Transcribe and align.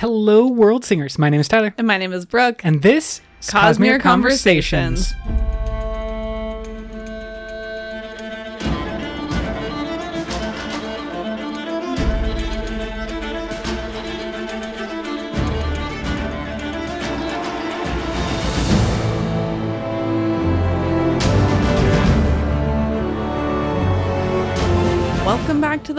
Hello, 0.00 0.46
world 0.46 0.82
singers. 0.82 1.18
My 1.18 1.28
name 1.28 1.40
is 1.40 1.48
Tyler, 1.48 1.74
And 1.76 1.86
my 1.86 1.98
name 1.98 2.14
is 2.14 2.24
Brooke. 2.24 2.64
and 2.64 2.80
this 2.80 3.20
is 3.42 3.50
Cosmere 3.50 3.98
Cosmere 3.98 4.00
Conversations. 4.00 5.12
Conversations. 5.12 5.49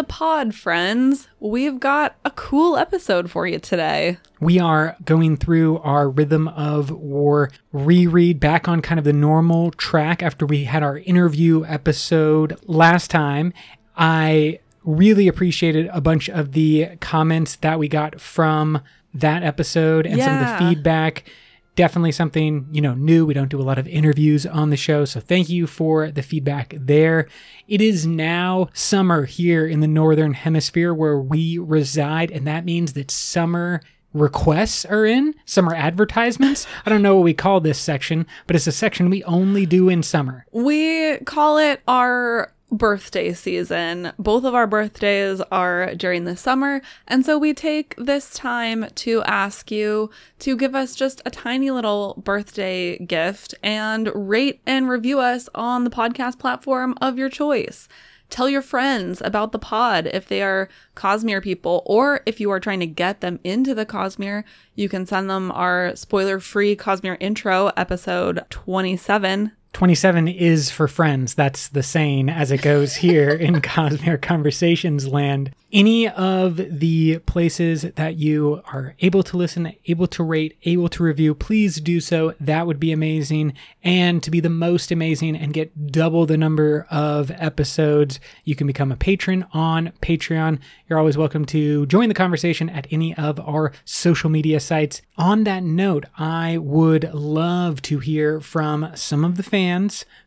The 0.01 0.07
pod, 0.07 0.55
friends. 0.55 1.27
We've 1.39 1.79
got 1.79 2.15
a 2.25 2.31
cool 2.31 2.75
episode 2.75 3.29
for 3.29 3.45
you 3.45 3.59
today. 3.59 4.17
We 4.39 4.57
are 4.57 4.97
going 5.05 5.37
through 5.37 5.77
our 5.77 6.09
Rhythm 6.09 6.47
of 6.47 6.89
War 6.89 7.51
reread 7.71 8.39
back 8.39 8.67
on 8.67 8.81
kind 8.81 8.97
of 8.97 9.05
the 9.05 9.13
normal 9.13 9.69
track 9.69 10.23
after 10.23 10.47
we 10.47 10.63
had 10.63 10.81
our 10.81 10.97
interview 10.97 11.63
episode 11.65 12.59
last 12.63 13.11
time. 13.11 13.53
I 13.95 14.57
really 14.83 15.27
appreciated 15.27 15.87
a 15.93 16.01
bunch 16.01 16.29
of 16.29 16.53
the 16.53 16.97
comments 16.99 17.57
that 17.57 17.77
we 17.77 17.87
got 17.87 18.19
from 18.19 18.81
that 19.13 19.43
episode 19.43 20.07
and 20.07 20.19
some 20.19 20.33
of 20.33 20.39
the 20.47 20.65
feedback. 20.65 21.25
Definitely 21.75 22.11
something, 22.11 22.67
you 22.71 22.81
know, 22.81 22.93
new. 22.93 23.25
We 23.25 23.33
don't 23.33 23.49
do 23.49 23.61
a 23.61 23.63
lot 23.63 23.77
of 23.77 23.87
interviews 23.87 24.45
on 24.45 24.69
the 24.71 24.77
show, 24.77 25.05
so 25.05 25.19
thank 25.19 25.49
you 25.49 25.67
for 25.67 26.11
the 26.11 26.21
feedback 26.21 26.73
there. 26.77 27.27
It 27.67 27.81
is 27.81 28.05
now 28.05 28.67
summer 28.73 29.25
here 29.25 29.65
in 29.65 29.79
the 29.79 29.87
northern 29.87 30.33
hemisphere 30.33 30.93
where 30.93 31.17
we 31.17 31.57
reside, 31.57 32.29
and 32.29 32.45
that 32.45 32.65
means 32.65 32.93
that 32.93 33.09
summer 33.09 33.81
requests 34.13 34.83
are 34.83 35.05
in, 35.05 35.33
summer 35.45 35.73
advertisements. 35.73 36.67
I 36.85 36.89
don't 36.89 37.01
know 37.01 37.15
what 37.15 37.23
we 37.23 37.33
call 37.33 37.61
this 37.61 37.79
section, 37.79 38.27
but 38.47 38.55
it's 38.55 38.67
a 38.67 38.71
section 38.73 39.09
we 39.09 39.23
only 39.23 39.65
do 39.65 39.87
in 39.87 40.03
summer. 40.03 40.45
We 40.51 41.19
call 41.19 41.57
it 41.57 41.81
our 41.87 42.53
birthday 42.71 43.33
season. 43.33 44.13
Both 44.17 44.43
of 44.45 44.55
our 44.55 44.67
birthdays 44.67 45.41
are 45.51 45.93
during 45.95 46.25
the 46.25 46.37
summer, 46.37 46.81
and 47.07 47.25
so 47.25 47.37
we 47.37 47.53
take 47.53 47.95
this 47.97 48.31
time 48.31 48.87
to 48.95 49.21
ask 49.23 49.69
you 49.71 50.09
to 50.39 50.55
give 50.55 50.73
us 50.73 50.95
just 50.95 51.21
a 51.25 51.31
tiny 51.31 51.69
little 51.69 52.21
birthday 52.23 52.97
gift 52.97 53.53
and 53.61 54.09
rate 54.15 54.61
and 54.65 54.89
review 54.89 55.19
us 55.19 55.49
on 55.53 55.83
the 55.83 55.89
podcast 55.89 56.39
platform 56.39 56.95
of 57.01 57.17
your 57.17 57.29
choice. 57.29 57.87
Tell 58.29 58.47
your 58.49 58.61
friends 58.61 59.21
about 59.21 59.51
the 59.51 59.59
pod 59.59 60.07
if 60.07 60.25
they 60.25 60.41
are 60.41 60.69
Cosmere 60.95 61.43
people, 61.43 61.83
or 61.85 62.21
if 62.25 62.39
you 62.39 62.49
are 62.49 62.61
trying 62.61 62.79
to 62.79 62.87
get 62.87 63.19
them 63.19 63.41
into 63.43 63.75
the 63.75 63.85
Cosmere, 63.85 64.45
you 64.73 64.87
can 64.87 65.05
send 65.05 65.29
them 65.29 65.51
our 65.51 65.93
spoiler 65.97 66.39
free 66.39 66.73
Cosmere 66.77 67.17
intro, 67.19 67.71
episode 67.75 68.45
27. 68.49 69.51
27 69.73 70.27
is 70.27 70.69
for 70.69 70.87
friends. 70.87 71.33
That's 71.33 71.69
the 71.69 71.81
saying 71.81 72.29
as 72.29 72.51
it 72.51 72.61
goes 72.61 72.95
here 72.97 73.29
in 73.29 73.61
Cosmere 73.61 74.21
Conversations 74.21 75.07
land. 75.07 75.55
Any 75.73 76.09
of 76.09 76.57
the 76.57 77.19
places 77.19 77.83
that 77.83 78.17
you 78.17 78.61
are 78.73 78.93
able 78.99 79.23
to 79.23 79.37
listen, 79.37 79.73
able 79.85 80.07
to 80.07 80.21
rate, 80.21 80.57
able 80.63 80.89
to 80.89 81.01
review, 81.01 81.33
please 81.33 81.79
do 81.79 82.01
so. 82.01 82.33
That 82.41 82.67
would 82.67 82.77
be 82.77 82.91
amazing. 82.91 83.53
And 83.81 84.21
to 84.21 84.29
be 84.29 84.41
the 84.41 84.49
most 84.49 84.91
amazing 84.91 85.37
and 85.37 85.53
get 85.53 85.87
double 85.87 86.25
the 86.25 86.35
number 86.35 86.85
of 86.91 87.31
episodes, 87.31 88.19
you 88.43 88.53
can 88.53 88.67
become 88.67 88.91
a 88.91 88.97
patron 88.97 89.45
on 89.53 89.93
Patreon. 90.01 90.59
You're 90.89 90.99
always 90.99 91.17
welcome 91.17 91.45
to 91.45 91.85
join 91.85 92.09
the 92.09 92.13
conversation 92.13 92.69
at 92.69 92.87
any 92.91 93.15
of 93.15 93.39
our 93.39 93.71
social 93.85 94.29
media 94.29 94.59
sites. 94.59 95.01
On 95.17 95.45
that 95.45 95.63
note, 95.63 96.05
I 96.17 96.57
would 96.57 97.13
love 97.13 97.81
to 97.83 97.99
hear 97.99 98.41
from 98.41 98.91
some 98.95 99.23
of 99.23 99.37
the 99.37 99.43
fans 99.43 99.60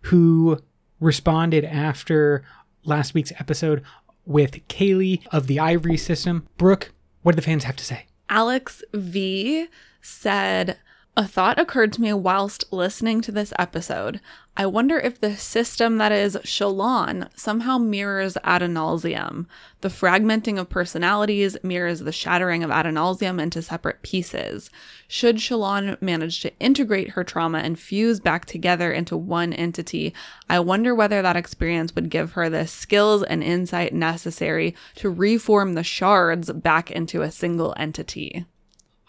who 0.03 0.59
responded 1.01 1.64
after 1.64 2.45
last 2.85 3.14
week's 3.14 3.33
episode 3.39 3.83
with 4.27 4.67
Kaylee 4.69 5.27
of 5.33 5.47
the 5.47 5.61
Ivory 5.61 5.97
System. 5.97 6.48
Brooke, 6.57 6.92
what 7.23 7.33
do 7.33 7.36
the 7.36 7.42
fans 7.42 7.64
have 7.64 7.77
to 7.77 7.85
say? 7.85 8.07
Alex 8.29 8.83
V 8.92 9.69
said, 10.01 10.79
A 11.17 11.29
thought 11.29 11.61
occurred 11.61 11.92
to 11.92 12.02
me 12.02 12.13
whilst 12.13 12.73
listening 12.73 13.20
to 13.20 13.30
this 13.30 13.52
episode. 13.57 14.20
I 14.57 14.67
wonder 14.67 14.98
if 14.98 15.20
the 15.20 15.36
system 15.36 15.98
that 15.98 16.11
is 16.11 16.36
Shallan 16.42 17.29
somehow 17.36 17.79
mirrors 17.79 18.35
Adonalsium. 18.45 19.47
The 19.80 19.91
fragmenting 19.91 20.58
of 20.58 20.69
personalities 20.69 21.57
mirrors 21.63 22.01
the 22.01 22.11
shattering 22.11 22.64
of 22.64 22.70
Adonalsium 22.70 23.41
into 23.41 23.63
separate 23.63 24.02
pieces. 24.02 24.70
Should 25.07 25.36
Shallan 25.36 26.02
manage 26.02 26.41
to 26.41 26.58
integrate 26.58 27.11
her 27.11 27.23
trauma 27.23 27.58
and 27.58 27.79
fuse 27.79 28.19
back 28.19 28.45
together 28.45 28.92
into 28.92 29.17
one 29.17 29.52
entity, 29.52 30.13
I 30.51 30.58
wonder 30.58 30.96
whether 30.96 31.23
that 31.23 31.36
experience 31.36 31.95
would 31.95 32.11
give 32.11 32.33
her 32.33 32.51
the 32.51 32.67
skills 32.67 33.23
and 33.23 33.41
insight 33.45 33.95
necessary 33.95 34.75
to 34.96 35.11
reform 35.11 35.75
the 35.75 35.85
shards 35.85 36.51
back 36.51 36.91
into 36.91 37.23
a 37.23 37.31
single 37.31 37.73
entity. 37.77 38.46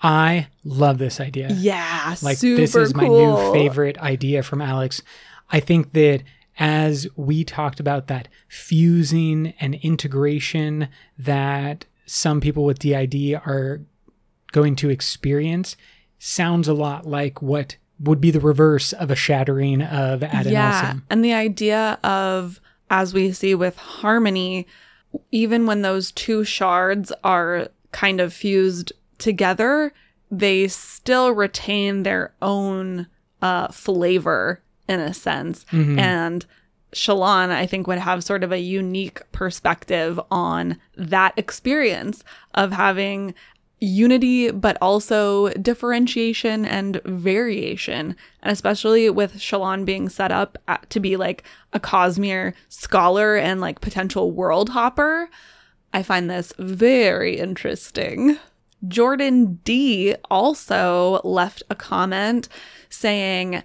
I 0.02 0.48
love 0.64 0.98
this 0.98 1.20
idea. 1.20 1.50
Yeah, 1.52 2.16
like 2.22 2.40
this 2.40 2.76
is 2.76 2.94
my 2.94 3.06
cool. 3.06 3.38
new 3.38 3.54
favorite 3.54 3.98
idea 4.00 4.44
from 4.44 4.62
Alex. 4.62 5.02
I 5.52 5.60
think 5.60 5.94
that 5.94 6.24
as 6.58 7.08
we 7.16 7.44
talked 7.44 7.80
about 7.80 8.08
that 8.08 8.28
fusing 8.48 9.54
and 9.60 9.76
integration 9.76 10.90
that 11.18 11.86
some 12.06 12.40
people 12.40 12.64
with 12.64 12.80
DID 12.80 13.36
are 13.46 13.82
going 14.52 14.76
to 14.78 14.90
experience 14.90 15.76
sounds 16.20 16.68
a 16.68 16.74
lot 16.74 17.06
like 17.06 17.42
what 17.42 17.76
would 18.00 18.22
be 18.22 18.32
the 18.32 18.40
reverse 18.40 18.94
of 18.94 19.10
a 19.12 19.16
shattering 19.16 19.82
of 19.82 20.22
Adonalsium. 20.22 20.52
Yeah, 20.52 20.96
and 21.10 21.24
the 21.24 21.34
idea 21.34 22.00
of 22.04 22.60
as 22.90 23.14
we 23.14 23.32
see 23.32 23.56
with 23.56 23.78
harmony, 23.78 24.68
even 25.32 25.66
when 25.66 25.82
those 25.82 26.12
two 26.12 26.44
shards 26.44 27.12
are 27.24 27.70
kind 27.92 28.20
of 28.20 28.34
fused 28.34 28.92
together, 29.18 29.94
they 30.32 30.68
still 30.68 31.32
retain 31.32 32.04
their 32.04 32.34
own 32.42 33.08
uh, 33.42 33.68
flavor 33.70 34.62
in 34.88 35.00
a 35.00 35.14
sense. 35.14 35.66
And 36.00 36.46
Shallan, 36.94 37.50
I 37.52 37.66
think, 37.66 37.88
would 37.88 37.98
have 38.00 38.24
sort 38.24 38.44
of 38.44 38.52
a 38.52 38.60
unique 38.60 39.22
perspective 39.32 40.20
on 40.32 40.78
that 40.96 41.34
experience 41.38 42.24
of 42.54 42.72
having 42.72 43.34
unity, 43.82 44.50
but 44.52 44.78
also 44.82 45.50
differentiation 45.54 46.66
and 46.66 47.02
variation. 47.04 48.16
And 48.42 48.52
especially 48.52 49.10
with 49.10 49.34
Shallan 49.36 49.84
being 49.86 50.08
set 50.08 50.32
up 50.32 50.58
at- 50.70 50.90
to 50.92 51.00
be 51.02 51.18
like 51.18 51.44
a 51.74 51.80
Cosmere 51.80 52.54
scholar 52.70 53.36
and 53.36 53.60
like 53.60 53.82
potential 53.82 54.32
world 54.32 54.70
hopper, 54.70 55.30
I 55.94 56.02
find 56.04 56.30
this 56.30 56.54
very 56.58 57.38
interesting. 57.38 58.38
Jordan 58.88 59.60
D 59.64 60.16
also 60.30 61.22
left 61.24 61.64
a 61.70 61.76
comment 61.76 62.48
saying, 62.90 63.64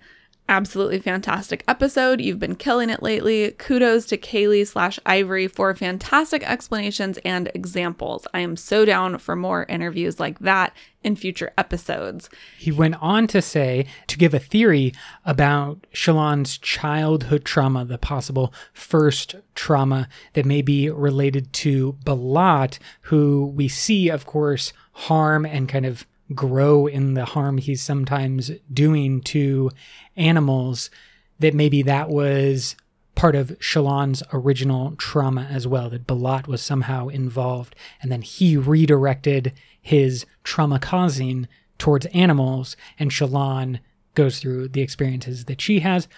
Absolutely 0.50 0.98
fantastic 0.98 1.62
episode. 1.68 2.20
You've 2.20 2.40
been 2.40 2.56
killing 2.56 2.90
it 2.90 3.04
lately. 3.04 3.52
Kudos 3.52 4.04
to 4.06 4.18
Kaylee 4.18 4.66
slash 4.66 4.98
Ivory 5.06 5.46
for 5.46 5.72
fantastic 5.76 6.42
explanations 6.42 7.20
and 7.24 7.48
examples. 7.54 8.26
I 8.34 8.40
am 8.40 8.56
so 8.56 8.84
down 8.84 9.18
for 9.18 9.36
more 9.36 9.64
interviews 9.68 10.18
like 10.18 10.40
that 10.40 10.74
in 11.04 11.14
future 11.14 11.52
episodes. 11.56 12.28
He 12.58 12.72
went 12.72 12.96
on 13.00 13.28
to 13.28 13.40
say 13.40 13.86
to 14.08 14.18
give 14.18 14.34
a 14.34 14.40
theory 14.40 14.92
about 15.24 15.86
Shallan's 15.94 16.58
childhood 16.58 17.44
trauma, 17.44 17.84
the 17.84 17.96
possible 17.96 18.52
first 18.72 19.36
trauma 19.54 20.08
that 20.32 20.44
may 20.44 20.62
be 20.62 20.90
related 20.90 21.52
to 21.52 21.96
Balat, 22.04 22.80
who 23.02 23.46
we 23.54 23.68
see, 23.68 24.08
of 24.08 24.26
course, 24.26 24.72
harm 24.94 25.46
and 25.46 25.68
kind 25.68 25.86
of 25.86 26.06
grow 26.34 26.86
in 26.86 27.14
the 27.14 27.24
harm 27.24 27.58
he's 27.58 27.82
sometimes 27.82 28.50
doing 28.72 29.20
to 29.22 29.70
animals, 30.16 30.90
that 31.38 31.54
maybe 31.54 31.82
that 31.82 32.08
was 32.08 32.76
part 33.14 33.34
of 33.34 33.48
Shallan's 33.58 34.22
original 34.32 34.92
trauma 34.96 35.42
as 35.50 35.66
well, 35.66 35.90
that 35.90 36.06
Balat 36.06 36.46
was 36.46 36.62
somehow 36.62 37.08
involved, 37.08 37.74
and 38.00 38.10
then 38.10 38.22
he 38.22 38.56
redirected 38.56 39.52
his 39.80 40.26
trauma 40.44 40.78
causing 40.78 41.48
towards 41.78 42.06
animals, 42.06 42.76
and 42.98 43.10
Shallan 43.10 43.80
goes 44.14 44.38
through 44.38 44.68
the 44.68 44.82
experiences 44.82 45.46
that 45.46 45.60
she 45.60 45.80
has, 45.80 46.08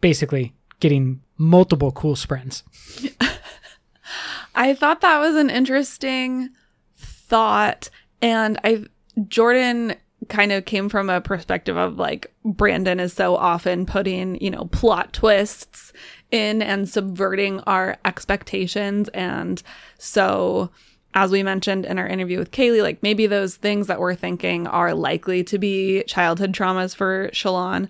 basically 0.00 0.54
getting 0.80 1.22
multiple 1.38 1.92
cool 1.92 2.16
sprints. 2.16 2.62
I 4.54 4.74
thought 4.74 5.00
that 5.00 5.18
was 5.18 5.36
an 5.36 5.50
interesting 5.50 6.50
thought. 6.94 7.88
And 8.20 8.58
I, 8.62 8.84
Jordan 9.28 9.94
kind 10.28 10.52
of 10.52 10.64
came 10.64 10.88
from 10.88 11.10
a 11.10 11.20
perspective 11.20 11.76
of 11.76 11.98
like 11.98 12.32
Brandon 12.44 13.00
is 13.00 13.12
so 13.12 13.36
often 13.36 13.86
putting, 13.86 14.40
you 14.40 14.50
know, 14.50 14.66
plot 14.66 15.12
twists 15.12 15.92
in 16.30 16.62
and 16.62 16.88
subverting 16.88 17.60
our 17.60 17.98
expectations. 18.04 19.08
And 19.10 19.62
so 19.98 20.70
as 21.14 21.30
we 21.30 21.42
mentioned 21.42 21.84
in 21.84 21.98
our 21.98 22.06
interview 22.06 22.38
with 22.38 22.52
Kaylee, 22.52 22.82
like 22.82 23.02
maybe 23.02 23.26
those 23.26 23.56
things 23.56 23.86
that 23.86 24.00
we're 24.00 24.14
thinking 24.14 24.66
are 24.66 24.94
likely 24.94 25.44
to 25.44 25.58
be 25.58 26.02
childhood 26.04 26.52
traumas 26.52 26.94
for 26.96 27.28
Shallan 27.32 27.88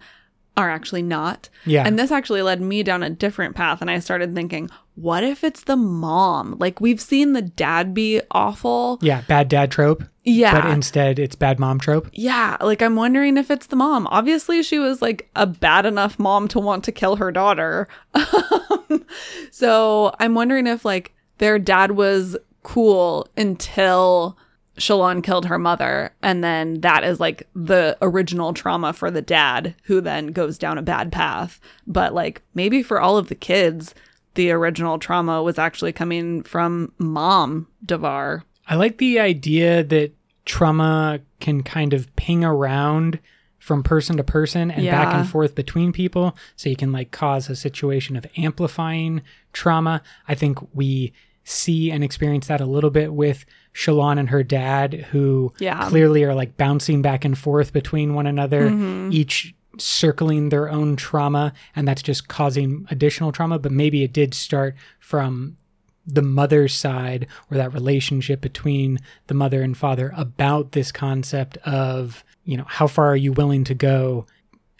are 0.56 0.70
actually 0.70 1.02
not. 1.02 1.48
Yeah. 1.64 1.86
And 1.86 1.98
this 1.98 2.10
actually 2.10 2.42
led 2.42 2.60
me 2.60 2.82
down 2.82 3.02
a 3.02 3.10
different 3.10 3.54
path. 3.54 3.80
And 3.80 3.90
I 3.90 4.00
started 4.00 4.34
thinking, 4.34 4.70
what 4.94 5.24
if 5.24 5.42
it's 5.42 5.62
the 5.62 5.76
mom? 5.76 6.56
Like 6.58 6.80
we've 6.80 7.00
seen 7.00 7.32
the 7.32 7.42
dad 7.42 7.94
be 7.94 8.20
awful. 8.30 8.98
Yeah, 9.00 9.22
bad 9.22 9.48
dad 9.48 9.70
trope. 9.70 10.04
Yeah. 10.24 10.60
But 10.60 10.70
instead, 10.70 11.18
it's 11.18 11.34
bad 11.34 11.58
mom 11.58 11.78
trope. 11.78 12.08
Yeah, 12.12 12.56
like 12.60 12.82
I'm 12.82 12.94
wondering 12.94 13.36
if 13.36 13.50
it's 13.50 13.66
the 13.66 13.76
mom. 13.76 14.06
Obviously, 14.08 14.62
she 14.62 14.78
was 14.78 15.02
like 15.02 15.28
a 15.34 15.46
bad 15.46 15.86
enough 15.86 16.18
mom 16.18 16.46
to 16.48 16.60
want 16.60 16.84
to 16.84 16.92
kill 16.92 17.16
her 17.16 17.32
daughter. 17.32 17.88
so 19.50 20.14
I'm 20.20 20.34
wondering 20.34 20.66
if 20.66 20.84
like 20.84 21.12
their 21.38 21.58
dad 21.58 21.92
was 21.92 22.36
cool 22.62 23.28
until 23.36 24.36
Shallan 24.78 25.24
killed 25.24 25.46
her 25.46 25.58
mother. 25.58 26.14
And 26.22 26.44
then 26.44 26.80
that 26.82 27.02
is 27.02 27.18
like 27.18 27.48
the 27.54 27.96
original 28.00 28.52
trauma 28.52 28.92
for 28.92 29.10
the 29.10 29.22
dad, 29.22 29.74
who 29.84 30.00
then 30.00 30.28
goes 30.28 30.56
down 30.56 30.78
a 30.78 30.82
bad 30.82 31.10
path. 31.10 31.60
But 31.86 32.14
like 32.14 32.42
maybe 32.54 32.82
for 32.82 33.00
all 33.00 33.16
of 33.16 33.28
the 33.28 33.34
kids, 33.34 33.94
the 34.34 34.50
original 34.50 34.98
trauma 34.98 35.42
was 35.42 35.58
actually 35.58 35.92
coming 35.92 36.42
from 36.42 36.92
mom 36.98 37.66
Davar. 37.84 38.42
I 38.68 38.76
like 38.76 38.98
the 38.98 39.18
idea 39.20 39.82
that 39.84 40.12
trauma 40.44 41.20
can 41.40 41.62
kind 41.62 41.92
of 41.92 42.14
ping 42.16 42.44
around 42.44 43.18
from 43.58 43.82
person 43.82 44.16
to 44.16 44.24
person 44.24 44.70
and 44.72 44.84
back 44.86 45.14
and 45.14 45.28
forth 45.28 45.54
between 45.54 45.92
people. 45.92 46.36
So 46.56 46.68
you 46.68 46.74
can 46.76 46.90
like 46.90 47.10
cause 47.12 47.48
a 47.48 47.54
situation 47.56 48.16
of 48.16 48.26
amplifying 48.36 49.22
trauma. 49.52 50.02
I 50.26 50.34
think 50.34 50.58
we 50.74 51.12
see 51.44 51.90
and 51.90 52.02
experience 52.02 52.48
that 52.48 52.60
a 52.60 52.66
little 52.66 52.90
bit 52.90 53.12
with 53.12 53.44
Shallan 53.74 54.18
and 54.18 54.30
her 54.30 54.42
dad, 54.42 55.06
who 55.10 55.52
Yeah. 55.58 55.88
clearly 55.88 56.24
are 56.24 56.34
like 56.34 56.56
bouncing 56.56 57.02
back 57.02 57.24
and 57.24 57.36
forth 57.38 57.72
between 57.72 58.14
one 58.14 58.26
another, 58.26 58.68
Mm-hmm. 58.70 59.10
each 59.12 59.54
circling 59.78 60.48
their 60.48 60.70
own 60.70 60.96
trauma. 60.96 61.52
And 61.74 61.86
that's 61.86 62.02
just 62.02 62.28
causing 62.28 62.86
additional 62.90 63.32
trauma. 63.32 63.58
But 63.58 63.72
maybe 63.72 64.02
it 64.02 64.12
did 64.12 64.34
start 64.34 64.74
from 65.00 65.56
the 66.06 66.22
mother's 66.22 66.74
side 66.74 67.26
or 67.50 67.56
that 67.56 67.72
relationship 67.72 68.40
between 68.40 68.98
the 69.28 69.34
mother 69.34 69.62
and 69.62 69.76
father 69.76 70.12
about 70.16 70.72
this 70.72 70.90
concept 70.90 71.56
of, 71.58 72.24
you 72.44 72.56
know, 72.56 72.64
how 72.66 72.86
far 72.86 73.12
are 73.12 73.16
you 73.16 73.32
willing 73.32 73.64
to 73.64 73.74
go 73.74 74.26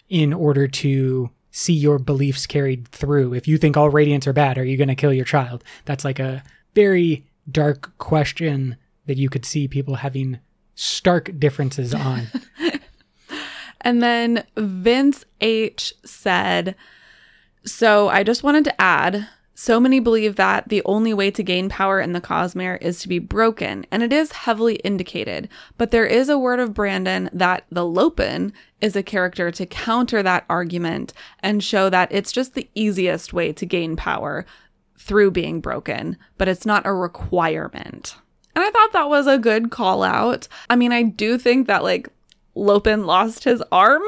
in 0.09 0.33
order 0.33 0.67
to 0.67 1.29
see 1.51 1.73
your 1.73 1.97
beliefs 1.97 2.45
carried 2.45 2.87
through? 2.89 3.33
If 3.33 3.47
you 3.47 3.57
think 3.57 3.77
all 3.77 3.91
radiants 3.91 4.27
are 4.27 4.33
bad, 4.33 4.57
are 4.57 4.65
you 4.65 4.75
going 4.75 4.89
to 4.89 4.95
kill 4.95 5.13
your 5.13 5.25
child? 5.25 5.63
That's 5.85 6.03
like 6.03 6.19
a 6.19 6.43
very 6.75 7.25
dark 7.49 7.97
question 7.97 8.77
that 9.05 9.17
you 9.17 9.29
could 9.29 9.45
see 9.45 9.67
people 9.67 9.95
having 9.95 10.39
stark 10.75 11.39
differences 11.39 11.93
on. 11.93 12.27
And 13.83 14.01
then 14.01 14.45
Vince 14.55 15.25
H 15.41 15.93
said, 16.05 16.75
So 17.65 18.09
I 18.09 18.23
just 18.23 18.43
wanted 18.43 18.63
to 18.65 18.81
add 18.81 19.27
so 19.55 19.79
many 19.79 19.99
believe 19.99 20.35
that 20.35 20.69
the 20.69 20.81
only 20.83 21.13
way 21.13 21.29
to 21.29 21.43
gain 21.43 21.69
power 21.69 22.01
in 22.01 22.13
the 22.13 22.21
Cosmere 22.21 22.81
is 22.81 22.99
to 23.01 23.07
be 23.07 23.19
broken, 23.19 23.85
and 23.91 24.01
it 24.01 24.11
is 24.11 24.31
heavily 24.31 24.75
indicated. 24.77 25.47
But 25.77 25.91
there 25.91 26.07
is 26.07 26.27
a 26.27 26.39
word 26.39 26.59
of 26.59 26.73
Brandon 26.73 27.29
that 27.31 27.65
the 27.71 27.85
Lopen 27.85 28.51
is 28.81 28.95
a 28.95 29.03
character 29.03 29.51
to 29.51 29.65
counter 29.65 30.23
that 30.23 30.45
argument 30.49 31.13
and 31.39 31.63
show 31.63 31.89
that 31.91 32.11
it's 32.11 32.31
just 32.31 32.55
the 32.55 32.67
easiest 32.73 33.31
way 33.31 33.53
to 33.53 33.65
gain 33.65 33.95
power 33.95 34.45
through 34.97 35.31
being 35.31 35.61
broken, 35.61 36.17
but 36.37 36.47
it's 36.47 36.65
not 36.65 36.85
a 36.85 36.93
requirement. 36.93 38.15
And 38.55 38.63
I 38.63 38.71
thought 38.71 38.93
that 38.93 39.09
was 39.09 39.27
a 39.27 39.37
good 39.37 39.69
call 39.69 40.03
out. 40.03 40.47
I 40.69 40.75
mean, 40.75 40.91
I 40.91 41.03
do 41.03 41.37
think 41.37 41.67
that 41.67 41.83
like 41.83 42.09
Lopen 42.55 43.05
lost 43.05 43.43
his 43.43 43.63
arm. 43.71 44.03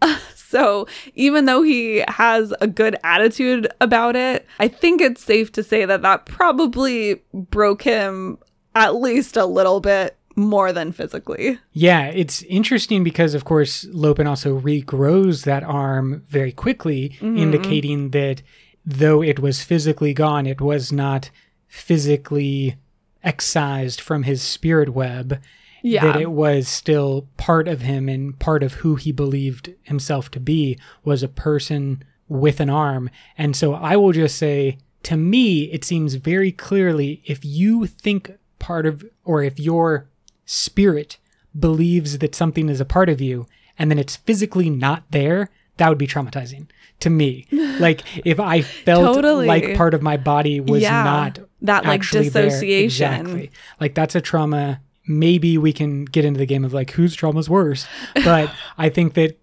so 0.34 0.86
even 1.14 1.44
though 1.44 1.62
he 1.62 2.04
has 2.08 2.54
a 2.60 2.66
good 2.66 2.96
attitude 3.04 3.68
about 3.80 4.16
it, 4.16 4.46
I 4.58 4.68
think 4.68 5.00
it's 5.00 5.22
safe 5.22 5.52
to 5.52 5.62
say 5.62 5.84
that 5.84 6.02
that 6.02 6.26
probably 6.26 7.22
broke 7.32 7.82
him 7.82 8.38
at 8.74 8.94
least 8.94 9.36
a 9.36 9.46
little 9.46 9.80
bit 9.80 10.16
more 10.36 10.72
than 10.72 10.92
physically. 10.92 11.58
Yeah, 11.72 12.06
it's 12.06 12.42
interesting 12.44 13.02
because, 13.02 13.34
of 13.34 13.44
course, 13.44 13.84
Lopen 13.90 14.26
also 14.26 14.58
regrows 14.58 15.44
that 15.44 15.64
arm 15.64 16.22
very 16.28 16.52
quickly, 16.52 17.10
mm-hmm. 17.16 17.36
indicating 17.36 18.10
that 18.10 18.42
though 18.86 19.20
it 19.20 19.40
was 19.40 19.62
physically 19.62 20.14
gone, 20.14 20.46
it 20.46 20.60
was 20.60 20.92
not 20.92 21.30
physically 21.66 22.76
excised 23.22 24.00
from 24.00 24.22
his 24.22 24.40
spirit 24.40 24.90
web. 24.90 25.40
Yeah. 25.82 26.04
That 26.12 26.20
it 26.20 26.30
was 26.30 26.68
still 26.68 27.28
part 27.36 27.68
of 27.68 27.82
him 27.82 28.08
and 28.08 28.38
part 28.38 28.62
of 28.62 28.74
who 28.74 28.96
he 28.96 29.12
believed 29.12 29.72
himself 29.82 30.30
to 30.32 30.40
be 30.40 30.78
was 31.04 31.22
a 31.22 31.28
person 31.28 32.02
with 32.28 32.60
an 32.60 32.68
arm. 32.70 33.10
And 33.36 33.54
so 33.56 33.74
I 33.74 33.96
will 33.96 34.12
just 34.12 34.36
say, 34.36 34.78
to 35.04 35.16
me, 35.16 35.64
it 35.72 35.84
seems 35.84 36.14
very 36.14 36.52
clearly 36.52 37.22
if 37.24 37.44
you 37.44 37.86
think 37.86 38.32
part 38.58 38.86
of, 38.86 39.04
or 39.24 39.42
if 39.42 39.58
your 39.60 40.08
spirit 40.44 41.18
believes 41.58 42.18
that 42.18 42.34
something 42.34 42.68
is 42.68 42.80
a 42.80 42.84
part 42.84 43.08
of 43.08 43.20
you 43.20 43.46
and 43.78 43.90
then 43.90 43.98
it's 43.98 44.16
physically 44.16 44.68
not 44.70 45.04
there, 45.10 45.50
that 45.76 45.88
would 45.88 45.98
be 45.98 46.06
traumatizing 46.06 46.66
to 47.00 47.10
me. 47.10 47.46
like 47.78 48.02
if 48.26 48.40
I 48.40 48.62
felt 48.62 49.14
Totally. 49.14 49.46
like 49.46 49.76
part 49.76 49.94
of 49.94 50.02
my 50.02 50.16
body 50.16 50.60
was 50.60 50.82
Yeah. 50.82 51.04
not 51.04 51.38
That, 51.62 51.84
like, 51.84 52.00
actually 52.00 52.28
there. 52.28 52.44
dissociation. 52.46 53.12
Exactly. 53.12 53.50
Like 53.80 53.94
that's 53.94 54.14
a 54.16 54.20
trauma. 54.20 54.80
Maybe 55.08 55.58
we 55.58 55.72
can 55.72 56.04
get 56.04 56.24
into 56.24 56.38
the 56.38 56.46
game 56.46 56.64
of 56.64 56.72
like 56.72 56.92
whose 56.92 57.14
trauma's 57.14 57.48
worse, 57.48 57.86
but 58.14 58.52
I 58.76 58.88
think 58.88 59.14
that 59.14 59.38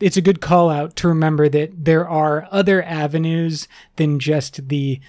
it's 0.00 0.16
a 0.16 0.22
good 0.22 0.40
call 0.40 0.68
out 0.68 0.96
to 0.96 1.08
remember 1.08 1.48
that 1.48 1.84
there 1.84 2.06
are 2.06 2.48
other 2.50 2.82
avenues 2.82 3.66
than 3.96 4.18
just 4.18 4.68
the 4.68 5.00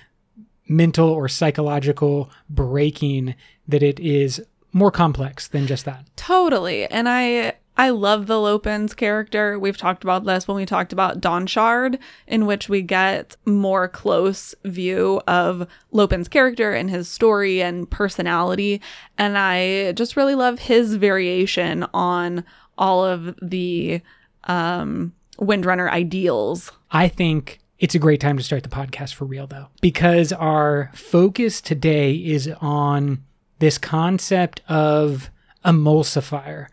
mental 0.70 1.10
or 1.10 1.28
psychological 1.28 2.30
breaking 2.50 3.36
that 3.68 3.84
it 3.84 4.00
is 4.00 4.42
more 4.74 4.92
complex 4.92 5.48
than 5.48 5.68
just 5.68 5.86
that. 5.86 6.06
Totally. 6.16 6.86
And 6.86 7.10
I 7.10 7.54
I 7.78 7.90
love 7.90 8.28
the 8.28 8.40
Lopen's 8.40 8.94
character. 8.94 9.58
We've 9.60 9.78
talked 9.78 10.04
about 10.04 10.26
this 10.26 10.48
when 10.48 10.58
we 10.58 10.66
talked 10.66 10.92
about 10.92 11.22
Dawnshard, 11.22 12.00
in 12.26 12.46
which 12.46 12.68
we 12.68 12.82
get 12.82 13.38
more 13.46 13.88
close 13.88 14.56
view 14.66 15.22
of 15.28 15.68
Lopen's 15.92 16.28
character 16.28 16.74
and 16.74 16.90
his 16.90 17.08
story 17.08 17.62
and 17.62 17.90
personality. 17.90 18.82
And 19.18 19.38
I 19.38 19.92
just 19.94 20.18
really 20.18 20.36
love 20.36 20.60
his 20.60 20.96
variation 20.96 21.86
on 21.94 22.44
all 22.78 23.06
of 23.06 23.36
the 23.42 24.02
um 24.46 25.14
Windrunner 25.40 25.90
ideals. 25.92 26.72
I 26.92 27.08
think 27.08 27.60
it's 27.80 27.94
a 27.94 28.00
great 28.00 28.20
time 28.20 28.38
to 28.38 28.44
start 28.44 28.64
the 28.64 28.70
podcast 28.70 29.14
for 29.14 29.26
real, 29.26 29.46
though, 29.46 29.68
because 29.82 30.34
our 30.34 30.90
focus 30.96 31.62
today 31.62 32.14
is 32.16 32.50
on 32.60 33.24
this 33.60 33.78
concept 33.78 34.62
of 34.68 35.30
emulsifier, 35.64 36.68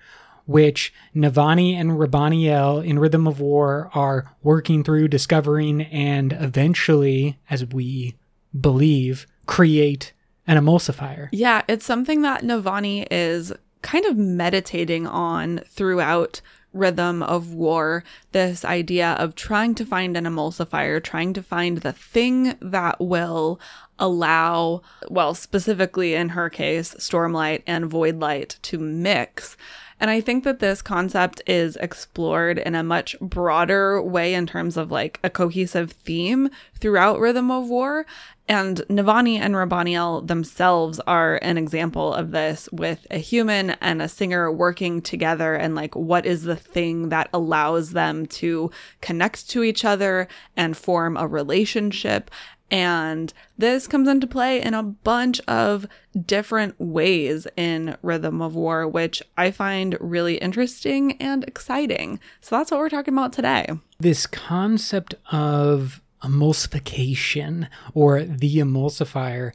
which 0.47 0.93
Navani 1.15 1.75
and 1.75 1.93
Raboniel 1.93 2.85
in 2.85 2.99
Rhythm 2.99 3.27
of 3.27 3.41
War 3.41 3.91
are 3.95 4.35
working 4.43 4.85
through, 4.85 5.09
discovering, 5.09 5.83
and 5.83 6.33
eventually, 6.35 7.39
as 7.49 7.65
we 7.65 8.17
believe, 8.59 9.27
create 9.47 10.13
an 10.47 10.63
emulsifier. 10.63 11.29
Yeah, 11.33 11.63
it's 11.69 11.87
something 11.87 12.23
that 12.23 12.43
Navani 12.43 13.07
is 13.11 13.53
kind 13.83 14.05
of 14.05 14.17
meditating 14.17 15.07
on 15.07 15.61
throughout 15.69 16.41
Rhythm 16.73 17.23
of 17.23 17.55
War. 17.55 18.05
This 18.33 18.65
idea 18.65 19.13
of 19.13 19.35
trying 19.35 19.75
to 19.77 19.87
find 19.87 20.17
an 20.17 20.25
emulsifier, 20.25 21.03
trying 21.03 21.33
to 21.35 21.43
find 21.43 21.79
the 21.79 21.93
thing 21.93 22.57
that 22.61 23.01
will 23.01 23.61
allow, 23.99 24.83
well, 25.09 25.35
specifically 25.35 26.15
in 26.15 26.31
her 26.31 26.51
case, 26.51 26.95
Stormlight 26.95 27.63
and 27.67 27.91
Voidlight 27.91 28.61
to 28.63 28.79
mix. 28.79 29.57
And 30.01 30.11
I 30.11 30.21
think 30.21 30.45
that 30.45 30.59
this 30.59 30.83
concept 30.83 31.43
is 31.47 31.77
explored 31.77 32.59
in 32.59 32.75
a 32.75 32.83
much 32.83 33.19
broader 33.21 34.03
way 34.03 34.35
in 34.35 34.47
terms 34.47 34.77
of 34.77 34.91
like 34.91 35.21
a 35.23 35.31
cohesive 35.31 35.93
theme 35.93 36.51
throughout 36.79 37.21
Rhythm 37.21 37.51
of 37.51 37.69
War. 37.69 38.07
And 38.47 38.79
Navani 38.91 39.39
and 39.39 39.55
Raboniel 39.55 40.27
themselves 40.27 41.01
are 41.07 41.37
an 41.37 41.57
example 41.57 42.13
of 42.13 42.31
this 42.31 42.69
with 42.71 43.07
a 43.11 43.17
human 43.17 43.71
and 43.81 44.03
a 44.03 44.09
singer 44.09 44.53
working 44.53 45.01
together 45.01 45.55
and 45.55 45.75
like 45.75 45.97
what 45.97 46.27
is 46.27 46.43
the 46.43 46.57
thing 46.57 47.09
that 47.09 47.31
allows 47.33 47.93
them 47.93 48.27
to 48.27 48.71
connect 49.01 49.49
to 49.51 49.63
each 49.63 49.83
other 49.83 50.29
and 50.59 50.77
form 50.77 51.17
a 51.17 51.27
relationship. 51.27 52.31
And 52.75 53.33
this 53.57 53.87
comes 53.87 54.09
into 54.09 54.27
play 54.27 54.61
in 54.61 54.75
a 54.75 54.83
bunch 54.83 55.41
of 55.47 55.87
different 56.27 56.75
ways 56.81 57.47
in 57.57 57.97
Rhythm 58.03 58.43
of 58.43 58.57
War, 58.57 58.89
which 58.89 59.23
I 59.39 59.53
find 59.53 59.97
really 60.01 60.39
interesting 60.39 61.13
and 61.19 61.45
exciting. 61.45 62.19
So 62.41 62.57
that's 62.57 62.73
what 62.73 62.81
we're 62.81 62.89
talking 62.89 63.15
about 63.15 63.33
today. 63.33 63.69
this 64.01 64.27
concept 64.27 65.15
of 65.31 66.01
emulsification 66.25 67.69
or 67.95 68.25
the 68.25 68.57
emulsifier 68.57 69.53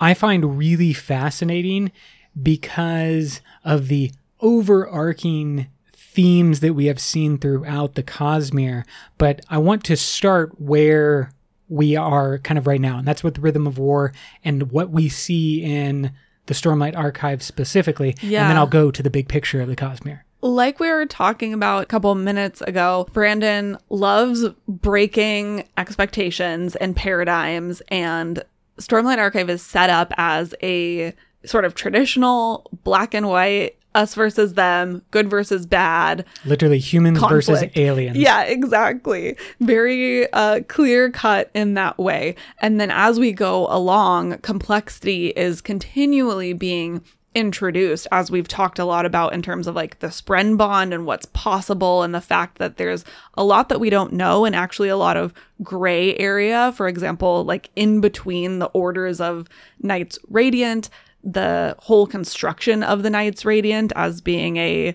I 0.00 0.14
find 0.14 0.56
really 0.56 0.92
fascinating 0.94 1.92
because 2.40 3.42
of 3.62 3.88
the 3.88 4.12
overarching 4.40 5.66
themes 5.92 6.60
that 6.60 6.74
we 6.74 6.86
have 6.86 7.00
seen 7.00 7.36
throughout 7.36 7.94
the 7.94 8.02
Cosmere. 8.02 8.84
But 9.18 9.40
I 9.50 9.58
want 9.58 9.84
to 9.84 9.96
start 9.96 10.60
where 10.60 11.32
we 11.68 11.96
are 11.96 12.38
kind 12.38 12.58
of 12.58 12.66
right 12.66 12.80
now, 12.80 12.98
and 12.98 13.06
that's 13.06 13.22
with 13.22 13.38
Rhythm 13.38 13.66
of 13.66 13.78
War 13.78 14.12
and 14.44 14.70
what 14.70 14.90
we 14.90 15.08
see 15.08 15.62
in 15.62 16.12
the 16.46 16.54
Stormlight 16.54 16.96
Archive 16.96 17.42
specifically. 17.42 18.16
Yeah. 18.22 18.42
And 18.42 18.50
then 18.50 18.56
I'll 18.56 18.66
go 18.66 18.90
to 18.90 19.02
the 19.02 19.10
big 19.10 19.28
picture 19.28 19.60
of 19.60 19.68
the 19.68 19.76
Cosmere. 19.76 20.20
Like 20.40 20.78
we 20.78 20.90
were 20.90 21.06
talking 21.06 21.52
about 21.52 21.82
a 21.82 21.86
couple 21.86 22.14
minutes 22.14 22.60
ago, 22.62 23.08
Brandon 23.12 23.76
loves 23.90 24.44
breaking 24.68 25.64
expectations 25.76 26.76
and 26.76 26.94
paradigms, 26.94 27.82
and 27.88 28.42
Stormlight 28.78 29.18
Archive 29.18 29.50
is 29.50 29.62
set 29.62 29.90
up 29.90 30.12
as 30.16 30.54
a 30.62 31.12
sort 31.44 31.64
of 31.64 31.74
traditional 31.74 32.70
black 32.84 33.14
and 33.14 33.28
white, 33.28 33.77
us 33.94 34.14
versus 34.14 34.54
them, 34.54 35.02
good 35.10 35.28
versus 35.28 35.66
bad. 35.66 36.24
Literally 36.44 36.78
humans 36.78 37.18
versus 37.18 37.64
aliens. 37.74 38.16
Yeah, 38.16 38.42
exactly. 38.42 39.36
Very 39.60 40.30
uh, 40.32 40.60
clear 40.68 41.10
cut 41.10 41.50
in 41.54 41.74
that 41.74 41.98
way. 41.98 42.36
And 42.60 42.80
then 42.80 42.90
as 42.90 43.18
we 43.18 43.32
go 43.32 43.66
along, 43.68 44.38
complexity 44.38 45.28
is 45.28 45.60
continually 45.60 46.52
being 46.52 47.02
introduced 47.34 48.06
as 48.10 48.30
we've 48.30 48.48
talked 48.48 48.78
a 48.78 48.84
lot 48.84 49.04
about 49.06 49.32
in 49.32 49.42
terms 49.42 49.66
of 49.66 49.76
like 49.76 49.98
the 50.00 50.08
spren 50.08 50.56
bond 50.56 50.92
and 50.92 51.06
what's 51.06 51.26
possible 51.26 52.02
and 52.02 52.14
the 52.14 52.20
fact 52.20 52.58
that 52.58 52.78
there's 52.78 53.04
a 53.34 53.44
lot 53.44 53.68
that 53.68 53.78
we 53.78 53.90
don't 53.90 54.12
know 54.12 54.44
and 54.44 54.56
actually 54.56 54.88
a 54.88 54.96
lot 54.96 55.16
of 55.16 55.32
gray 55.62 56.16
area 56.16 56.72
for 56.72 56.88
example 56.88 57.44
like 57.44 57.70
in 57.76 58.00
between 58.00 58.58
the 58.58 58.66
orders 58.66 59.20
of 59.20 59.46
knights 59.80 60.18
radiant 60.28 60.88
the 61.22 61.74
whole 61.80 62.06
construction 62.06 62.82
of 62.82 63.02
the 63.02 63.10
knights 63.10 63.44
radiant 63.44 63.92
as 63.96 64.20
being 64.20 64.56
a 64.56 64.94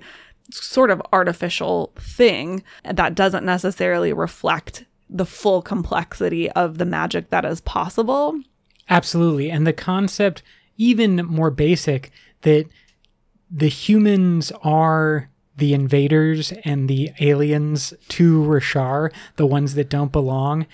sort 0.51 0.89
of 0.91 1.01
artificial 1.11 1.91
thing 1.97 2.63
that 2.83 3.15
doesn't 3.15 3.45
necessarily 3.45 4.13
reflect 4.13 4.85
the 5.09 5.25
full 5.25 5.61
complexity 5.61 6.49
of 6.51 6.77
the 6.77 6.85
magic 6.85 7.29
that 7.29 7.45
is 7.45 7.61
possible. 7.61 8.39
Absolutely. 8.89 9.49
And 9.49 9.65
the 9.65 9.73
concept, 9.73 10.43
even 10.77 11.17
more 11.25 11.51
basic, 11.51 12.11
that 12.41 12.65
the 13.49 13.69
humans 13.69 14.51
are 14.63 15.29
the 15.55 15.73
invaders 15.73 16.51
and 16.65 16.89
the 16.89 17.11
aliens 17.19 17.93
to 18.09 18.41
Roshar, 18.41 19.11
the 19.35 19.45
ones 19.45 19.75
that 19.75 19.89
don't 19.89 20.11
belong. 20.11 20.65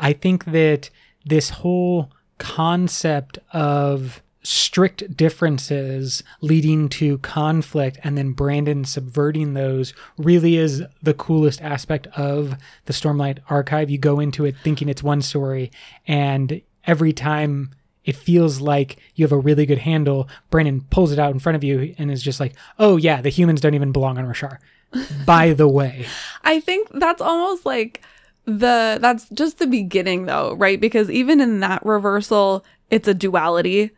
I 0.00 0.14
think 0.14 0.46
that 0.46 0.88
this 1.24 1.50
whole 1.50 2.10
concept 2.38 3.38
of 3.52 4.22
strict 4.42 5.16
differences 5.16 6.22
leading 6.40 6.88
to 6.88 7.18
conflict 7.18 7.98
and 8.02 8.18
then 8.18 8.32
Brandon 8.32 8.84
subverting 8.84 9.54
those 9.54 9.94
really 10.18 10.56
is 10.56 10.82
the 11.02 11.14
coolest 11.14 11.62
aspect 11.62 12.08
of 12.16 12.56
the 12.86 12.92
Stormlight 12.92 13.38
archive. 13.48 13.90
You 13.90 13.98
go 13.98 14.18
into 14.18 14.44
it 14.44 14.56
thinking 14.62 14.88
it's 14.88 15.02
one 15.02 15.22
story 15.22 15.70
and 16.06 16.60
every 16.86 17.12
time 17.12 17.70
it 18.04 18.16
feels 18.16 18.60
like 18.60 18.96
you 19.14 19.24
have 19.24 19.32
a 19.32 19.38
really 19.38 19.66
good 19.66 19.78
handle, 19.78 20.28
Brandon 20.50 20.80
pulls 20.90 21.12
it 21.12 21.18
out 21.18 21.32
in 21.32 21.38
front 21.38 21.56
of 21.56 21.62
you 21.62 21.94
and 21.98 22.10
is 22.10 22.22
just 22.22 22.40
like, 22.40 22.54
"Oh 22.78 22.96
yeah, 22.96 23.20
the 23.20 23.28
humans 23.28 23.60
don't 23.60 23.74
even 23.74 23.92
belong 23.92 24.18
on 24.18 24.26
Roshar." 24.26 24.58
By 25.24 25.52
the 25.52 25.68
way, 25.68 26.06
I 26.42 26.58
think 26.60 26.88
that's 26.92 27.22
almost 27.22 27.64
like 27.64 28.02
the 28.44 28.98
that's 29.00 29.28
just 29.30 29.58
the 29.58 29.66
beginning 29.66 30.26
though, 30.26 30.54
right? 30.54 30.80
Because 30.80 31.10
even 31.10 31.40
in 31.40 31.60
that 31.60 31.84
reversal, 31.86 32.64
it's 32.90 33.06
a 33.08 33.14
duality. 33.14 33.92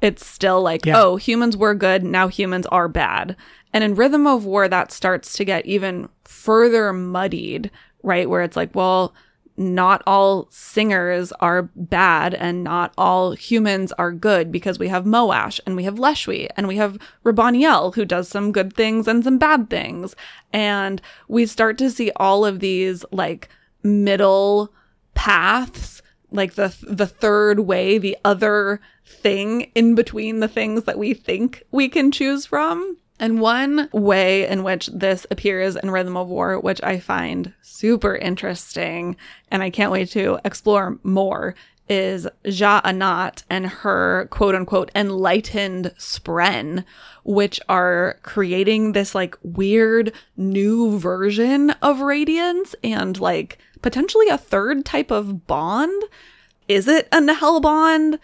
It's 0.00 0.24
still 0.24 0.62
like, 0.62 0.86
Yeah. 0.86 1.00
oh, 1.02 1.16
humans 1.16 1.56
were 1.56 1.74
good, 1.74 2.04
now 2.04 2.28
humans 2.28 2.66
are 2.66 2.88
bad. 2.88 3.36
And 3.72 3.82
in 3.84 3.94
Rhythm 3.94 4.26
of 4.26 4.44
War, 4.44 4.68
that 4.68 4.92
starts 4.92 5.34
to 5.34 5.44
get 5.44 5.66
even 5.66 6.08
further 6.24 6.92
muddied, 6.92 7.70
right? 8.02 8.28
Where 8.28 8.42
it's 8.42 8.56
like, 8.56 8.74
well, 8.74 9.12
not 9.56 10.02
all 10.06 10.46
singers 10.52 11.32
are 11.40 11.62
bad 11.74 12.32
and 12.32 12.62
not 12.62 12.94
all 12.96 13.32
humans 13.32 13.90
are 13.98 14.12
good 14.12 14.52
because 14.52 14.78
we 14.78 14.86
have 14.86 15.04
Moash 15.04 15.58
and 15.66 15.74
we 15.74 15.82
have 15.82 15.96
Leshwi 15.96 16.46
and 16.56 16.68
we 16.68 16.76
have 16.76 16.96
Raboniel 17.24 17.92
who 17.96 18.04
does 18.04 18.28
some 18.28 18.52
good 18.52 18.72
things 18.74 19.08
and 19.08 19.24
some 19.24 19.36
bad 19.36 19.68
things. 19.68 20.14
And 20.52 21.02
we 21.26 21.44
start 21.44 21.76
to 21.78 21.90
see 21.90 22.12
all 22.14 22.44
of 22.46 22.60
these 22.60 23.04
like 23.10 23.48
middle 23.82 24.72
paths, 25.14 25.97
like 26.30 26.54
the 26.54 26.74
the 26.82 27.06
third 27.06 27.60
way, 27.60 27.98
the 27.98 28.16
other 28.24 28.80
thing 29.04 29.70
in 29.74 29.94
between 29.94 30.40
the 30.40 30.48
things 30.48 30.84
that 30.84 30.98
we 30.98 31.14
think 31.14 31.62
we 31.70 31.88
can 31.88 32.10
choose 32.12 32.46
from. 32.46 32.96
And 33.20 33.40
one 33.40 33.88
way 33.92 34.46
in 34.46 34.62
which 34.62 34.86
this 34.88 35.26
appears 35.30 35.74
in 35.74 35.90
Rhythm 35.90 36.16
of 36.16 36.28
War, 36.28 36.60
which 36.60 36.80
I 36.84 37.00
find 37.00 37.52
super 37.62 38.14
interesting 38.14 39.16
and 39.50 39.62
I 39.62 39.70
can't 39.70 39.90
wait 39.90 40.10
to 40.10 40.38
explore 40.44 40.98
more, 41.02 41.56
is 41.88 42.28
Ja 42.44 42.80
Anat 42.84 43.42
and 43.50 43.66
her 43.66 44.28
quote 44.30 44.54
unquote 44.54 44.90
enlightened 44.94 45.92
spren, 45.98 46.84
which 47.24 47.60
are 47.68 48.18
creating 48.22 48.92
this 48.92 49.14
like 49.14 49.36
weird 49.42 50.12
new 50.36 50.98
version 50.98 51.70
of 51.82 52.00
radiance 52.00 52.74
and 52.84 53.18
like 53.18 53.58
potentially 53.82 54.28
a 54.28 54.38
third 54.38 54.84
type 54.84 55.10
of 55.10 55.46
bond. 55.46 56.02
Is 56.68 56.88
it 56.88 57.08
a 57.12 57.20
Nahel 57.20 57.60
bond? 57.60 58.18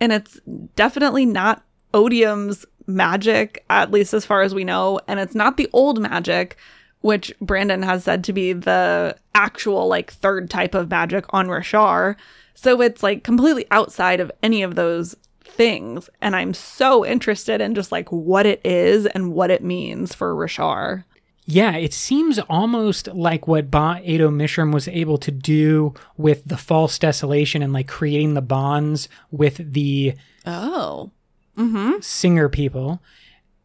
And 0.00 0.12
it's 0.12 0.40
definitely 0.76 1.26
not 1.26 1.62
Odium's 1.92 2.64
magic, 2.86 3.64
at 3.70 3.90
least 3.90 4.14
as 4.14 4.24
far 4.24 4.42
as 4.42 4.54
we 4.54 4.64
know. 4.64 5.00
And 5.06 5.20
it's 5.20 5.34
not 5.34 5.56
the 5.56 5.68
old 5.72 6.00
magic, 6.00 6.56
which 7.00 7.32
Brandon 7.40 7.82
has 7.82 8.04
said 8.04 8.24
to 8.24 8.32
be 8.32 8.52
the 8.52 9.16
actual 9.34 9.88
like 9.88 10.12
third 10.12 10.50
type 10.50 10.74
of 10.74 10.90
magic 10.90 11.24
on 11.30 11.48
Roshar. 11.48 12.16
So 12.54 12.80
it's 12.80 13.02
like 13.02 13.24
completely 13.24 13.66
outside 13.70 14.20
of 14.20 14.32
any 14.42 14.62
of 14.62 14.74
those 14.74 15.16
things. 15.42 16.08
And 16.20 16.36
I'm 16.36 16.54
so 16.54 17.04
interested 17.04 17.60
in 17.60 17.74
just 17.74 17.92
like 17.92 18.10
what 18.10 18.46
it 18.46 18.60
is 18.64 19.06
and 19.06 19.32
what 19.32 19.50
it 19.50 19.62
means 19.62 20.14
for 20.14 20.34
Roshar. 20.34 21.04
Yeah, 21.50 21.74
it 21.76 21.92
seems 21.92 22.38
almost 22.48 23.08
like 23.08 23.48
what 23.48 23.70
Ba 23.70 24.00
Ado 24.04 24.28
Mishram 24.30 24.72
was 24.72 24.86
able 24.88 25.18
to 25.18 25.30
do 25.30 25.94
with 26.16 26.44
the 26.46 26.56
false 26.56 26.98
desolation 26.98 27.60
and 27.62 27.72
like 27.72 27.88
creating 27.88 28.34
the 28.34 28.40
bonds 28.42 29.08
with 29.30 29.72
the 29.72 30.14
Oh. 30.46 31.10
Mm-hmm. 31.58 32.00
singer 32.00 32.48
people. 32.48 33.02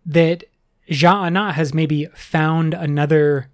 That 0.05 0.43
Ja'ana 0.89 1.53
has 1.53 1.73
maybe 1.73 2.07
found 2.15 2.73
another 2.73 3.49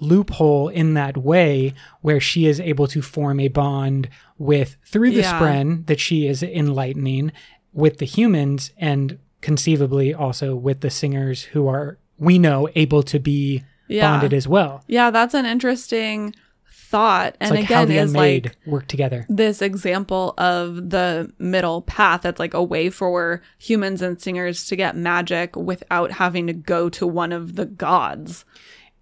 loophole 0.00 0.68
in 0.68 0.94
that 0.94 1.16
way 1.16 1.72
where 2.00 2.20
she 2.20 2.46
is 2.46 2.60
able 2.60 2.86
to 2.88 3.00
form 3.02 3.38
a 3.40 3.48
bond 3.48 4.08
with 4.38 4.76
through 4.84 5.10
the 5.10 5.20
Yeah. 5.20 5.38
spren 5.40 5.86
that 5.86 6.00
she 6.00 6.26
is 6.26 6.42
enlightening 6.42 7.32
with 7.72 7.98
the 7.98 8.06
humans 8.06 8.72
and 8.78 9.18
conceivably 9.40 10.12
also 10.14 10.54
with 10.56 10.80
the 10.80 10.90
singers 10.90 11.42
who 11.44 11.66
are 11.68 11.98
we 12.18 12.38
know 12.38 12.68
able 12.74 13.02
to 13.02 13.18
be 13.18 13.62
Yeah. 13.88 14.10
bonded 14.10 14.32
as 14.34 14.48
well. 14.48 14.82
Yeah, 14.86 15.10
that's 15.10 15.34
an 15.34 15.46
interesting 15.46 16.34
thought. 16.70 17.34
It's 17.40 17.50
And 17.50 17.50
like 17.50 17.64
how 17.64 17.82
again, 17.82 18.04
is 18.06 18.14
like 18.14 18.56
work 18.66 18.86
together. 18.86 19.26
this 19.28 19.60
example 19.60 20.34
of 20.38 20.90
the 20.90 21.32
middle 21.38 21.82
path 21.82 22.22
that's 22.22 22.38
like 22.38 22.54
a 22.54 22.62
way 22.62 22.88
for 22.90 23.42
humans 23.58 24.00
and 24.00 24.20
singers 24.20 24.66
to 24.66 24.76
get 24.76 24.96
magic 24.96 25.56
without 25.56 26.12
having 26.12 26.46
to 26.46 26.52
go 26.52 26.88
to 26.90 27.06
one 27.06 27.32
of 27.32 27.56
the 27.56 27.66
gods. 27.66 28.44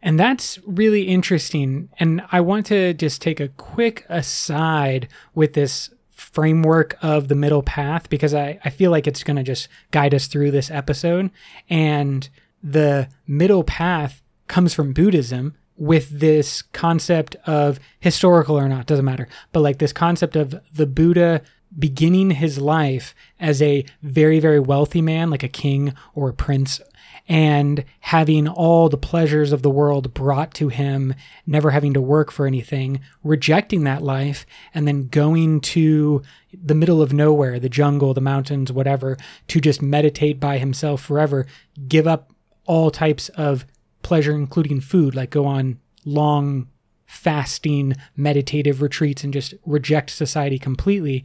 And 0.02 0.18
that's 0.18 0.58
really 0.66 1.02
interesting. 1.02 1.88
And 2.00 2.22
I 2.32 2.40
want 2.40 2.66
to 2.66 2.94
just 2.94 3.22
take 3.22 3.40
a 3.40 3.48
quick 3.48 4.04
aside 4.08 5.06
with 5.34 5.52
this 5.52 5.90
framework 6.10 6.96
of 7.02 7.28
the 7.28 7.34
middle 7.34 7.62
path 7.62 8.08
because 8.08 8.32
I, 8.32 8.58
I 8.64 8.70
feel 8.70 8.90
like 8.90 9.06
it's 9.06 9.22
going 9.22 9.36
to 9.36 9.42
just 9.42 9.68
guide 9.90 10.14
us 10.14 10.26
through 10.28 10.50
this 10.50 10.70
episode. 10.70 11.30
And 11.68 12.28
the 12.62 13.08
middle 13.26 13.64
path 13.64 14.21
comes 14.48 14.74
from 14.74 14.92
Buddhism 14.92 15.54
with 15.76 16.10
this 16.20 16.62
concept 16.62 17.36
of 17.46 17.80
historical 17.98 18.58
or 18.58 18.68
not, 18.68 18.86
doesn't 18.86 19.04
matter, 19.04 19.28
but 19.52 19.60
like 19.60 19.78
this 19.78 19.92
concept 19.92 20.36
of 20.36 20.60
the 20.72 20.86
Buddha 20.86 21.42
beginning 21.78 22.30
his 22.32 22.58
life 22.58 23.14
as 23.40 23.62
a 23.62 23.84
very, 24.02 24.38
very 24.38 24.60
wealthy 24.60 25.00
man, 25.00 25.30
like 25.30 25.42
a 25.42 25.48
king 25.48 25.94
or 26.14 26.28
a 26.28 26.34
prince, 26.34 26.80
and 27.28 27.84
having 28.00 28.48
all 28.48 28.88
the 28.88 28.98
pleasures 28.98 29.52
of 29.52 29.62
the 29.62 29.70
world 29.70 30.12
brought 30.12 30.52
to 30.54 30.68
him, 30.68 31.14
never 31.46 31.70
having 31.70 31.94
to 31.94 32.00
work 32.00 32.30
for 32.30 32.46
anything, 32.46 33.00
rejecting 33.22 33.84
that 33.84 34.02
life, 34.02 34.44
and 34.74 34.86
then 34.86 35.08
going 35.08 35.60
to 35.60 36.22
the 36.52 36.74
middle 36.74 37.00
of 37.00 37.12
nowhere, 37.12 37.58
the 37.58 37.68
jungle, 37.68 38.12
the 38.12 38.20
mountains, 38.20 38.72
whatever, 38.72 39.16
to 39.48 39.60
just 39.60 39.80
meditate 39.80 40.38
by 40.38 40.58
himself 40.58 41.00
forever, 41.00 41.46
give 41.88 42.06
up 42.06 42.32
all 42.66 42.90
types 42.90 43.28
of 43.30 43.64
pleasure, 44.02 44.32
including 44.32 44.80
food, 44.80 45.14
like 45.14 45.30
go 45.30 45.46
on 45.46 45.78
long 46.04 46.68
fasting 47.06 47.94
meditative 48.16 48.80
retreats 48.80 49.22
and 49.22 49.32
just 49.32 49.54
reject 49.66 50.10
society 50.10 50.58
completely 50.58 51.24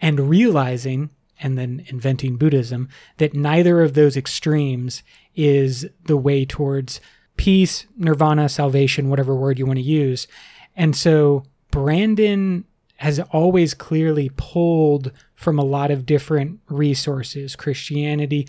and 0.00 0.28
realizing 0.30 1.10
and 1.40 1.56
then 1.56 1.84
inventing 1.88 2.36
Buddhism, 2.36 2.88
that 3.18 3.34
neither 3.34 3.82
of 3.82 3.94
those 3.94 4.16
extremes 4.16 5.02
is 5.36 5.86
the 6.06 6.16
way 6.16 6.44
towards 6.44 7.00
peace, 7.36 7.86
nirvana, 7.96 8.48
salvation, 8.48 9.08
whatever 9.08 9.34
word 9.34 9.58
you 9.58 9.66
want 9.66 9.78
to 9.78 9.82
use. 9.82 10.26
And 10.74 10.96
so 10.96 11.44
Brandon 11.70 12.64
has 12.96 13.20
always 13.30 13.74
clearly 13.74 14.30
pulled 14.36 15.12
from 15.36 15.58
a 15.58 15.64
lot 15.64 15.90
of 15.90 16.06
different 16.06 16.58
resources 16.68 17.54
Christianity, 17.54 18.48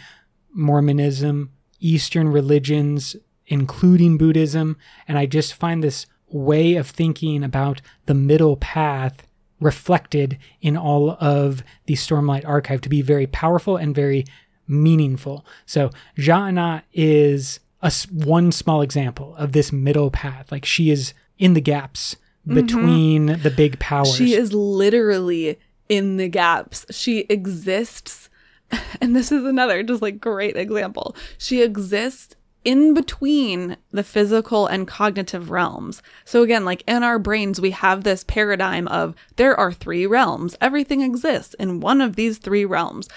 Mormonism, 0.52 1.52
Eastern 1.80 2.30
religions, 2.30 3.16
including 3.50 4.18
Buddhism. 4.18 4.78
And 5.08 5.18
I 5.18 5.26
just 5.26 5.54
find 5.54 5.84
this 5.84 6.06
way 6.30 6.76
of 6.76 6.88
thinking 6.88 7.44
about 7.44 7.82
the 8.06 8.14
middle 8.14 8.56
path 8.56 9.28
reflected 9.60 10.38
in 10.62 10.78
all 10.78 11.18
of 11.20 11.64
the 11.86 11.96
Stormlight 11.96 12.48
archive 12.48 12.80
to 12.82 12.90
be 12.90 13.02
very 13.02 13.28
powerful 13.28 13.76
and 13.76 13.94
very 13.94 14.26
meaningful. 14.68 15.46
So 15.66 15.90
Ja'ana 16.18 16.84
is 16.94 17.60
a 17.82 17.92
one 18.12 18.52
small 18.52 18.82
example 18.82 19.36
of 19.36 19.52
this 19.52 19.74
middle 19.74 20.12
path. 20.12 20.52
Like 20.52 20.64
she 20.64 20.92
is 20.92 21.14
in 21.38 21.56
the 21.56 21.62
gaps 21.62 22.16
between 22.48 23.28
mm-hmm. 23.28 23.42
the 23.42 23.52
big 23.52 23.80
powers. 23.80 24.16
She 24.16 24.34
is 24.34 24.54
literally 24.54 25.60
in 25.90 26.18
the 26.18 26.30
gaps. 26.30 26.86
She 26.92 27.20
exists. 27.22 28.30
And 29.02 29.16
this 29.16 29.32
is 29.32 29.46
another 29.46 29.82
just 29.82 30.04
like 30.04 30.20
great 30.20 30.56
example. 30.56 31.16
She 31.40 31.64
exists 31.64 32.36
in 32.70 32.94
between 32.94 33.78
the 33.92 34.04
physical 34.04 34.68
and 34.68 34.88
cognitive 34.88 35.50
realms. 35.50 36.04
So, 36.24 36.44
again, 36.44 36.66
like 36.66 36.84
in 36.88 37.02
our 37.02 37.18
brains, 37.18 37.60
we 37.60 37.72
have 37.72 38.04
this 38.04 38.24
paradigm 38.24 38.88
of 38.90 39.16
there 39.38 39.60
are 39.60 39.74
three 39.74 40.06
realms, 40.06 40.56
everything 40.62 41.02
exists 41.02 41.56
in 41.56 41.80
one 41.80 42.00
of 42.00 42.16
these 42.16 42.38
three 42.38 42.66
realms. 42.66 43.10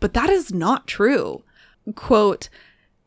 But 0.00 0.12
that 0.14 0.28
is 0.28 0.52
not 0.52 0.88
true. 0.88 1.44
Quote, 1.94 2.48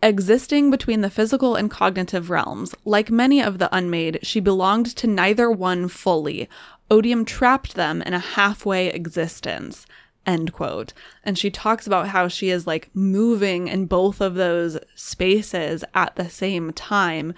Existing 0.02 0.72
between 0.72 1.02
the 1.02 1.10
physical 1.10 1.56
and 1.56 1.70
cognitive 1.70 2.30
realms, 2.30 2.74
like 2.86 3.12
many 3.12 3.44
of 3.44 3.58
the 3.58 3.68
unmade, 3.76 4.20
she 4.24 4.40
belonged 4.40 4.96
to 4.96 5.06
neither 5.06 5.52
one 5.52 5.90
fully. 5.90 6.48
Odium 6.90 7.26
trapped 7.26 7.76
them 7.76 8.02
in 8.04 8.14
a 8.14 8.20
halfway 8.20 8.88
existence 8.88 9.86
end 10.26 10.54
quote 10.54 10.94
and 11.24 11.38
she 11.38 11.50
talks 11.50 11.88
about 11.88 12.10
how 12.10 12.28
she 12.28 12.50
is 12.50 12.68
like 12.68 12.90
moving 12.94 13.68
in 13.68 13.86
both 13.86 14.22
of 14.22 14.36
those 14.36 14.78
spaces 14.94 15.84
at 15.94 16.16
the 16.16 16.30
same 16.30 16.72
time 16.74 17.34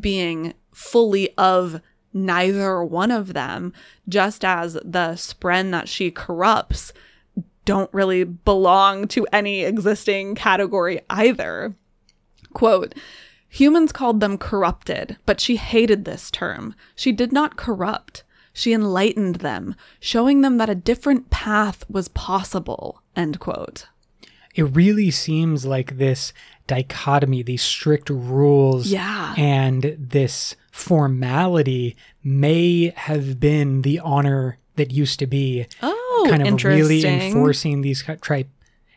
being 0.00 0.54
fully 0.72 1.30
of 1.36 1.80
neither 2.12 2.84
one 2.84 3.10
of 3.10 3.32
them 3.32 3.72
just 4.08 4.44
as 4.44 4.74
the 4.74 5.12
spren 5.14 5.70
that 5.70 5.88
she 5.88 6.10
corrupts 6.10 6.92
don't 7.64 7.92
really 7.92 8.22
belong 8.22 9.08
to 9.08 9.26
any 9.32 9.64
existing 9.64 10.34
category 10.34 11.00
either 11.10 11.74
quote 12.52 12.94
Humans 13.48 13.92
called 13.92 14.20
them 14.20 14.36
corrupted, 14.36 15.16
but 15.24 15.40
she 15.40 15.56
hated 15.56 16.04
this 16.04 16.30
term. 16.30 16.74
She 16.94 17.10
did 17.10 17.32
not 17.32 17.56
corrupt. 17.56 18.22
She 18.56 18.72
enlightened 18.72 19.36
them, 19.36 19.74
showing 20.00 20.40
them 20.40 20.56
that 20.56 20.70
a 20.70 20.74
different 20.74 21.28
path 21.28 21.84
was 21.90 22.08
possible. 22.08 23.02
End 23.14 23.38
quote. 23.38 23.86
It 24.54 24.62
really 24.62 25.10
seems 25.10 25.66
like 25.66 25.98
this 25.98 26.32
dichotomy, 26.66 27.42
these 27.42 27.60
strict 27.60 28.08
rules, 28.08 28.86
yeah. 28.86 29.34
and 29.36 29.94
this 29.98 30.56
formality 30.72 31.98
may 32.24 32.94
have 32.96 33.38
been 33.38 33.82
the 33.82 33.98
honor 33.98 34.56
that 34.76 34.90
used 34.90 35.18
to 35.18 35.26
be 35.26 35.66
oh, 35.82 36.26
kind 36.30 36.48
of 36.48 36.64
really 36.64 37.04
enforcing 37.04 37.82
these 37.82 38.02
type. 38.02 38.48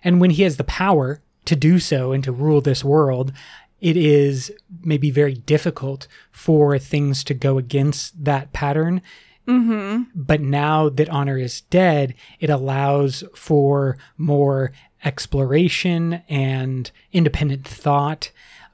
And 0.05 0.21
when 0.21 0.29
he 0.29 0.43
has 0.43 0.55
the 0.55 0.63
power 0.63 1.21
to 1.43 1.57
do 1.57 1.79
so 1.79 2.13
and 2.13 2.23
to 2.23 2.31
rule 2.31 2.61
this 2.61 2.85
world, 2.85 3.33
it 3.81 3.97
is 3.97 4.53
maybe 4.85 5.11
very 5.11 5.33
difficult 5.33 6.07
for 6.31 6.79
things 6.79 7.25
to 7.25 7.33
go 7.33 7.57
against 7.57 8.23
that 8.23 8.53
pattern 8.53 9.01
Mm-hmm. 9.50 10.03
But 10.14 10.42
now 10.42 10.90
that 10.90 11.09
honor 11.09 11.38
is 11.38 11.62
dead, 11.62 12.14
it 12.40 12.50
allows 12.50 13.24
for 13.35 13.98
more 14.18 14.72
exploration 15.03 16.22
and 16.29 16.92
independent 17.12 17.68
thought. 17.68 18.31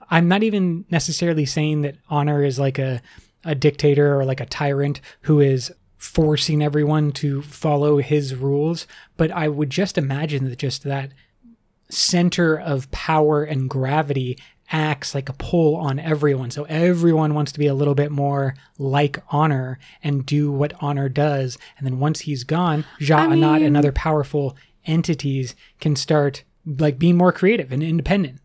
I'm 0.09 0.27
not 0.27 0.43
even 0.43 0.85
necessarily 0.91 1.45
saying 1.45 1.81
that 1.83 1.97
honor 2.09 2.43
is 2.43 2.59
like 2.59 2.77
a, 2.77 3.01
a 3.43 3.55
dictator 3.55 4.19
or 4.19 4.25
like 4.25 4.41
a 4.41 4.45
tyrant 4.45 5.01
who 5.21 5.39
is 5.39 5.71
forcing 5.97 6.61
everyone 6.61 7.11
to 7.13 7.41
follow 7.41 7.97
his 7.97 8.35
rules, 8.35 8.85
but 9.17 9.31
I 9.31 9.47
would 9.47 9.69
just 9.69 9.97
imagine 9.97 10.49
that 10.49 10.59
just 10.59 10.83
that 10.83 11.11
center 11.89 12.59
of 12.59 12.89
power 12.91 13.43
and 13.43 13.69
gravity 13.69 14.37
acts 14.71 15.13
like 15.13 15.29
a 15.29 15.33
pull 15.33 15.75
on 15.75 15.99
everyone. 15.99 16.51
So 16.51 16.63
everyone 16.63 17.33
wants 17.33 17.51
to 17.53 17.59
be 17.59 17.67
a 17.67 17.73
little 17.73 17.95
bit 17.95 18.11
more 18.11 18.55
like 18.77 19.19
Honor 19.29 19.79
and 20.03 20.25
do 20.25 20.51
what 20.51 20.73
Honor 20.81 21.09
does. 21.09 21.57
And 21.77 21.85
then 21.85 21.99
once 21.99 22.21
he's 22.21 22.43
gone, 22.43 22.85
Ja 22.99 23.17
I 23.17 23.27
mean, 23.27 23.43
and 23.43 23.77
other 23.77 23.91
powerful 23.91 24.57
entities 24.85 25.55
can 25.79 25.95
start 25.95 26.43
like 26.65 26.97
being 26.97 27.17
more 27.17 27.31
creative 27.31 27.71
and 27.71 27.83
independent. 27.83 28.39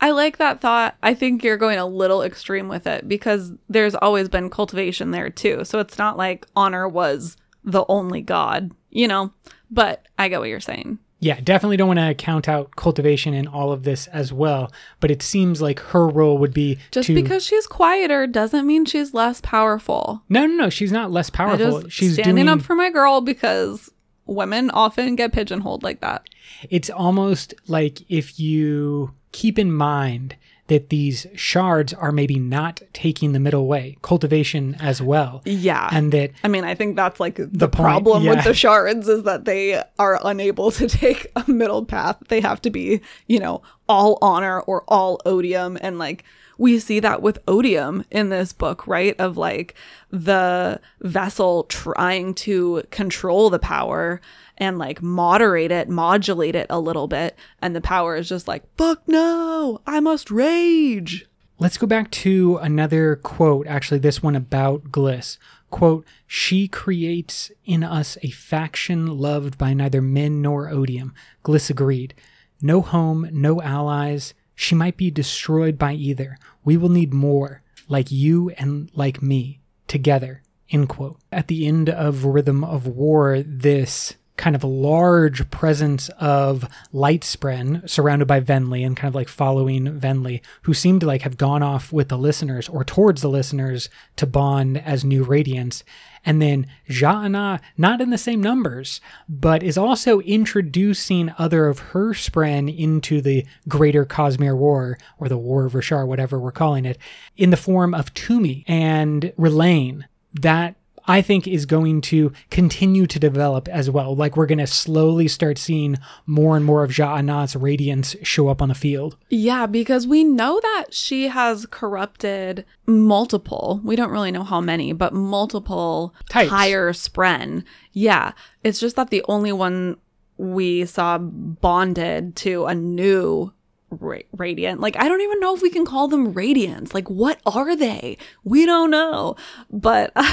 I 0.00 0.10
like 0.10 0.38
that 0.38 0.60
thought. 0.60 0.96
I 1.02 1.14
think 1.14 1.44
you're 1.44 1.56
going 1.56 1.78
a 1.78 1.86
little 1.86 2.22
extreme 2.22 2.68
with 2.68 2.86
it 2.86 3.08
because 3.08 3.52
there's 3.68 3.94
always 3.94 4.28
been 4.28 4.50
cultivation 4.50 5.12
there 5.12 5.30
too. 5.30 5.64
So 5.64 5.78
it's 5.78 5.96
not 5.96 6.16
like 6.16 6.46
Honor 6.56 6.88
was 6.88 7.36
the 7.64 7.84
only 7.88 8.20
god, 8.20 8.72
you 8.90 9.06
know? 9.06 9.32
But 9.70 10.06
I 10.18 10.28
get 10.28 10.40
what 10.40 10.48
you're 10.48 10.60
saying 10.60 10.98
yeah, 11.22 11.38
definitely 11.40 11.76
don't 11.76 11.86
want 11.86 12.00
to 12.00 12.14
count 12.14 12.48
out 12.48 12.74
cultivation 12.74 13.32
in 13.32 13.46
all 13.46 13.70
of 13.70 13.84
this 13.84 14.08
as 14.08 14.32
well. 14.32 14.72
But 14.98 15.12
it 15.12 15.22
seems 15.22 15.62
like 15.62 15.78
her 15.78 16.08
role 16.08 16.36
would 16.38 16.52
be 16.52 16.78
just 16.90 17.06
to, 17.06 17.14
because 17.14 17.46
she's 17.46 17.68
quieter 17.68 18.26
doesn't 18.26 18.66
mean 18.66 18.84
she's 18.86 19.14
less 19.14 19.40
powerful. 19.40 20.24
No, 20.28 20.46
no, 20.46 20.54
no, 20.64 20.68
she's 20.68 20.90
not 20.90 21.12
less 21.12 21.30
powerful. 21.30 21.88
she's 21.88 22.14
standing 22.14 22.46
doing, 22.46 22.48
up 22.48 22.60
for 22.60 22.74
my 22.74 22.90
girl 22.90 23.20
because 23.20 23.88
women 24.26 24.68
often 24.70 25.14
get 25.14 25.32
pigeonholed 25.32 25.84
like 25.84 26.00
that. 26.00 26.28
It's 26.70 26.90
almost 26.90 27.54
like 27.68 28.00
if 28.10 28.40
you 28.40 29.14
keep 29.30 29.60
in 29.60 29.70
mind 29.70 30.34
that 30.68 30.88
these 30.90 31.26
shards 31.34 31.92
are 31.92 32.12
maybe 32.12 32.38
not 32.38 32.80
taking 32.92 33.32
the 33.32 33.40
middle 33.40 33.66
way, 33.66 33.96
cultivation 34.02 34.76
as 34.80 35.02
well. 35.02 35.42
Yeah. 35.44 35.88
And 35.92 36.12
that 36.12 36.30
I 36.44 36.48
mean, 36.48 36.64
I 36.64 36.74
think 36.74 36.96
that's 36.96 37.20
like 37.20 37.36
the, 37.36 37.46
the 37.46 37.68
problem 37.68 38.22
yeah. 38.22 38.36
with 38.36 38.44
the 38.44 38.54
shards 38.54 39.08
is 39.08 39.24
that 39.24 39.44
they 39.44 39.82
are 39.98 40.20
unable 40.24 40.70
to 40.72 40.88
take 40.88 41.30
a 41.36 41.50
middle 41.50 41.84
path. 41.84 42.18
They 42.28 42.40
have 42.40 42.62
to 42.62 42.70
be, 42.70 43.00
you 43.26 43.40
know, 43.40 43.62
all 43.88 44.18
honor 44.22 44.60
or 44.60 44.84
all 44.88 45.20
odium 45.26 45.76
and 45.80 45.98
like 45.98 46.24
we 46.58 46.78
see 46.78 47.00
that 47.00 47.22
with 47.22 47.38
odium 47.48 48.04
in 48.10 48.28
this 48.28 48.52
book, 48.52 48.86
right? 48.86 49.18
Of 49.18 49.36
like 49.36 49.74
the 50.10 50.80
vessel 51.00 51.64
trying 51.64 52.34
to 52.34 52.84
control 52.90 53.50
the 53.50 53.58
power 53.58 54.20
and 54.58 54.78
like 54.78 55.02
moderate 55.02 55.70
it, 55.70 55.88
modulate 55.88 56.54
it 56.54 56.66
a 56.70 56.80
little 56.80 57.08
bit. 57.08 57.36
And 57.60 57.74
the 57.74 57.80
power 57.80 58.16
is 58.16 58.28
just 58.28 58.48
like, 58.48 58.62
fuck 58.76 59.02
no, 59.06 59.80
I 59.86 60.00
must 60.00 60.30
rage. 60.30 61.26
Let's 61.58 61.78
go 61.78 61.86
back 61.86 62.10
to 62.10 62.56
another 62.56 63.16
quote, 63.16 63.66
actually, 63.66 63.98
this 63.98 64.22
one 64.22 64.34
about 64.34 64.90
Glys. 64.90 65.38
Quote, 65.70 66.04
she 66.26 66.68
creates 66.68 67.50
in 67.64 67.84
us 67.84 68.18
a 68.22 68.30
faction 68.30 69.06
loved 69.06 69.56
by 69.58 69.72
neither 69.72 70.02
men 70.02 70.42
nor 70.42 70.68
odium. 70.68 71.14
Glys 71.44 71.70
agreed. 71.70 72.14
No 72.60 72.80
home, 72.80 73.28
no 73.32 73.62
allies. 73.62 74.34
She 74.54 74.74
might 74.74 74.96
be 74.96 75.10
destroyed 75.10 75.78
by 75.78 75.92
either. 75.94 76.36
We 76.64 76.76
will 76.76 76.88
need 76.88 77.14
more, 77.14 77.62
like 77.88 78.10
you 78.10 78.50
and 78.50 78.90
like 78.94 79.22
me, 79.22 79.60
together. 79.88 80.42
End 80.70 80.88
quote. 80.88 81.20
At 81.30 81.48
the 81.48 81.66
end 81.66 81.88
of 81.88 82.24
Rhythm 82.24 82.64
of 82.64 82.86
War, 82.86 83.42
this 83.42 84.14
kind 84.36 84.56
of 84.56 84.64
a 84.64 84.68
large 84.68 85.50
presence 85.50 86.08
of 86.18 86.66
Lightspren 86.92 87.88
surrounded 87.88 88.26
by 88.26 88.40
Venli 88.40 88.84
and 88.84 88.96
kind 88.96 89.08
of 89.08 89.14
like 89.14 89.28
following 89.28 89.84
Venli, 90.00 90.40
who 90.62 90.74
seem 90.74 90.98
to 91.00 91.06
like 91.06 91.22
have 91.22 91.36
gone 91.36 91.62
off 91.62 91.92
with 91.92 92.08
the 92.08 92.18
listeners 92.18 92.68
or 92.68 92.82
towards 92.82 93.20
the 93.20 93.28
listeners 93.28 93.88
to 94.16 94.26
bond 94.26 94.78
as 94.78 95.04
new 95.04 95.24
Radiants. 95.24 95.82
And 96.24 96.40
then 96.40 96.66
Ja'ana, 96.88 97.60
not 97.76 98.00
in 98.00 98.10
the 98.10 98.18
same 98.18 98.40
numbers, 98.40 99.00
but 99.28 99.62
is 99.62 99.76
also 99.76 100.20
introducing 100.20 101.32
other 101.36 101.66
of 101.66 101.80
her 101.80 102.10
Spren 102.10 102.74
into 102.74 103.20
the 103.20 103.44
greater 103.68 104.06
Cosmere 104.06 104.56
War, 104.56 104.98
or 105.18 105.28
the 105.28 105.36
War 105.36 105.66
of 105.66 105.72
Roshar, 105.72 106.06
whatever 106.06 106.38
we're 106.38 106.52
calling 106.52 106.84
it, 106.84 106.96
in 107.36 107.50
the 107.50 107.56
form 107.56 107.92
of 107.92 108.14
Tumi 108.14 108.64
and 108.68 109.32
Rlain. 109.36 110.06
That 110.32 110.76
I 111.06 111.22
think 111.22 111.46
is 111.46 111.66
going 111.66 112.00
to 112.02 112.32
continue 112.50 113.06
to 113.06 113.18
develop 113.18 113.68
as 113.68 113.90
well. 113.90 114.14
Like 114.14 114.36
we're 114.36 114.46
going 114.46 114.58
to 114.58 114.66
slowly 114.66 115.28
start 115.28 115.58
seeing 115.58 115.98
more 116.26 116.56
and 116.56 116.64
more 116.64 116.84
of 116.84 116.90
Ja'ana's 116.90 117.56
radiance 117.56 118.14
show 118.22 118.48
up 118.48 118.62
on 118.62 118.68
the 118.68 118.74
field. 118.74 119.16
Yeah, 119.28 119.66
because 119.66 120.06
we 120.06 120.24
know 120.24 120.60
that 120.60 120.86
she 120.90 121.28
has 121.28 121.66
corrupted 121.66 122.64
multiple, 122.86 123.80
we 123.84 123.96
don't 123.96 124.10
really 124.10 124.30
know 124.30 124.44
how 124.44 124.60
many, 124.60 124.92
but 124.92 125.12
multiple 125.12 126.14
Types. 126.28 126.50
higher 126.50 126.92
spren. 126.92 127.64
Yeah, 127.92 128.32
it's 128.62 128.80
just 128.80 128.96
that 128.96 129.10
the 129.10 129.24
only 129.28 129.52
one 129.52 129.96
we 130.36 130.84
saw 130.84 131.18
bonded 131.18 132.34
to 132.36 132.64
a 132.66 132.74
new 132.74 133.52
ra- 134.00 134.18
radiant. 134.36 134.80
Like, 134.80 134.96
I 134.96 135.08
don't 135.08 135.20
even 135.20 135.40
know 135.40 135.54
if 135.54 135.62
we 135.62 135.70
can 135.70 135.84
call 135.84 136.08
them 136.08 136.34
radiants. 136.34 136.94
Like, 136.94 137.08
what 137.10 137.40
are 137.46 137.76
they? 137.76 138.16
We 138.44 138.66
don't 138.66 138.90
know. 138.90 139.36
But 139.70 140.12
um, 140.16 140.26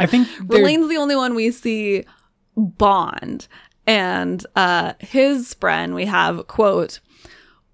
I 0.00 0.06
think 0.06 0.28
they're- 0.48 0.62
the 0.88 0.96
only 0.96 1.16
one 1.16 1.34
we 1.34 1.50
see 1.50 2.04
bond. 2.56 3.48
And 3.86 4.44
uh, 4.56 4.94
his 4.98 5.54
spren, 5.54 5.94
we 5.94 6.06
have, 6.06 6.46
quote, 6.48 7.00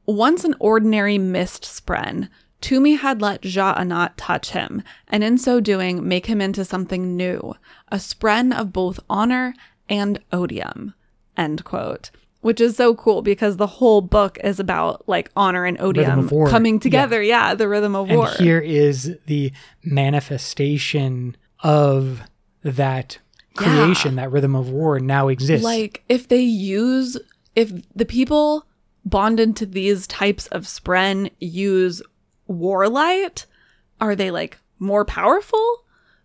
once 0.07 0.45
an 0.45 0.55
ordinary 0.61 1.17
mist 1.19 1.63
spren, 1.63 2.29
Tumi 2.61 2.99
had 2.99 3.21
let 3.21 3.45
Ja 3.45 3.75
Anat 3.77 4.17
touch 4.17 4.51
him, 4.51 4.83
and 5.09 5.25
in 5.25 5.37
so 5.39 5.59
doing, 5.59 6.07
make 6.07 6.27
him 6.27 6.41
into 6.41 6.65
something 6.65 7.17
new, 7.17 7.55
a 7.89 7.97
spren 7.97 8.57
of 8.57 8.73
both 8.73 9.01
honor 9.11 9.55
and 9.89 10.21
odium. 10.33 10.95
End 11.37 11.65
quote. 11.65 12.11
Which 12.43 12.61
is 12.61 12.77
so 12.77 12.95
cool 12.95 13.23
because 13.23 13.57
the 13.57 13.67
whole 13.67 14.01
book 14.01 14.37
is 14.43 14.61
about 14.61 15.09
like 15.09 15.31
honor 15.37 15.65
and 15.65 15.81
odium 15.81 16.29
coming 16.49 16.79
together. 16.81 17.23
Yeah. 17.23 17.55
the 17.55 17.69
rhythm 17.69 17.97
of 17.97 18.09
and 18.09 18.19
war. 18.19 18.31
here 18.39 18.59
is 18.59 19.17
the 19.27 19.53
manifestation 19.85 21.37
of 21.61 22.23
that 22.63 23.19
creation, 23.55 24.17
that 24.17 24.31
rhythm 24.31 24.55
of 24.55 24.71
war 24.71 24.99
now 24.99 25.29
exists. 25.29 25.65
Like 25.65 26.03
if 26.09 26.29
they 26.29 26.41
use 26.41 27.17
if 27.55 27.73
the 27.95 28.05
people 28.05 28.67
bonded 29.05 29.57
to 29.57 29.67
these 29.67 30.07
types 30.07 30.47
of 30.49 30.65
spren 30.65 31.31
use 31.39 32.03
warlight, 32.49 33.47
are 34.01 34.17
they 34.17 34.31
like 34.31 34.59
more 34.79 35.05
powerful? 35.05 35.82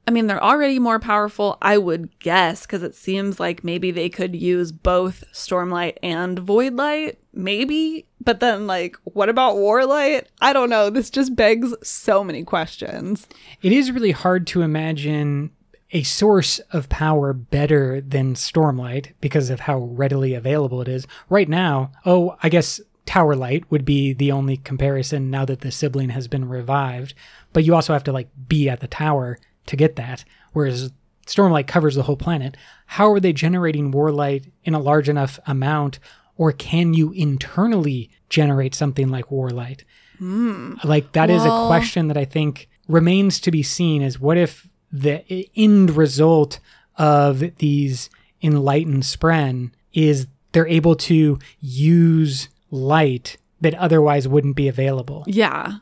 I 0.08 0.12
mean, 0.12 0.28
they're 0.28 0.44
already 0.44 0.80
more 0.80 1.00
powerful, 1.00 1.58
I 1.62 1.78
would 1.78 2.18
guess, 2.20 2.66
because 2.66 2.82
it 2.82 2.96
seems 2.96 3.42
like 3.42 3.66
maybe 3.66 3.92
they 3.92 4.08
could 4.08 4.36
use 4.36 4.72
both 4.72 5.26
Stormlight 5.34 5.98
and 6.02 6.40
Voidlight. 6.40 7.18
Maybe. 7.34 8.08
But 8.24 8.40
then, 8.40 8.68
like, 8.68 8.96
what 9.04 9.28
about 9.28 9.58
Warlight? 9.58 10.26
I 10.40 10.54
don't 10.54 10.70
know. 10.70 10.90
This 10.90 11.10
just 11.10 11.36
begs 11.36 11.74
so 11.84 12.24
many 12.24 12.44
questions. 12.44 13.28
it 13.62 13.74
is 13.74 13.92
really 13.92 14.12
hard 14.12 14.48
to 14.48 14.62
imagine 14.62 15.52
a 15.92 16.04
source 16.04 16.60
of 16.72 16.90
power 16.90 17.34
better 17.34 18.02
than 18.02 18.34
Stormlight 18.34 19.14
because 19.22 19.50
of 19.50 19.62
how 19.62 19.78
readily 19.78 20.34
available 20.34 20.82
it 20.82 20.88
is. 20.88 21.06
Right 21.30 21.50
now, 21.50 21.92
oh, 22.06 22.38
I 22.42 22.50
guess 22.50 22.80
Tower 23.06 23.36
Light 23.36 23.64
would 23.72 23.86
be 23.86 24.14
the 24.14 24.32
only 24.32 24.58
comparison 24.58 25.32
now 25.32 25.46
that 25.46 25.62
the 25.62 25.72
sibling 25.72 26.10
has 26.10 26.28
been 26.28 26.48
revived, 26.48 27.14
but 27.54 27.64
you 27.64 27.74
also 27.74 27.94
have 27.94 28.04
to 28.04 28.12
like 28.12 28.28
be 28.48 28.70
at 28.70 28.82
the 28.82 28.88
tower 28.88 29.40
to 29.68 29.76
get 29.76 29.96
that, 29.96 30.26
whereas 30.54 30.92
Stormlight 31.26 31.68
covers 31.68 31.96
the 31.96 32.04
whole 32.04 32.18
planet. 32.18 32.58
How 32.88 33.12
are 33.12 33.20
they 33.20 33.34
generating 33.34 33.92
Warlight 33.92 34.50
in 34.64 34.74
a 34.74 34.80
large 34.80 35.10
enough 35.10 35.40
amount, 35.46 36.00
or 36.38 36.52
can 36.52 36.94
you 36.94 37.12
internally 37.12 38.10
generate 38.30 38.74
something 38.74 39.10
like 39.10 39.28
Warlight? 39.28 39.82
Hmm. 40.18 40.76
Like 40.84 41.12
that 41.12 41.30
is 41.30 41.44
a 41.44 41.68
question 41.68 42.08
that 42.08 42.18
I 42.18 42.26
think 42.26 42.70
remains 42.88 43.40
to 43.42 43.52
be 43.52 43.62
seen 43.62 44.02
is 44.02 44.20
what 44.20 44.38
if 44.38 44.68
the 44.92 45.50
end 45.56 45.92
result 45.92 46.60
of 46.98 47.40
these 47.58 48.10
enlightened 48.42 49.04
spren 49.04 49.72
is 49.94 50.28
they're 50.52 50.68
able 50.68 50.96
to 50.96 51.38
use 51.60 52.50
light 52.72 53.38
that 53.62 53.74
otherwise 53.76 54.28
wouldn't 54.28 54.56
be 54.56 54.68
available. 54.68 55.24
Yeah. 55.28 55.78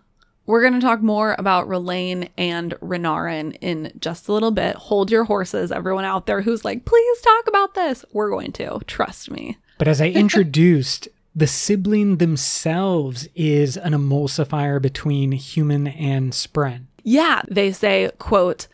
We're 0.45 0.61
going 0.61 0.73
to 0.73 0.79
talk 0.79 1.01
more 1.01 1.35
about 1.39 1.67
Rlain 1.67 2.29
and 2.37 2.73
Renarin 2.81 3.57
in 3.61 3.91
just 3.99 4.27
a 4.27 4.33
little 4.33 4.51
bit. 4.51 4.75
Hold 4.75 5.09
your 5.09 5.23
horses, 5.23 5.71
everyone 5.71 6.05
out 6.05 6.27
there 6.27 6.41
who's 6.41 6.63
like, 6.63 6.85
please 6.85 7.21
talk 7.21 7.47
about 7.47 7.73
this. 7.73 8.05
We're 8.13 8.29
going 8.29 8.51
to. 8.53 8.79
Trust 8.85 9.31
me. 9.31 9.57
But 9.77 9.87
as 9.87 9.99
I 9.99 10.07
introduced, 10.09 11.07
the 11.35 11.47
sibling 11.47 12.17
themselves 12.17 13.27
is 13.35 13.75
an 13.75 13.93
emulsifier 13.93 14.81
between 14.81 15.31
human 15.31 15.87
and 15.87 16.31
spren. 16.31 16.85
Yeah, 17.03 17.41
they 17.47 17.71
say, 17.71 18.11
quote, 18.17 18.67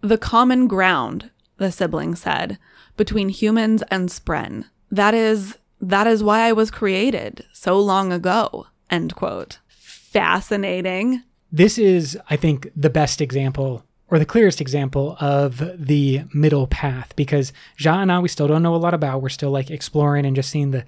the 0.00 0.18
common 0.18 0.68
ground, 0.68 1.30
the 1.56 1.72
sibling 1.72 2.14
said, 2.14 2.58
between 2.96 3.30
humans 3.30 3.82
and 3.90 4.10
Spren. 4.10 4.66
That 4.90 5.14
is 5.14 5.56
that 5.80 6.06
is 6.06 6.22
why 6.22 6.40
I 6.40 6.52
was 6.52 6.70
created 6.70 7.46
so 7.52 7.78
long 7.78 8.12
ago. 8.12 8.66
End 8.90 9.14
quote. 9.14 9.58
Fascinating. 10.10 11.22
This 11.50 11.78
is, 11.78 12.18
I 12.28 12.36
think, 12.36 12.70
the 12.76 12.90
best 12.90 13.20
example 13.20 13.84
or 14.10 14.18
the 14.18 14.24
clearest 14.26 14.60
example 14.60 15.16
of 15.20 15.62
the 15.76 16.22
middle 16.32 16.66
path 16.66 17.14
because 17.16 17.52
Ja 17.78 18.00
and 18.00 18.10
I 18.10 18.18
we 18.20 18.28
still 18.28 18.48
don't 18.48 18.62
know 18.62 18.74
a 18.74 18.76
lot 18.76 18.94
about. 18.94 19.20
We're 19.22 19.28
still 19.28 19.50
like 19.50 19.70
exploring 19.70 20.24
and 20.26 20.34
just 20.34 20.50
seeing 20.50 20.70
the 20.70 20.84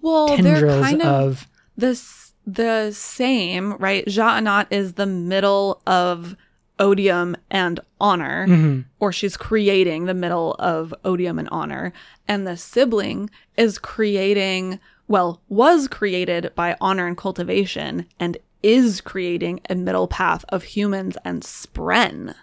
Well, 0.00 0.26
they're 0.28 0.36
tendrils 0.36 0.82
kind 0.84 1.02
of, 1.02 1.08
of 1.08 1.48
the 1.76 2.02
the 2.46 2.92
same, 2.92 3.74
right? 3.74 4.04
Ja'anat 4.06 4.66
is 4.70 4.94
the 4.94 5.06
middle 5.06 5.80
of 5.86 6.36
odium 6.78 7.36
and 7.50 7.80
honor, 8.00 8.46
Mm-hmm. 8.48 8.80
or 9.00 9.10
she's 9.12 9.36
creating 9.36 10.04
the 10.04 10.14
middle 10.14 10.54
of 10.58 10.94
odium 11.04 11.38
and 11.38 11.48
honor, 11.50 11.92
and 12.28 12.46
the 12.46 12.56
sibling 12.56 13.30
is 13.56 13.78
creating, 13.78 14.78
well, 15.08 15.40
was 15.48 15.88
created 15.88 16.52
by 16.54 16.76
honor 16.80 17.06
and 17.06 17.16
cultivation, 17.16 18.06
and 18.20 18.36
is 18.66 19.00
creating 19.00 19.60
a 19.70 19.74
middle 19.76 20.08
path 20.08 20.44
of 20.48 20.64
humans 20.64 21.16
and 21.24 21.42
spren. 21.42 22.34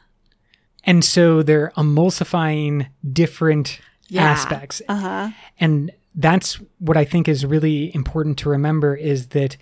And 0.86 1.04
so 1.04 1.44
they're 1.44 1.72
emulsifying 1.76 2.88
different 3.12 3.80
Yeah. 4.08 4.24
aspects. 4.24 4.82
Uh 4.88 4.96
huh. 4.96 5.30
And 5.60 5.92
that's 6.16 6.60
what 6.80 6.96
I 6.98 7.04
think 7.06 7.28
is 7.28 7.46
really 7.46 7.94
important 7.96 8.38
to 8.40 8.50
remember 8.50 8.96
is 8.96 9.28
that 9.28 9.58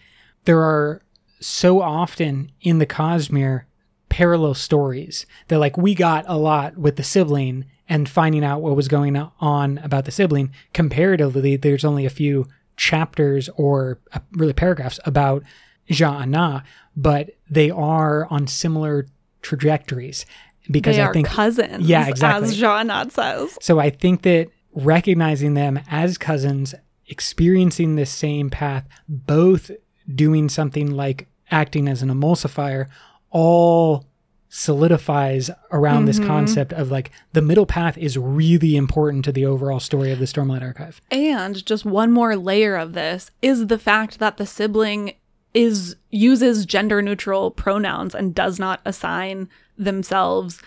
there 0.45 0.61
are 0.61 1.01
so 1.39 1.81
often 1.81 2.51
in 2.61 2.77
the 2.79 2.85
Cosmere 2.85 3.63
parallel 4.09 4.53
stories 4.53 5.25
that 5.47 5.57
like 5.59 5.77
we 5.77 5.95
got 5.95 6.25
a 6.27 6.37
lot 6.37 6.77
with 6.77 6.95
the 6.97 7.03
sibling 7.03 7.65
and 7.87 8.07
finding 8.09 8.43
out 8.43 8.61
what 8.61 8.75
was 8.75 8.87
going 8.87 9.15
on 9.39 9.77
about 9.79 10.05
the 10.05 10.11
sibling. 10.11 10.51
Comparatively, 10.73 11.55
there's 11.55 11.85
only 11.85 12.05
a 12.05 12.09
few 12.09 12.47
chapters 12.77 13.49
or 13.55 13.99
uh, 14.13 14.19
really 14.33 14.53
paragraphs 14.53 14.99
about 15.05 15.43
Ja'ana, 15.91 16.63
but 16.95 17.31
they 17.49 17.69
are 17.69 18.27
on 18.29 18.47
similar 18.47 19.07
trajectories 19.41 20.25
because 20.69 20.95
They 20.95 21.01
I 21.01 21.05
are 21.07 21.13
think 21.13 21.27
cousins. 21.27 21.87
Yeah, 21.87 22.07
exactly. 22.07 22.49
As 22.49 22.59
Ja'anat 22.59 23.11
says. 23.11 23.57
so 23.61 23.79
I 23.79 23.89
think 23.89 24.21
that 24.23 24.49
recognizing 24.73 25.53
them 25.53 25.79
as 25.89 26.17
cousins, 26.17 26.75
experiencing 27.07 27.95
the 27.95 28.05
same 28.05 28.49
path, 28.49 28.87
both 29.07 29.71
doing 30.13 30.49
something 30.49 30.91
like 30.91 31.27
acting 31.49 31.87
as 31.87 32.01
an 32.01 32.09
emulsifier, 32.09 32.87
all 33.29 34.05
solidifies 34.53 35.49
around 35.71 36.05
this 36.05 36.19
mm-hmm. 36.19 36.27
concept 36.27 36.73
of 36.73 36.91
like 36.91 37.09
the 37.31 37.41
middle 37.41 37.65
path 37.65 37.97
is 37.97 38.17
really 38.17 38.75
important 38.75 39.23
to 39.23 39.31
the 39.31 39.45
overall 39.45 39.79
story 39.79 40.11
of 40.11 40.19
the 40.19 40.25
Stormlight 40.25 40.61
Archive. 40.61 40.99
And 41.09 41.65
just 41.65 41.85
one 41.85 42.11
more 42.11 42.35
layer 42.35 42.75
of 42.75 42.91
this 42.91 43.31
is 43.41 43.67
the 43.67 43.79
fact 43.79 44.19
that 44.19 44.35
the 44.35 44.45
sibling 44.45 45.13
is 45.53 45.95
uses 46.09 46.65
gender 46.65 47.01
neutral 47.01 47.51
pronouns 47.51 48.15
and 48.15 48.33
does 48.33 48.59
not 48.59 48.81
assign 48.85 49.49
themselves 49.77 50.61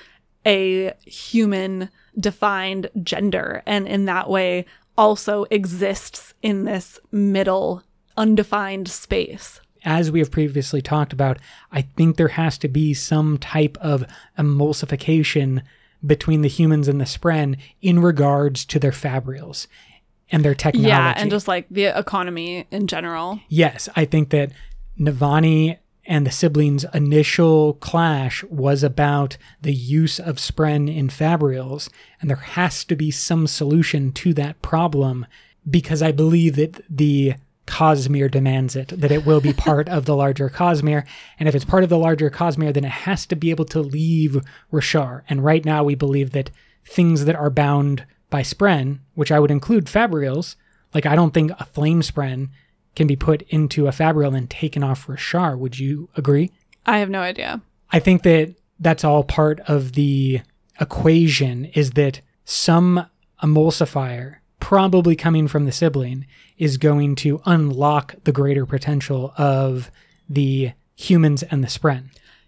a 0.47 0.93
human 1.05 1.89
defined 2.19 2.91
gender 3.03 3.63
and 3.67 3.89
in 3.89 4.05
that 4.05 4.29
way 4.29 4.65
also 4.97 5.45
exists 5.51 6.35
in 6.43 6.65
this 6.65 7.01
middle 7.11 7.83
undefined 8.17 8.89
space. 8.89 9.61
as 9.85 10.11
we 10.11 10.21
have 10.21 10.31
previously 10.31 10.81
talked 10.81 11.13
about, 11.13 11.39
I 11.73 11.83
think 11.83 12.17
there 12.17 12.29
has 12.29 12.57
to 12.59 12.69
be 12.69 12.95
some 12.95 13.39
type 13.39 13.77
of 13.81 14.07
emulsification 14.39 15.63
between 16.07 16.43
the 16.43 16.49
humans 16.49 16.89
and 16.89 17.01
the 17.01 17.05
Spren 17.05 17.59
in 17.83 17.99
regards 17.99 18.65
to 18.67 18.79
their 18.79 18.93
fabrials 18.93 19.67
and 20.31 20.45
their 20.45 20.55
technology. 20.55 20.89
Yeah, 20.89 21.15
and 21.17 21.31
just 21.31 21.49
like 21.49 21.67
the 21.71 21.87
economy 21.87 22.67
in 22.71 22.87
general. 22.87 23.41
yes, 23.49 23.89
I 23.97 24.05
think 24.05 24.31
that 24.31 24.53
Navani 24.99 25.79
and 26.07 26.27
the 26.27 26.31
siblings' 26.31 26.85
initial 26.93 27.75
clash 27.75 28.45
was 28.45 28.83
about 28.83 29.37
the 29.63 29.73
use 29.73 30.21
of 30.21 30.37
Spren 30.37 30.95
in 30.95 31.09
fabrials, 31.09 31.89
and 32.21 32.29
there 32.29 32.37
has 32.37 32.85
to 32.85 32.97
be 32.97 33.11
some 33.11 33.47
solution 33.47 34.13
to 34.13 34.35
that 34.35 34.61
problem 34.61 35.27
because 35.69 36.03
I 36.03 36.13
believe 36.13 36.57
that 36.57 36.83
the 36.95 37.35
Cosmere 37.67 38.31
demands 38.31 38.77
it, 38.77 38.89
that 38.89 39.11
it 39.11 39.25
will 39.25 39.41
be 39.41 39.55
part 39.55 39.89
of 39.89 40.05
the 40.05 40.15
larger 40.15 40.51
Cosmere. 40.51 41.07
And 41.39 41.49
if 41.49 41.55
it's 41.55 41.65
part 41.65 41.83
of 41.83 41.89
the 41.89 41.99
larger 41.99 42.29
Cosmere, 42.29 42.75
then 42.75 42.85
it 42.85 42.91
has 42.91 43.25
to 43.27 43.37
be 43.37 43.51
able 43.51 43.65
to 43.67 43.81
leave 43.81 44.43
Roshar. 44.71 45.23
And 45.29 45.43
right 45.43 45.65
now, 45.65 45.83
we 45.83 45.95
believe 45.95 46.33
that 46.33 46.51
things 46.85 47.25
that 47.25 47.37
are 47.37 47.49
bound 47.49 48.05
by 48.29 48.43
Spren, 48.43 48.99
which 49.15 49.33
I 49.33 49.41
would 49.41 49.51
include 49.51 49.87
fabrials, 49.87 50.57
like 50.93 51.07
I 51.07 51.17
don't 51.17 51.33
think 51.33 51.53
a 51.53 51.65
flame 51.65 52.03
Spren 52.03 52.51
can 52.95 53.07
be 53.07 53.17
put 53.17 53.43
into 53.43 53.87
a 53.87 53.93
fabrial 53.93 54.35
and 54.35 54.49
taken 54.49 54.83
off 54.83 55.01
for 55.01 55.17
Roshar. 55.17 55.59
Would 55.59 55.79
you 55.79 56.09
agree? 56.17 56.51
I 56.87 56.99
have 56.99 57.11
no 57.11 57.21
idea. 57.21 57.61
I 57.91 58.01
think 58.01 58.23
that 58.23 58.55
that's 58.79 59.05
all 59.05 59.25
part 59.25 59.61
of 59.69 59.93
the 59.93 60.41
equation 60.81 61.67
is 61.67 61.93
that 61.93 62.21
some 62.45 63.07
emulsifier 63.43 64.37
probably 64.65 65.15
coming 65.15 65.47
from 65.47 65.67
the 65.67 65.73
sibling, 65.73 66.27
is 66.57 66.79
going 66.79 67.15
to 67.15 67.39
unlock 67.45 68.15
the 68.25 68.33
greater 68.33 68.65
potential 68.65 69.35
of 69.37 69.91
the 70.27 70.73
humans 70.97 71.43
and 71.43 71.63
the 71.63 71.69
spren. 71.69 72.05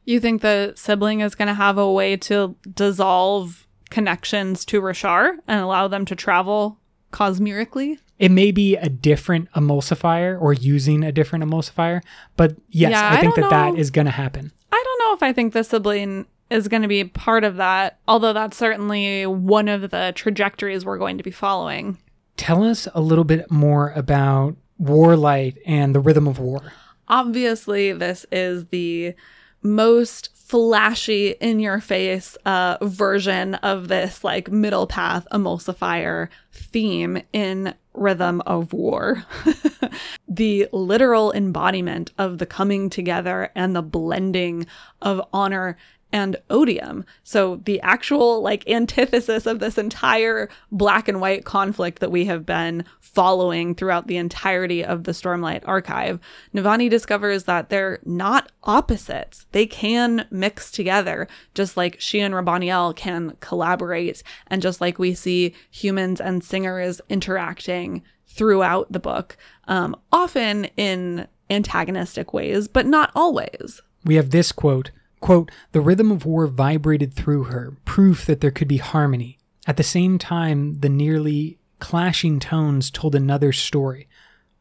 You 0.07 0.19
think 0.19 0.41
the 0.41 0.73
sibling 0.77 1.21
is 1.21 1.35
going 1.35 1.49
to 1.49 1.55
have 1.55 1.77
a 1.77 1.93
way 1.93 2.17
to 2.17 2.57
dissolve 2.75 3.67
connections 3.91 4.65
to 4.65 4.81
Roshar 4.81 5.33
and 5.47 5.61
allow 5.61 5.89
them 5.89 6.07
to 6.07 6.17
travel 6.17 6.79
cosmirically? 7.13 7.99
It 8.19 8.31
may 8.31 8.51
be 8.51 8.77
a 8.77 8.89
different 8.89 9.51
emulsifier 9.53 10.41
or 10.41 10.53
using 10.53 11.05
a 11.05 11.13
different 11.13 11.45
emulsifier, 11.45 12.03
but 12.37 12.57
yes, 12.71 12.93
Yeah, 12.93 13.09
I 13.11 13.17
I 13.17 13.21
think 13.21 13.35
that 13.35 13.41
don't 13.43 13.51
that 13.51 13.75
know. 13.75 13.79
is 13.79 13.91
going 13.91 14.07
to 14.07 14.11
happen. 14.11 14.53
I 14.73 14.83
don't 14.85 14.99
know 15.09 15.15
if 15.15 15.23
I 15.23 15.33
think 15.33 15.53
the 15.53 15.63
sibling 15.65 16.27
is 16.51 16.69
going 16.69 16.83
to 16.83 16.89
be 16.89 17.05
part 17.05 17.45
of 17.45 17.57
that, 17.57 17.99
although 18.09 18.33
that's 18.33 18.57
certainly 18.57 19.27
one 19.27 19.69
of 19.69 19.91
the 19.91 20.13
trajectories 20.15 20.85
we're 20.85 20.99
going 20.99 21.19
to 21.19 21.25
be 21.25 21.31
following. 21.31 21.99
Tell 22.37 22.63
us 22.63 22.87
a 22.95 23.01
little 23.01 23.25
bit 23.25 23.51
more 23.51 23.91
about 23.93 24.57
Warlight 24.81 25.57
and 25.67 25.95
the 25.95 26.01
Rhythm 26.01 26.27
of 26.29 26.39
War. 26.39 26.73
Obviously, 27.09 27.93
this 27.93 28.25
is 28.33 28.67
the 28.67 29.15
most 29.63 30.31
flashy 30.35 31.31
in 31.41 31.59
your 31.59 31.81
face 31.81 32.37
uh, 32.47 32.77
version 32.83 33.55
of 33.57 33.89
this 33.89 34.23
like 34.23 34.51
middle 34.51 34.87
path 34.87 35.27
emulsifier 35.33 36.29
theme 36.53 37.21
in 37.33 37.75
rhythm 37.97 38.43
of 38.47 38.73
war. 38.73 39.25
The 40.29 40.69
literal 40.71 41.33
embodiment 41.33 42.13
of 42.19 42.39
the 42.39 42.45
coming 42.47 42.91
together 42.91 43.51
and 43.55 43.75
the 43.75 43.81
blending 43.81 44.67
of 45.01 45.21
honor 45.33 45.79
and 46.13 46.37
odium. 46.51 47.05
So 47.25 47.61
the 47.65 47.81
actual 47.81 48.41
like 48.41 48.69
antithesis 48.69 49.47
of 49.47 49.59
this 49.59 49.77
entire 49.77 50.49
black 50.71 51.09
and 51.09 51.21
white 51.21 51.45
conflict 51.45 51.99
that 52.01 52.13
we 52.13 52.25
have 52.27 52.47
been 52.47 52.85
following 53.01 53.75
throughout 53.75 54.07
the 54.07 54.17
entirety 54.17 54.85
of 54.85 55.05
the 55.05 55.13
Stormlight 55.13 55.63
archive, 55.67 56.21
Navani 56.55 56.89
discovers 56.89 57.45
that 57.45 57.71
they're 57.71 57.99
not 58.05 58.53
opposites. 58.65 59.47
They 59.53 59.67
can 59.67 60.27
mix 60.31 60.71
together, 60.71 61.27
just 61.55 61.77
like 61.77 62.01
she 62.01 62.21
and 62.21 62.35
Raboniel 62.35 62.95
can 62.95 63.37
collaborate, 63.41 64.23
and 64.47 64.63
just 64.63 64.81
like 64.81 64.99
we 64.99 65.15
see 65.15 65.55
humans 65.71 66.21
and 66.21 66.45
singers 66.45 67.01
interacting 67.09 68.03
throughout 68.27 68.93
the 68.93 69.01
book, 69.01 69.37
um, 69.67 69.97
often 70.13 70.67
in 70.77 71.27
antagonistic 71.49 72.33
ways, 72.33 72.69
but 72.69 72.87
not 72.87 73.11
always. 73.15 73.81
We 74.05 74.17
have 74.17 74.31
this 74.31 74.53
quote 74.53 74.91
quote 75.21 75.51
the 75.73 75.81
rhythm 75.81 76.11
of 76.11 76.27
war 76.27 76.47
vibrated 76.47 77.15
through 77.15 77.45
her 77.45 77.77
proof 77.85 78.27
that 78.27 78.41
there 78.41 78.51
could 78.51 78.69
be 78.69 78.79
harmony. 78.79 79.39
At 79.67 79.77
the 79.77 79.83
same 79.83 80.19
time 80.19 80.81
the 80.81 80.89
nearly 80.89 81.59
clashing 81.79 82.41
tones 82.41 82.91
told 82.91 83.15
another 83.15 83.53
story. 83.53 84.09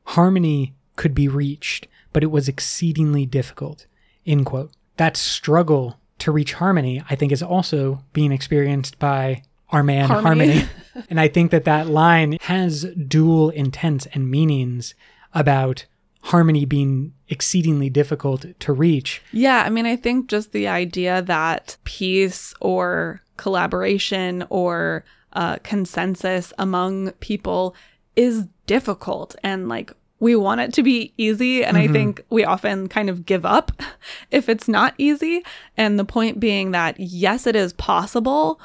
Harmony 0.06 0.74
could 0.96 1.14
be 1.14 1.28
reached 1.28 1.88
but 2.14 2.24
it 2.24 2.32
was 2.32 2.48
exceedingly 2.48 3.26
difficult. 3.26 3.88
End 4.26 4.46
quote. 4.46 4.72
That 4.98 5.18
struggle 5.18 6.00
to 6.20 6.32
reach 6.32 6.54
harmony 6.54 7.04
i 7.10 7.16
think 7.16 7.32
is 7.32 7.44
also 7.44 8.04
being 8.14 8.32
experienced 8.32 8.98
by 9.00 9.44
our 9.70 9.84
man 9.84 10.08
Harmony. 10.08 10.60
harmony, 10.60 10.70
and 11.10 11.20
i 11.20 11.28
think 11.28 11.52
that 11.52 11.66
that 11.66 11.88
line 11.88 12.38
has 12.42 12.86
dual 13.08 13.50
intents 13.50 14.06
and 14.08 14.30
meanings 14.30 14.96
about 15.34 15.86
harmony 16.26 16.66
being 16.66 17.14
exceedingly 17.30 17.88
difficult 17.88 18.46
to 18.60 18.74
reach 18.74 19.22
Yeah, 19.32 19.62
I 19.64 19.70
mean, 19.70 19.86
I 19.86 19.96
think 19.96 20.28
just 20.28 20.54
the 20.54 20.68
idea 20.68 21.22
that 21.22 21.78
peace 21.84 22.52
or 22.60 23.22
collaboration 23.38 24.44
or 24.50 25.06
uh, 25.34 25.58
consensus 25.58 26.52
among 26.58 27.12
people 27.14 27.76
is 28.16 28.48
difficult 28.66 29.36
and 29.44 29.70
like 29.70 29.94
we 30.20 30.36
want 30.36 30.62
it 30.62 30.74
to 30.74 30.82
be 30.82 31.14
easy. 31.18 31.64
And 31.64 31.78
I 31.78 31.88
think 31.88 32.24
we 32.30 32.44
often 32.46 32.88
kind 32.88 33.10
of 33.10 33.26
give 33.26 33.46
up 33.46 33.72
if 34.32 34.50
it's 34.50 34.68
not 34.68 34.96
easy. 34.98 35.44
And 35.78 36.00
the 36.00 36.06
point 36.06 36.40
being 36.40 36.72
that 36.72 37.00
yes, 37.00 37.46
it 37.46 37.56
is 37.56 37.74
possible, 37.74 38.60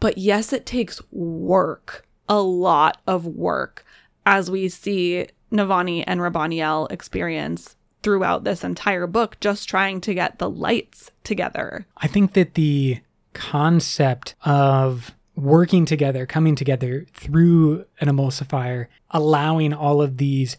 but 0.00 0.18
yes, 0.18 0.52
it 0.52 0.66
takes 0.66 1.00
work, 1.12 2.06
a 2.28 2.40
lot 2.40 3.00
of 3.06 3.26
work, 3.26 3.84
as 4.26 4.50
we 4.50 4.68
see 4.68 5.28
Navani 5.52 6.04
and 6.06 6.20
Raboniel 6.20 6.90
experience 6.90 7.76
throughout 8.02 8.44
this 8.44 8.64
entire 8.64 9.06
book, 9.06 9.38
just 9.40 9.68
trying 9.68 10.00
to 10.02 10.14
get 10.14 10.38
the 10.38 10.48
lights 10.48 11.10
together. 11.24 11.86
I 11.96 12.06
think 12.06 12.34
that 12.34 12.54
the 12.54 13.00
concept 13.32 14.34
of 14.44 15.14
working 15.34 15.84
together, 15.84 16.26
coming 16.26 16.54
together 16.54 17.06
through 17.12 17.84
an 18.00 18.08
emulsifier, 18.08 18.86
allowing 19.10 19.72
all 19.72 20.02
of 20.02 20.18
these 20.18 20.56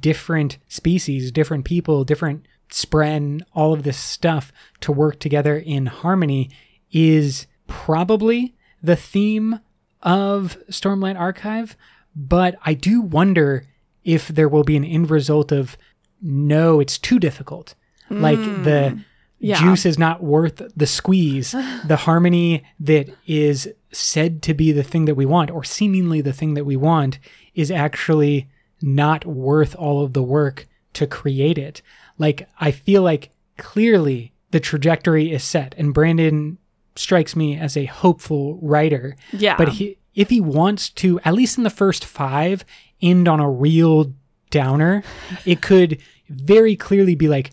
different 0.00 0.58
species, 0.68 1.32
different 1.32 1.64
people, 1.64 2.04
different 2.04 2.46
spren, 2.70 3.42
all 3.52 3.72
of 3.72 3.82
this 3.82 3.98
stuff 3.98 4.52
to 4.80 4.92
work 4.92 5.18
together 5.18 5.56
in 5.58 5.86
harmony 5.86 6.50
is 6.90 7.46
probably 7.66 8.54
the 8.82 8.96
theme 8.96 9.60
of 10.02 10.56
Stormlight 10.70 11.18
Archive. 11.18 11.76
But 12.16 12.56
I 12.64 12.74
do 12.74 13.00
wonder 13.00 13.66
if 14.04 14.28
there 14.28 14.48
will 14.48 14.64
be 14.64 14.76
an 14.76 14.84
end 14.84 15.10
result 15.10 15.52
of 15.52 15.76
no, 16.20 16.80
it's 16.80 16.98
too 16.98 17.18
difficult. 17.18 17.74
Like 18.10 18.38
hmm. 18.38 18.62
the 18.62 18.98
Yeah. 19.38 19.58
juice 19.60 19.84
is 19.86 19.98
not 19.98 20.22
worth 20.22 20.62
the 20.76 20.86
squeeze. 20.86 21.52
the 21.86 21.96
harmony 21.96 22.62
that 22.78 23.08
is 23.26 23.68
said 23.90 24.42
to 24.42 24.54
be 24.54 24.72
the 24.72 24.82
thing 24.82 25.04
that 25.06 25.14
we 25.14 25.26
want, 25.26 25.50
or 25.50 25.64
seemingly 25.64 26.20
the 26.20 26.32
thing 26.32 26.54
that 26.54 26.64
we 26.64 26.76
want, 26.76 27.18
is 27.54 27.70
actually 27.70 28.48
not 28.80 29.24
worth 29.24 29.74
all 29.76 30.02
of 30.04 30.12
the 30.12 30.22
work 30.22 30.66
to 30.94 31.06
create 31.06 31.58
it. 31.58 31.82
Like, 32.18 32.48
I 32.58 32.70
feel 32.70 33.02
like 33.02 33.30
clearly 33.58 34.32
the 34.50 34.60
trajectory 34.60 35.32
is 35.32 35.42
set, 35.44 35.74
and 35.76 35.94
Brandon 35.94 36.58
strikes 36.96 37.34
me 37.34 37.56
as 37.58 37.76
a 37.76 37.86
hopeful 37.86 38.58
writer. 38.60 39.16
Yeah. 39.32 39.56
But 39.56 39.70
he, 39.70 39.98
if 40.14 40.30
he 40.30 40.40
wants 40.40 40.90
to, 40.90 41.20
at 41.24 41.34
least 41.34 41.56
in 41.58 41.64
the 41.64 41.70
first 41.70 42.04
five, 42.04 42.64
end 43.02 43.28
on 43.28 43.40
a 43.40 43.50
real 43.50 44.12
downer, 44.50 45.02
it 45.44 45.60
could 45.60 45.98
very 46.28 46.76
clearly 46.76 47.14
be 47.14 47.28
like 47.28 47.50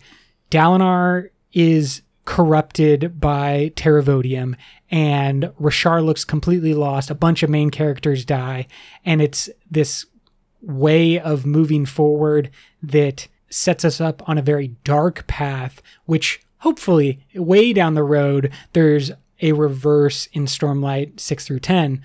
Dalinar 0.50 1.30
is 1.52 2.02
corrupted 2.24 3.20
by 3.20 3.72
Taravodium 3.74 4.54
and 4.90 5.44
Roshar 5.60 6.04
looks 6.04 6.24
completely 6.24 6.74
lost. 6.74 7.10
A 7.10 7.14
bunch 7.14 7.42
of 7.42 7.50
main 7.50 7.70
characters 7.70 8.24
die. 8.24 8.66
And 9.04 9.22
it's 9.22 9.48
this 9.70 10.06
way 10.60 11.18
of 11.18 11.46
moving 11.46 11.86
forward 11.86 12.50
that 12.82 13.28
sets 13.48 13.84
us 13.84 14.00
up 14.00 14.28
on 14.28 14.38
a 14.38 14.42
very 14.42 14.68
dark 14.84 15.26
path, 15.26 15.80
which 16.06 16.40
hopefully, 16.58 17.20
way 17.34 17.72
down 17.72 17.94
the 17.94 18.02
road, 18.02 18.52
there's 18.72 19.12
a 19.40 19.52
reverse 19.52 20.26
in 20.32 20.44
Stormlight 20.44 21.18
6 21.18 21.46
through 21.46 21.60
10. 21.60 22.02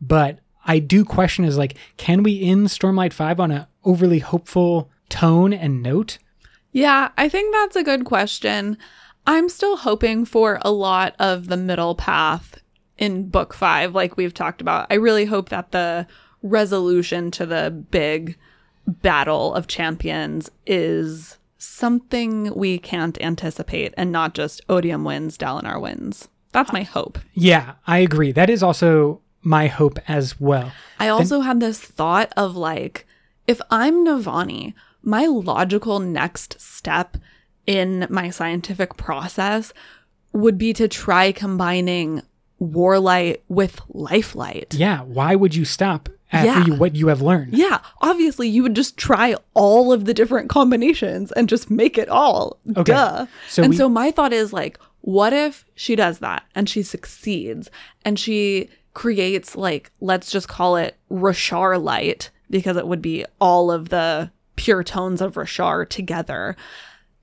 But 0.00 0.38
I 0.64 0.78
do 0.78 1.04
question 1.04 1.44
is 1.44 1.58
like, 1.58 1.76
can 1.96 2.22
we 2.22 2.42
end 2.42 2.68
Stormlight 2.68 3.12
5 3.12 3.40
on 3.40 3.50
a 3.50 3.68
overly 3.84 4.18
hopeful 4.18 4.90
tone 5.08 5.52
and 5.52 5.82
note? 5.82 6.18
Yeah, 6.72 7.10
I 7.16 7.28
think 7.28 7.52
that's 7.52 7.76
a 7.76 7.82
good 7.82 8.04
question. 8.04 8.78
I'm 9.26 9.48
still 9.48 9.76
hoping 9.76 10.24
for 10.24 10.58
a 10.62 10.70
lot 10.70 11.14
of 11.18 11.48
the 11.48 11.56
middle 11.56 11.94
path 11.94 12.60
in 12.96 13.28
book 13.28 13.54
five, 13.54 13.94
like 13.94 14.16
we've 14.16 14.34
talked 14.34 14.60
about. 14.60 14.86
I 14.90 14.94
really 14.94 15.24
hope 15.24 15.48
that 15.48 15.72
the 15.72 16.06
resolution 16.42 17.30
to 17.32 17.46
the 17.46 17.70
big 17.90 18.36
battle 18.86 19.54
of 19.54 19.66
champions 19.66 20.50
is 20.66 21.38
something 21.58 22.54
we 22.54 22.78
can't 22.78 23.20
anticipate 23.20 23.92
and 23.96 24.10
not 24.12 24.34
just 24.34 24.60
Odium 24.68 25.04
wins, 25.04 25.36
Dalinar 25.36 25.80
wins. 25.80 26.28
That's 26.52 26.72
my 26.72 26.82
hope. 26.82 27.18
Yeah, 27.34 27.74
I 27.86 27.98
agree. 27.98 28.32
That 28.32 28.50
is 28.50 28.62
also 28.62 29.20
my 29.42 29.66
hope 29.68 29.98
as 30.08 30.40
well. 30.40 30.72
I 30.98 31.08
also 31.08 31.40
had 31.40 31.60
this 31.60 31.80
thought 31.80 32.32
of 32.36 32.56
like, 32.56 33.06
if 33.46 33.60
I'm 33.70 34.04
Navani, 34.06 34.74
my 35.02 35.24
logical 35.26 35.98
next 35.98 36.60
step 36.60 37.16
in 37.66 38.06
my 38.10 38.30
scientific 38.30 38.96
process 38.96 39.72
would 40.32 40.58
be 40.58 40.72
to 40.74 40.86
try 40.88 41.32
combining 41.32 42.22
warlight 42.60 43.38
with 43.48 43.80
lifelight. 43.88 44.74
Yeah, 44.74 45.00
why 45.02 45.34
would 45.34 45.54
you 45.54 45.64
stop 45.64 46.08
after 46.32 46.46
Yeah. 46.46 46.66
you 46.66 46.74
what 46.74 46.94
you 46.94 47.06
have 47.08 47.22
learned? 47.22 47.54
Yeah, 47.54 47.78
obviously 48.02 48.46
you 48.48 48.62
would 48.62 48.76
just 48.76 48.96
try 48.98 49.34
all 49.54 49.92
of 49.92 50.04
the 50.04 50.12
different 50.14 50.50
combinations 50.50 51.32
and 51.32 51.48
just 51.48 51.70
make 51.70 51.96
it 51.96 52.08
all. 52.10 52.58
Okay. 52.76 52.92
Duh. 52.92 53.26
So 53.48 53.62
and 53.62 53.70
we- 53.70 53.76
so 53.76 53.88
my 53.88 54.10
thought 54.10 54.32
is 54.34 54.52
like, 54.52 54.78
what 55.00 55.32
if 55.32 55.64
she 55.74 55.96
does 55.96 56.18
that 56.18 56.44
and 56.54 56.68
she 56.68 56.82
succeeds 56.82 57.70
and 58.04 58.18
she 58.18 58.68
creates 58.94 59.56
like, 59.56 59.90
let's 60.00 60.30
just 60.30 60.48
call 60.48 60.76
it 60.76 60.96
Roshar 61.10 61.82
light 61.82 62.30
because 62.48 62.76
it 62.76 62.86
would 62.86 63.02
be 63.02 63.24
all 63.40 63.70
of 63.70 63.88
the 63.90 64.30
pure 64.56 64.82
tones 64.82 65.20
of 65.20 65.34
Roshar 65.34 65.88
together. 65.88 66.56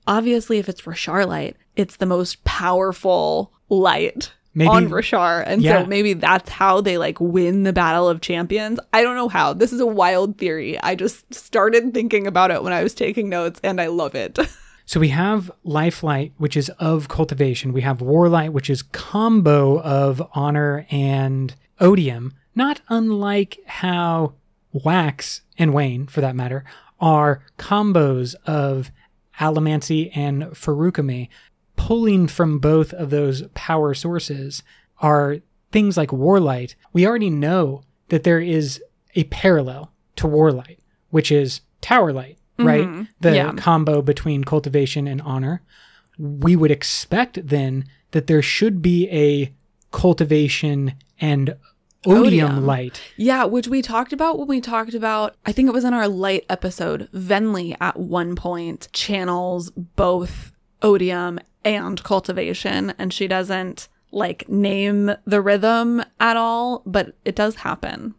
Obviously, 0.06 0.58
if 0.58 0.68
it's 0.68 0.82
Roshar 0.82 1.26
light, 1.26 1.56
it's 1.76 1.96
the 1.96 2.06
most 2.06 2.42
powerful 2.44 3.52
light 3.68 4.32
Maybe 4.54 4.68
on 4.70 4.88
Roshar. 4.88 5.44
And 5.46 5.62
Yeah. 5.62 5.82
so 5.82 5.86
maybe 5.86 6.14
that's 6.14 6.50
how 6.50 6.80
they 6.80 6.96
like 6.98 7.20
win 7.20 7.62
the 7.64 7.72
Battle 7.72 8.08
of 8.08 8.20
Champions. 8.22 8.80
I 8.92 9.02
don't 9.02 9.14
know 9.16 9.28
how. 9.28 9.52
This 9.52 9.72
is 9.72 9.80
a 9.80 9.86
wild 9.86 10.38
theory. 10.38 10.80
I 10.80 10.94
just 10.94 11.32
started 11.34 11.92
thinking 11.94 12.26
about 12.26 12.50
it 12.50 12.62
when 12.62 12.72
I 12.72 12.82
was 12.82 12.94
taking 12.94 13.28
notes 13.28 13.60
and 13.62 13.80
I 13.80 13.86
love 13.88 14.14
it. 14.14 14.38
So 14.88 14.98
we 15.00 15.10
have 15.10 15.50
Lifelight, 15.66 16.32
which 16.38 16.56
is 16.56 16.70
of 16.78 17.08
cultivation. 17.08 17.74
We 17.74 17.82
have 17.82 17.98
Warlight, 17.98 18.52
which 18.52 18.70
is 18.70 18.80
combo 18.80 19.82
of 19.82 20.26
honor 20.32 20.86
and 20.90 21.54
odium. 21.78 22.32
Not 22.54 22.80
unlike 22.88 23.58
how 23.66 24.32
Wax 24.72 25.42
and 25.58 25.74
Wayne, 25.74 26.06
for 26.06 26.22
that 26.22 26.34
matter, 26.34 26.64
are 26.98 27.44
combos 27.58 28.34
of 28.46 28.90
Allomancy 29.38 30.10
and 30.16 30.44
Feruchemy. 30.44 31.28
Pulling 31.76 32.26
from 32.26 32.58
both 32.58 32.94
of 32.94 33.10
those 33.10 33.42
power 33.52 33.92
sources 33.92 34.62
are 35.02 35.40
things 35.70 35.98
like 35.98 36.08
Warlight. 36.08 36.76
We 36.94 37.06
already 37.06 37.28
know 37.28 37.82
that 38.08 38.22
there 38.22 38.40
is 38.40 38.82
a 39.14 39.24
parallel 39.24 39.92
to 40.16 40.26
Warlight, 40.26 40.78
which 41.10 41.30
is 41.30 41.60
Towerlight, 41.82 42.37
right? 42.58 42.84
Mm-hmm. 42.86 43.02
The 43.20 43.34
Yeah. 43.34 43.52
combo 43.54 44.02
between 44.02 44.44
cultivation 44.44 45.06
and 45.06 45.20
honor. 45.22 45.62
We 46.18 46.56
would 46.56 46.70
expect 46.70 47.46
then 47.48 47.84
that 48.10 48.26
there 48.26 48.42
should 48.42 48.82
be 48.82 49.08
a 49.10 49.52
cultivation 49.92 50.94
and 51.20 51.56
odium, 52.06 52.24
Odium. 52.52 52.66
light. 52.66 53.00
yeah, 53.16 53.44
which 53.44 53.68
we 53.68 53.82
talked 53.82 54.12
about 54.12 54.38
when 54.38 54.48
we 54.48 54.60
talked 54.60 54.94
about, 54.94 55.34
I 55.46 55.52
think 55.52 55.68
it 55.68 55.72
was 55.72 55.84
in 55.84 55.94
our 55.94 56.08
light 56.08 56.44
episode. 56.48 57.08
Venli 57.12 57.76
at 57.80 57.96
one 57.98 58.34
point 58.36 58.88
channels 58.92 59.70
both 59.70 60.52
odium 60.82 61.38
and 61.64 62.02
cultivation, 62.04 62.94
and 62.98 63.12
she 63.12 63.26
doesn't 63.28 63.88
like 64.10 64.48
name 64.48 65.10
the 65.26 65.40
rhythm 65.42 66.02
at 66.20 66.36
all, 66.36 66.82
but 66.86 67.14
it 67.24 67.34
does 67.36 67.56
happen. 67.56 68.14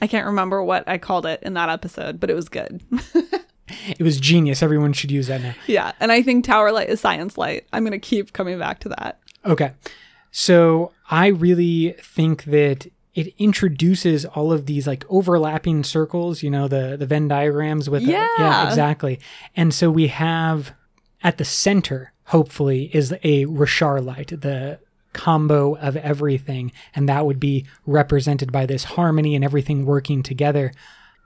I 0.00 0.06
can't 0.06 0.26
remember 0.26 0.62
what 0.62 0.88
I 0.88 0.98
called 0.98 1.26
it 1.26 1.42
in 1.42 1.54
that 1.54 1.68
episode, 1.68 2.18
but 2.20 2.30
it 2.30 2.34
was 2.34 2.48
good. 2.48 2.80
It 3.88 4.02
was 4.02 4.20
genius. 4.20 4.62
Everyone 4.62 4.92
should 4.92 5.10
use 5.10 5.26
that 5.28 5.40
now. 5.42 5.54
yeah, 5.66 5.92
and 6.00 6.12
I 6.12 6.22
think 6.22 6.44
Tower 6.44 6.70
Light 6.72 6.88
is 6.88 7.00
Science 7.00 7.38
Light. 7.38 7.66
I'm 7.72 7.82
going 7.82 7.92
to 7.92 7.98
keep 7.98 8.32
coming 8.32 8.58
back 8.58 8.80
to 8.80 8.88
that. 8.90 9.18
Okay. 9.44 9.72
So 10.30 10.92
I 11.10 11.28
really 11.28 11.94
think 12.02 12.44
that 12.44 12.86
it 13.14 13.32
introduces 13.38 14.24
all 14.24 14.52
of 14.52 14.66
these 14.66 14.86
like 14.86 15.04
overlapping 15.08 15.84
circles, 15.84 16.42
you 16.42 16.50
know, 16.50 16.66
the 16.66 16.96
the 16.98 17.06
Venn 17.06 17.28
diagrams 17.28 17.88
with 17.88 18.02
yeah, 18.02 18.26
Yeah. 18.38 18.66
exactly. 18.68 19.20
And 19.54 19.72
so 19.72 19.90
we 19.90 20.08
have 20.08 20.72
at 21.22 21.38
the 21.38 21.44
center, 21.44 22.12
hopefully, 22.24 22.90
is 22.92 23.12
a 23.22 23.46
Roshar 23.46 24.04
light, 24.04 24.28
the 24.40 24.80
combo 25.12 25.76
of 25.76 25.96
everything, 25.96 26.72
and 26.94 27.08
that 27.08 27.24
would 27.24 27.38
be 27.38 27.64
represented 27.86 28.50
by 28.50 28.66
this 28.66 28.82
harmony 28.84 29.36
and 29.36 29.44
everything 29.44 29.86
working 29.86 30.22
together. 30.24 30.72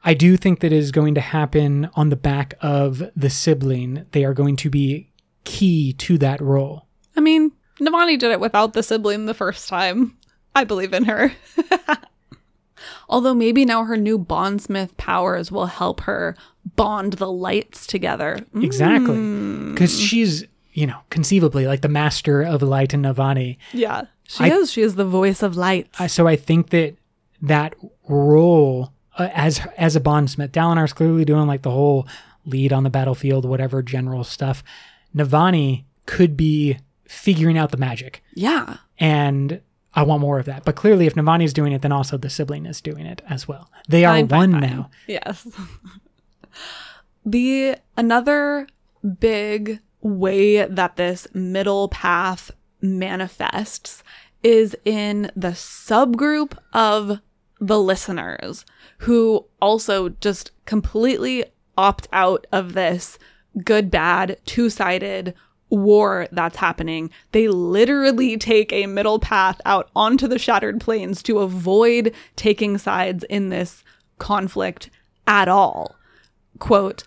I 0.09 0.14
do 0.14 0.38
think 0.38 0.61
that 0.61 0.73
is 0.73 0.90
going 0.90 1.14
to 1.16 1.21
happen 1.21 1.90
on 1.94 2.09
the 2.09 2.16
back 2.16 2.55
of 2.62 3.03
the 3.14 3.29
sibling. 3.29 4.07
They 4.12 4.25
are 4.25 4.33
going 4.33 4.57
to 4.57 4.71
be 4.71 5.11
key 5.44 5.92
to 5.94 6.16
that 6.18 6.40
role. 6.40 6.87
I 7.14 7.21
mean, 7.21 7.53
Navani 7.79 8.18
did 8.18 8.31
it 8.31 8.40
without 8.40 8.73
the 8.73 8.83
sibling 8.83 9.27
the 9.27 9.35
first 9.35 9.68
time. 9.68 10.16
I 10.55 10.64
believe 10.64 10.94
in 10.94 11.05
her. 11.05 11.33
Although 13.09 13.35
maybe 13.35 13.64
now 13.64 13.85
her 13.85 13.97
new 13.97 14.18
bondsmith 14.18 14.97
powers 14.97 15.51
will 15.53 15.66
help 15.66 16.01
her 16.03 16.37
bond 16.77 17.14
the 17.14 17.31
lights 17.31 17.87
together. 17.87 18.38
Mm, 18.55 18.64
Exactly. 18.64 19.73
Because 19.73 19.99
she's, 20.01 20.44
you 20.73 20.87
know, 20.87 21.01
conceivably 21.11 21.66
like 21.66 21.81
the 21.83 21.88
master 21.88 22.42
of 22.42 22.62
light 22.62 22.94
and 22.94 23.05
Navani. 23.05 23.57
Yeah, 23.73 24.03
she 24.27 24.44
I- 24.44 24.49
is. 24.49 24.71
She 24.71 24.83
is 24.83 24.94
the 24.94 25.05
voice 25.05 25.42
of 25.42 25.57
light. 25.57 25.88
So 26.09 26.27
I 26.27 26.37
think 26.37 26.71
that 26.71 26.97
that 27.42 27.75
role 28.09 28.92
uh, 29.18 29.28
as 29.35 29.61
as 29.76 29.96
a 29.96 30.00
bondsmith, 30.00 30.50
Dalinar's 30.52 30.92
clearly 30.92 31.24
doing 31.24 31.46
like 31.46 31.62
the 31.62 31.70
whole 31.70 32.07
lead 32.46 32.72
on 32.72 32.83
the 32.85 32.90
battlefield, 32.90 33.44
whatever 33.44 33.83
general 33.83 34.24
stuff. 34.24 34.62
Navani 35.14 35.85
could 36.07 36.37
be 36.37 36.78
figuring 37.07 37.59
out 37.59 37.70
the 37.70 37.76
magic. 37.78 38.22
yeah. 38.35 38.78
And 38.98 39.61
I 39.94 40.02
want 40.02 40.20
more 40.20 40.38
of 40.38 40.46
that. 40.46 40.64
But 40.64 40.76
clearly, 40.76 41.07
if 41.07 41.14
Navani 41.14 41.44
is 41.44 41.52
doing 41.52 41.72
it, 41.72 41.83
then 41.83 41.92
also 41.92 42.16
the 42.16 42.31
sibling 42.31 42.66
is 42.66 42.81
doing 42.81 43.07
it 43.07 43.20
as 43.28 43.48
well. 43.48 43.70
They 43.88 44.04
are 44.04 44.14
Fine, 44.14 44.28
fine, 44.28 44.38
one 44.52 44.61
fine. 44.61 44.70
now. 44.70 44.90
Yes. 45.07 45.46
the 47.24 47.76
another 47.96 48.66
big 49.20 49.81
way 50.00 50.64
that 50.66 50.96
this 50.96 51.26
middle 51.35 51.88
path 51.88 52.50
manifests 52.81 54.02
is 54.42 54.76
in 54.85 55.31
the 55.35 55.48
subgroup 55.48 56.57
of 56.72 57.20
the 57.61 57.81
listeners 57.81 58.64
who 58.99 59.47
also 59.61 60.11
just 60.11 60.53
completely 60.64 61.44
opt 61.77 62.09
out 62.12 62.47
of 62.53 62.75
this 62.75 63.18
good 63.64 63.90
bad 63.90 64.38
two-sided 64.44 65.35
war 65.71 66.27
that's 66.33 66.57
happening. 66.57 67.11
They 67.33 67.49
literally 67.49 68.37
take 68.37 68.73
a 68.73 68.87
middle 68.87 69.18
path 69.18 69.61
out 69.64 69.90
onto 69.94 70.27
the 70.27 70.38
shattered 70.38 70.81
plains 70.81 71.23
to 71.25 71.40
avoid 71.40 72.14
taking 72.37 72.79
sides 72.79 73.25
in 73.25 73.51
this 73.51 73.85
conflict 74.18 74.90
at 75.27 75.49
all. 75.49 75.97
Quote, 76.59 77.05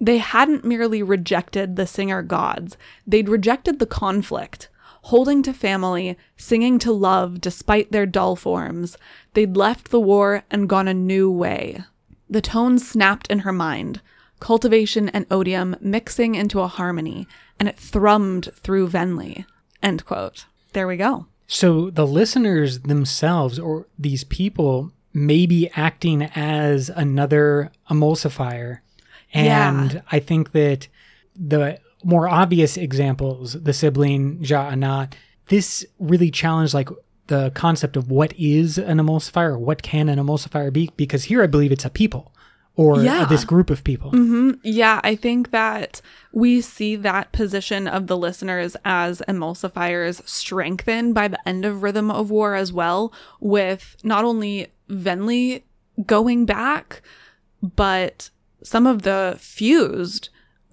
they 0.00 0.18
hadn't 0.18 0.64
merely 0.64 1.02
rejected 1.02 1.76
the 1.76 1.86
singer 1.86 2.22
gods, 2.22 2.76
they'd 3.06 3.28
rejected 3.28 3.78
the 3.78 3.86
conflict. 3.86 4.68
Holding 5.06 5.42
to 5.42 5.52
family, 5.52 6.16
singing 6.36 6.78
to 6.80 6.92
love 6.92 7.40
despite 7.40 7.90
their 7.92 8.06
dull 8.06 8.36
forms, 8.36 8.96
they'd 9.34 9.56
left 9.56 9.90
the 9.90 10.00
war 10.00 10.44
and 10.50 10.68
gone 10.68 10.88
a 10.88 10.94
new 10.94 11.30
way. 11.30 11.82
The 12.30 12.40
tone 12.40 12.78
snapped 12.78 13.26
in 13.28 13.40
her 13.40 13.52
mind, 13.52 14.00
cultivation 14.40 15.08
and 15.08 15.26
odium 15.30 15.76
mixing 15.80 16.34
into 16.34 16.60
a 16.60 16.68
harmony, 16.68 17.26
and 17.58 17.68
it 17.68 17.76
thrummed 17.76 18.52
through 18.54 18.88
Venli. 18.88 19.44
End 19.82 20.04
quote. 20.04 20.46
There 20.72 20.86
we 20.86 20.96
go. 20.96 21.26
So 21.46 21.90
the 21.90 22.06
listeners 22.06 22.80
themselves, 22.80 23.58
or 23.58 23.86
these 23.98 24.24
people, 24.24 24.92
may 25.12 25.44
be 25.46 25.68
acting 25.76 26.22
as 26.34 26.88
another 26.88 27.70
emulsifier. 27.90 28.78
And 29.34 29.92
Yeah. 29.94 30.00
I 30.10 30.18
think 30.20 30.52
that 30.52 30.88
the 31.36 31.78
more 32.04 32.28
obvious 32.28 32.76
examples, 32.76 33.54
the 33.54 33.72
sibling, 33.72 34.38
Sja-anat, 34.40 35.14
this 35.48 35.84
really 35.98 36.30
challenged 36.30 36.74
like 36.74 36.88
the 37.28 37.50
concept 37.54 37.96
of 37.96 38.10
what 38.10 38.32
is 38.38 38.78
an 38.78 38.98
emulsifier 38.98 39.58
what 39.58 39.82
can 39.82 40.08
an 40.08 40.18
emulsifier 40.18 40.72
be? 40.72 40.90
Because 40.96 41.24
here 41.24 41.42
I 41.42 41.46
believe 41.46 41.72
it's 41.72 41.84
a 41.84 41.90
people 41.90 42.32
or 42.74 43.02
Yeah. 43.02 43.24
this 43.26 43.44
group 43.44 43.70
of 43.70 43.84
people. 43.84 44.10
Mm-hmm. 44.12 44.50
Yeah, 44.62 45.00
I 45.04 45.14
think 45.14 45.50
that 45.50 46.00
we 46.32 46.60
see 46.60 46.96
that 46.96 47.30
position 47.32 47.86
of 47.86 48.06
the 48.06 48.16
listeners 48.16 48.76
as 48.84 49.22
emulsifiers 49.28 50.26
strengthened 50.26 51.14
by 51.14 51.28
the 51.28 51.48
end 51.48 51.64
of 51.64 51.82
Rhythm 51.82 52.10
of 52.10 52.30
War 52.30 52.54
as 52.54 52.72
well, 52.72 53.12
with 53.40 53.96
not 54.02 54.24
only 54.24 54.68
Venli 54.88 55.62
going 56.06 56.46
back, 56.46 57.02
but 57.62 58.30
some 58.62 58.86
of 58.86 59.02
the 59.02 59.36
fused 59.38 60.30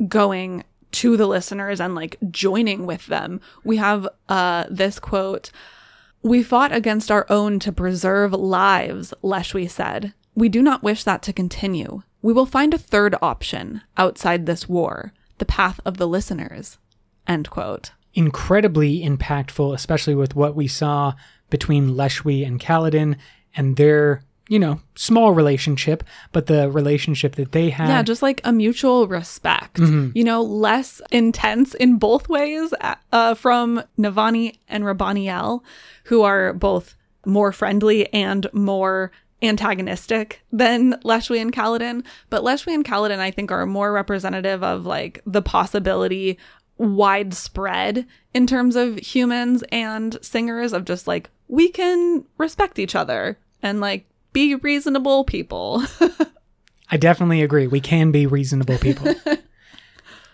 going 0.07 0.63
to 0.91 1.17
the 1.17 1.27
listeners 1.27 1.79
and 1.79 1.95
like 1.95 2.17
joining 2.29 2.85
with 2.85 3.07
them. 3.07 3.41
We 3.63 3.77
have 3.77 4.07
uh 4.27 4.65
this 4.69 4.99
quote 4.99 5.51
we 6.21 6.43
fought 6.43 6.73
against 6.73 7.09
our 7.11 7.25
own 7.29 7.59
to 7.59 7.71
preserve 7.71 8.33
lives, 8.33 9.13
Leshwi 9.23 9.69
said. 9.69 10.13
We 10.35 10.49
do 10.49 10.61
not 10.61 10.83
wish 10.83 11.05
that 11.05 11.21
to 11.23 11.33
continue. 11.33 12.03
We 12.21 12.33
will 12.33 12.45
find 12.45 12.73
a 12.73 12.77
third 12.77 13.15
option 13.21 13.81
outside 13.95 14.45
this 14.45 14.67
war, 14.67 15.13
the 15.37 15.45
path 15.45 15.79
of 15.85 15.95
the 15.95 16.07
listeners. 16.07 16.77
End 17.25 17.49
quote. 17.49 17.91
incredibly 18.13 19.01
impactful, 19.01 19.73
especially 19.73 20.15
with 20.15 20.35
what 20.35 20.55
we 20.55 20.67
saw 20.67 21.13
between 21.49 21.91
Leshwi 21.91 22.45
and 22.45 22.59
Kaladin 22.59 23.15
and 23.55 23.75
their, 23.77 24.23
you 24.49 24.57
know, 24.57 24.81
small 24.95 25.31
relationship, 25.31 26.03
but 26.31 26.47
the 26.47 26.69
relationship 26.69 27.35
that 27.35 27.51
they 27.53 27.69
had. 27.69 27.87
Yeah, 27.87 28.03
just 28.03 28.23
like 28.23 28.41
a 28.43 28.51
mutual 28.51 29.07
respect. 29.07 29.77
You 29.79 30.23
know, 30.23 30.41
less 30.41 31.01
intense 31.11 31.75
in 31.75 31.97
both 31.97 32.27
ways 32.27 32.73
uh, 33.13 33.35
from 33.35 33.81
Navani 33.97 34.57
and 34.67 34.83
Raboniel, 34.83 35.61
who 36.05 36.23
are 36.23 36.51
both 36.53 36.95
more 37.25 37.51
friendly 37.51 38.11
and 38.11 38.47
more 38.51 39.11
antagonistic 39.41 40.41
than 40.51 40.93
Leshwi 41.03 41.39
and 41.39 41.53
Kaladin. 41.53 42.03
But 42.31 42.43
Leshwi 42.43 42.73
and 42.73 42.83
Kaladin, 42.83 43.19
I 43.19 43.29
think, 43.29 43.51
are 43.51 43.67
more 43.67 43.93
representative 43.93 44.63
of 44.63 44.85
like 44.85 45.21
the 45.27 45.43
possibility 45.43 46.39
widespread 46.79 48.07
in 48.33 48.47
terms 48.47 48.75
of 48.75 48.97
humans 48.97 49.63
and 49.71 50.17
singers 50.23 50.73
of 50.73 50.85
just 50.85 51.07
like 51.07 51.29
we 51.47 51.69
can 51.69 52.25
respect 52.37 52.79
each 52.79 52.95
other 52.95 53.37
and 53.61 53.79
like 53.79 54.08
be 54.33 54.55
reasonable 54.55 55.23
people. 55.23 55.83
I 56.91 56.97
definitely 56.97 57.41
agree. 57.41 57.67
We 57.67 57.81
can 57.81 58.11
be 58.11 58.25
reasonable 58.25 58.77
people. 58.77 59.13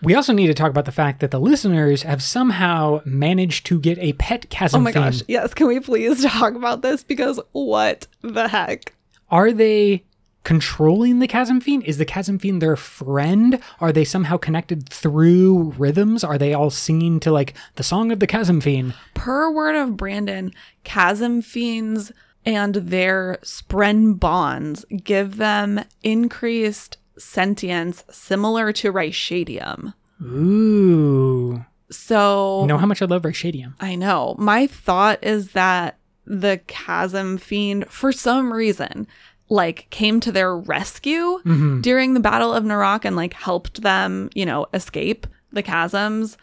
We 0.02 0.14
also 0.14 0.34
need 0.34 0.48
to 0.48 0.54
talk 0.54 0.70
about 0.70 0.84
the 0.84 0.92
fact 0.92 1.20
that 1.20 1.30
the 1.30 1.40
listeners 1.40 2.02
have 2.02 2.22
somehow 2.22 3.00
managed 3.06 3.64
to 3.66 3.80
get 3.80 3.96
a 3.98 4.12
pet 4.12 4.50
chasm 4.50 4.82
Oh 4.82 4.84
my 4.84 4.92
fiend. 4.92 5.04
gosh. 5.06 5.22
Yes. 5.26 5.54
Can 5.54 5.68
we 5.68 5.80
please 5.80 6.22
talk 6.32 6.54
about 6.54 6.82
this? 6.82 7.02
Because 7.02 7.40
what 7.52 8.06
the 8.20 8.46
heck? 8.48 8.94
Are 9.30 9.52
they 9.52 10.04
controlling 10.44 11.18
the 11.18 11.26
chasm 11.26 11.60
fiend? 11.62 11.82
Is 11.84 11.96
the 11.96 12.04
chasm 12.04 12.38
fiend 12.38 12.60
their 12.60 12.76
friend? 12.76 13.58
Are 13.80 13.90
they 13.90 14.04
somehow 14.04 14.36
connected 14.36 14.86
through 14.86 15.72
rhythms? 15.78 16.22
Are 16.22 16.36
they 16.36 16.52
all 16.52 16.68
singing 16.70 17.18
to 17.20 17.32
like 17.32 17.54
the 17.76 17.82
song 17.82 18.12
of 18.12 18.20
the 18.20 18.26
chasm 18.26 18.60
fiend? 18.60 18.94
Per 19.14 19.50
word 19.50 19.76
of 19.76 19.96
Brandon, 19.96 20.52
chasm 20.84 21.40
fiends 21.40 22.12
and 22.46 22.76
their 22.76 23.38
spren 23.42 24.18
bonds 24.18 24.84
give 25.02 25.36
them 25.36 25.84
increased 26.02 26.96
sentience 27.18 28.04
similar 28.10 28.72
to 28.72 28.92
Ryshadium. 28.92 29.94
Ooh. 30.22 31.64
So 31.90 32.62
You 32.62 32.68
know 32.68 32.78
how 32.78 32.86
much 32.86 33.02
I 33.02 33.06
love 33.06 33.22
Ryshadium. 33.22 33.74
I 33.80 33.96
know. 33.96 34.36
My 34.38 34.66
thought 34.66 35.22
is 35.22 35.52
that 35.52 35.98
the 36.24 36.60
chasm 36.66 37.36
fiend, 37.38 37.88
for 37.88 38.12
some 38.12 38.52
reason, 38.52 39.06
like 39.48 39.88
came 39.90 40.20
to 40.20 40.32
their 40.32 40.56
rescue 40.56 41.40
mm-hmm. 41.44 41.80
during 41.80 42.14
the 42.14 42.20
Battle 42.20 42.52
of 42.52 42.64
Narak 42.64 43.04
and 43.04 43.16
like 43.16 43.34
helped 43.34 43.82
them, 43.82 44.30
you 44.34 44.46
know, 44.46 44.66
escape 44.72 45.26
the 45.52 45.62
chasms. 45.62 46.36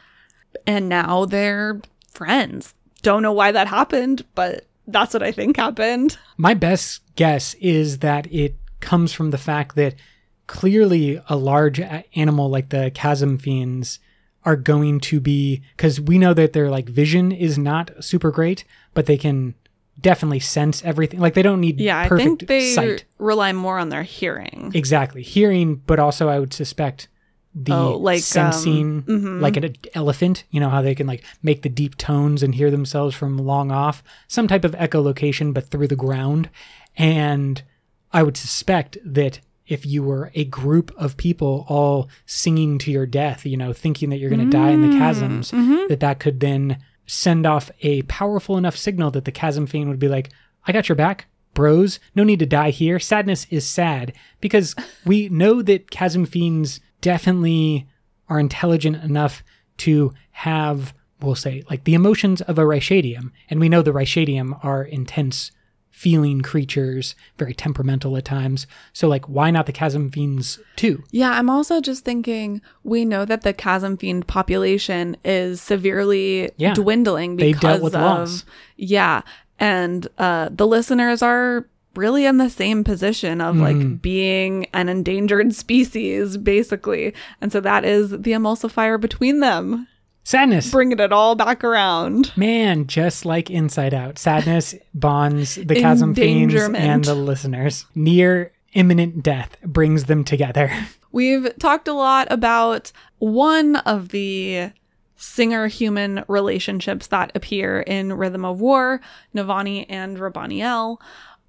And 0.65 0.87
now 0.87 1.25
they're 1.25 1.81
friends. 2.09 2.73
Don't 3.01 3.21
know 3.21 3.33
why 3.33 3.51
that 3.51 3.67
happened, 3.67 4.23
but 4.35 4.65
that's 4.87 5.13
what 5.13 5.23
I 5.23 5.31
think 5.31 5.57
happened. 5.57 6.17
My 6.37 6.53
best 6.53 7.01
guess 7.15 7.53
is 7.55 7.99
that 7.99 8.31
it 8.33 8.55
comes 8.79 9.13
from 9.13 9.31
the 9.31 9.37
fact 9.37 9.75
that 9.75 9.95
clearly 10.47 11.21
a 11.29 11.35
large 11.35 11.79
animal 12.15 12.49
like 12.49 12.69
the 12.69 12.91
chasm 12.93 13.37
fiends 13.37 13.99
are 14.45 14.57
going 14.57 14.99
to 14.99 15.21
be 15.21 15.61
because 15.77 16.01
we 16.01 16.17
know 16.17 16.33
that 16.33 16.51
their 16.53 16.69
like 16.69 16.89
vision 16.89 17.31
is 17.31 17.57
not 17.57 17.91
super 18.03 18.29
great, 18.29 18.65
but 18.93 19.05
they 19.05 19.17
can 19.17 19.55
definitely 20.01 20.39
sense 20.41 20.83
everything. 20.83 21.19
Like 21.21 21.33
they 21.33 21.43
don't 21.43 21.61
need 21.61 21.79
Yeah, 21.79 21.97
I 21.99 22.09
think 22.09 22.47
they 22.47 22.73
sight. 22.73 23.05
rely 23.19 23.53
more 23.53 23.79
on 23.79 23.87
their 23.89 24.03
hearing. 24.03 24.71
Exactly. 24.75 25.21
Hearing, 25.23 25.75
but 25.75 25.97
also 25.99 26.27
I 26.27 26.39
would 26.39 26.53
suspect 26.53 27.07
the 27.55 27.73
Oh, 27.73 27.97
like, 27.97 28.17
um, 28.17 28.21
sensing, 28.21 29.03
mm-hmm. 29.03 29.39
like 29.39 29.57
an 29.57 29.75
elephant, 29.93 30.43
you 30.49 30.59
know, 30.59 30.69
how 30.69 30.81
they 30.81 30.95
can 30.95 31.07
like 31.07 31.23
make 31.41 31.61
the 31.61 31.69
deep 31.69 31.97
tones 31.97 32.43
and 32.43 32.55
hear 32.55 32.71
themselves 32.71 33.15
from 33.15 33.37
long 33.37 33.71
off, 33.71 34.03
some 34.27 34.47
type 34.47 34.63
of 34.63 34.73
echolocation, 34.73 35.53
but 35.53 35.67
through 35.67 35.87
the 35.87 35.95
ground. 35.95 36.49
And 36.97 37.61
I 38.11 38.23
would 38.23 38.37
suspect 38.37 38.97
that 39.05 39.39
if 39.67 39.85
you 39.85 40.03
were 40.03 40.31
a 40.35 40.45
group 40.45 40.91
of 40.97 41.17
people 41.17 41.65
all 41.69 42.09
singing 42.25 42.77
to 42.79 42.91
your 42.91 43.05
death, 43.05 43.45
you 43.45 43.57
know, 43.57 43.73
thinking 43.73 44.09
that 44.09 44.17
you're 44.17 44.29
going 44.29 44.49
to 44.49 44.57
die 44.57 44.71
in 44.71 44.81
the 44.81 44.89
mm, 44.89 44.97
chasms, 44.97 45.51
mm-hmm. 45.51 45.87
that 45.87 45.99
that 46.01 46.19
could 46.19 46.39
then 46.39 46.77
send 47.05 47.45
off 47.45 47.71
a 47.81 48.01
powerful 48.03 48.57
enough 48.57 48.77
signal 48.77 49.11
that 49.11 49.25
the 49.25 49.31
chasm 49.31 49.65
fiend 49.65 49.89
would 49.89 49.99
be 49.99 50.07
like, 50.07 50.29
I 50.65 50.71
got 50.71 50.89
your 50.89 50.95
back, 50.95 51.27
bros. 51.53 51.99
No 52.15 52.23
need 52.23 52.39
to 52.39 52.45
die 52.45 52.71
here. 52.71 52.99
Sadness 52.99 53.47
is 53.49 53.67
sad 53.67 54.13
because 54.41 54.75
we 55.05 55.29
know 55.29 55.61
that 55.61 55.91
chasm 55.91 56.25
fiends 56.25 56.79
definitely 57.03 57.85
are 58.29 58.39
intelligent 58.39 59.03
enough 59.03 59.43
to 59.77 60.13
have, 60.31 60.93
we'll 61.21 61.35
say, 61.35 61.63
like 61.69 61.83
the 61.83 61.93
emotions 61.93 62.41
of 62.41 62.57
a 62.57 62.63
Ryshadium. 62.63 63.31
And 63.49 63.59
we 63.59 63.69
know 63.69 63.81
the 63.83 63.91
Ryshadium 63.91 64.57
are 64.63 64.83
intense 64.83 65.51
feeling 65.91 66.41
creatures, 66.41 67.15
very 67.37 67.53
temperamental 67.53 68.17
at 68.17 68.25
times. 68.25 68.65
So, 68.93 69.07
like, 69.07 69.29
why 69.29 69.51
not 69.51 69.67
the 69.67 69.71
chasm 69.71 70.09
fiends 70.09 70.59
too? 70.75 71.03
Yeah, 71.11 71.31
I'm 71.31 71.49
also 71.51 71.79
just 71.81 72.03
thinking 72.03 72.61
we 72.83 73.05
know 73.05 73.25
that 73.25 73.41
the 73.43 73.53
chasm 73.53 73.97
fiend 73.97 74.25
population 74.27 75.15
is 75.23 75.61
severely 75.61 76.49
Yeah. 76.57 76.73
dwindling 76.73 77.35
because 77.35 77.61
dealt 77.61 77.81
with 77.83 77.95
of 77.95 78.01
loss. 78.01 78.45
yeah, 78.75 79.21
and 79.59 80.07
uh, 80.17 80.49
the 80.51 80.65
listeners 80.65 81.21
are 81.21 81.67
really 81.95 82.25
in 82.25 82.37
the 82.37 82.49
same 82.49 82.83
position 82.83 83.39
of 83.41 83.55
Mm-hmm. 83.55 83.63
like 83.89 84.01
being 84.01 84.65
an 84.73 84.89
endangered 84.89 85.53
species 85.63 86.37
basically 86.37 87.13
and 87.41 87.51
so 87.51 87.59
that 87.59 87.85
is 87.85 88.09
the 88.11 88.31
emulsifier 88.31 88.99
between 88.99 89.39
them 89.39 89.87
Sadness. 90.25 90.71
bringing 90.71 90.99
it 90.99 91.11
all 91.11 91.35
back 91.35 91.63
around 91.63 92.31
Man, 92.37 92.87
just 92.87 93.25
like 93.25 93.49
Inside 93.49 93.93
Out, 93.93 94.17
sadness 94.17 94.73
bonds 94.93 95.55
the 95.55 95.75
chasm 95.75 96.15
fiends 96.15 96.55
and 96.55 97.03
the 97.03 97.13
listeners. 97.13 97.85
Near 97.93 98.53
imminent 98.73 99.21
death 99.21 99.57
brings 99.63 100.05
them 100.05 100.23
together. 100.23 100.71
We've 101.11 101.51
talked 101.59 101.87
a 101.89 101.93
lot 101.93 102.27
about 102.31 102.91
one 103.19 103.75
of 103.75 104.09
the 104.09 104.71
singer 105.17 105.67
human 105.67 106.23
relationships 106.27 107.07
that 107.07 107.31
appear 107.35 107.81
in 107.81 108.13
Rhythm 108.13 108.43
of 108.45 108.59
War, 108.61 108.99
Navani 109.35 109.85
and 109.89 110.17
Raboniel. 110.17 110.97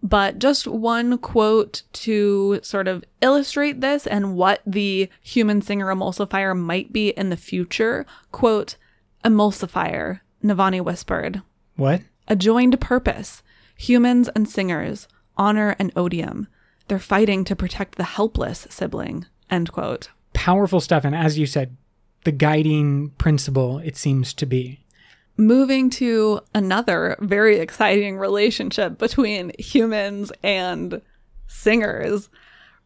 But 0.04 0.38
just 0.38 0.66
one 0.66 1.16
quote 1.16 1.82
to 1.94 2.60
sort 2.62 2.88
of 2.88 3.04
illustrate 3.22 3.80
this 3.80 4.06
and 4.06 4.36
what 4.36 4.60
the 4.66 5.08
human 5.22 5.62
singer 5.62 5.86
emulsifier 5.86 6.54
might 6.54 6.92
be 6.92 7.08
in 7.08 7.30
the 7.30 7.38
future. 7.38 8.04
Quote, 8.30 8.76
emulsifier, 9.24 10.20
Navani 10.44 10.82
whispered. 10.84 11.40
What? 11.76 12.02
A 12.28 12.36
joined 12.36 12.78
purpose. 12.82 13.42
Humans 13.78 14.28
and 14.36 14.46
singers. 14.46 15.08
Honor 15.38 15.74
and 15.78 15.90
odium. 15.96 16.48
They're 16.86 16.98
fighting 16.98 17.42
to 17.46 17.56
protect 17.56 17.96
the 17.96 18.04
helpless 18.04 18.66
sibling. 18.68 19.24
End 19.50 19.72
quote. 19.72 20.10
Powerful 20.34 20.80
stuff. 20.80 21.06
And 21.06 21.16
as 21.16 21.38
you 21.38 21.46
said, 21.46 21.78
the 22.24 22.32
guiding 22.32 23.10
principle, 23.16 23.78
it 23.78 23.96
seems 23.96 24.34
to 24.34 24.44
be. 24.44 24.83
Moving 25.36 25.90
to 25.90 26.40
another 26.54 27.16
very 27.20 27.58
exciting 27.58 28.18
relationship 28.18 28.98
between 28.98 29.52
humans 29.58 30.30
and 30.42 31.02
singers. 31.48 32.28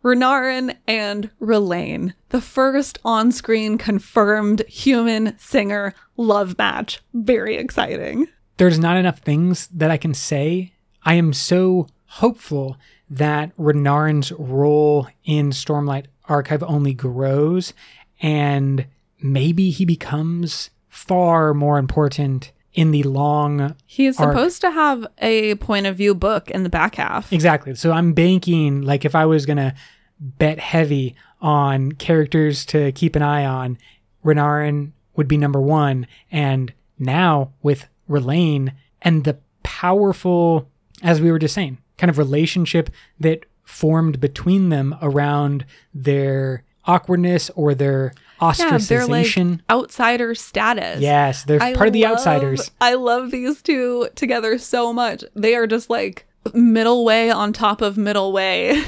Renarin 0.02 0.76
and 0.86 1.30
Rlain, 1.40 2.14
the 2.28 2.40
first 2.40 2.98
on 3.04 3.32
screen 3.32 3.76
confirmed 3.78 4.62
human 4.68 5.36
singer 5.38 5.92
love 6.16 6.56
match. 6.56 7.00
Very 7.12 7.56
exciting. 7.56 8.28
There's 8.56 8.78
not 8.78 8.96
enough 8.96 9.18
things 9.18 9.68
that 9.68 9.90
I 9.90 9.96
can 9.96 10.14
say. 10.14 10.72
I 11.02 11.14
am 11.14 11.32
so 11.32 11.88
hopeful 12.06 12.76
that 13.10 13.56
Renarin's 13.56 14.32
role 14.32 15.08
in 15.24 15.50
Stormlight 15.50 16.06
Archive 16.26 16.62
only 16.62 16.94
grows 16.94 17.72
and 18.20 18.86
maybe 19.20 19.70
he 19.70 19.84
becomes 19.84 20.70
far 20.98 21.54
more 21.54 21.78
important 21.78 22.52
in 22.74 22.90
the 22.90 23.02
long 23.04 23.74
He 23.86 24.06
is 24.06 24.18
Arc. 24.18 24.32
supposed 24.32 24.60
to 24.60 24.70
have 24.70 25.06
a 25.18 25.54
point 25.56 25.86
of 25.86 25.96
view 25.96 26.14
book 26.14 26.50
in 26.50 26.64
the 26.64 26.68
back 26.68 26.96
half. 26.96 27.32
Exactly. 27.32 27.74
So 27.74 27.92
I'm 27.92 28.12
banking 28.12 28.82
like 28.82 29.04
if 29.04 29.14
I 29.14 29.24
was 29.26 29.46
gonna 29.46 29.74
bet 30.20 30.58
heavy 30.58 31.14
on 31.40 31.92
characters 31.92 32.66
to 32.66 32.92
keep 32.92 33.14
an 33.16 33.22
eye 33.22 33.44
on, 33.44 33.78
Renarin 34.24 34.92
would 35.16 35.28
be 35.28 35.36
number 35.36 35.60
one. 35.60 36.06
And 36.30 36.72
now 36.98 37.52
with 37.62 37.88
Rlain 38.08 38.72
and 39.00 39.24
the 39.24 39.38
powerful, 39.62 40.68
as 41.02 41.20
we 41.20 41.30
were 41.30 41.38
just 41.38 41.54
saying, 41.54 41.78
kind 41.96 42.10
of 42.10 42.18
relationship 42.18 42.90
that 43.20 43.44
formed 43.64 44.20
between 44.20 44.68
them 44.70 44.96
around 45.00 45.64
their 45.94 46.64
awkwardness 46.86 47.50
or 47.54 47.74
their 47.74 48.12
Yeah, 48.40 48.46
like 48.46 48.56
ostracization. 48.56 49.60
outsider 49.70 50.34
status. 50.34 51.00
yes, 51.00 51.44
they're 51.44 51.62
I 51.62 51.74
part 51.74 51.88
of 51.88 51.92
the 51.92 52.06
outsiders. 52.06 52.70
I 52.80 52.94
love 52.94 53.30
these 53.30 53.62
two 53.62 54.08
together 54.14 54.58
so 54.58 54.92
much. 54.92 55.24
They 55.34 55.54
are 55.54 55.66
just 55.66 55.90
like 55.90 56.26
middle 56.54 57.04
way 57.04 57.30
on 57.30 57.52
top 57.52 57.80
of 57.80 57.96
middle 57.96 58.32
way. 58.32 58.82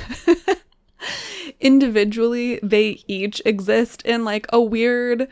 Individually, 1.60 2.58
they 2.62 3.02
each 3.06 3.42
exist 3.44 4.02
in 4.02 4.24
like 4.24 4.46
a 4.52 4.60
weird 4.60 5.28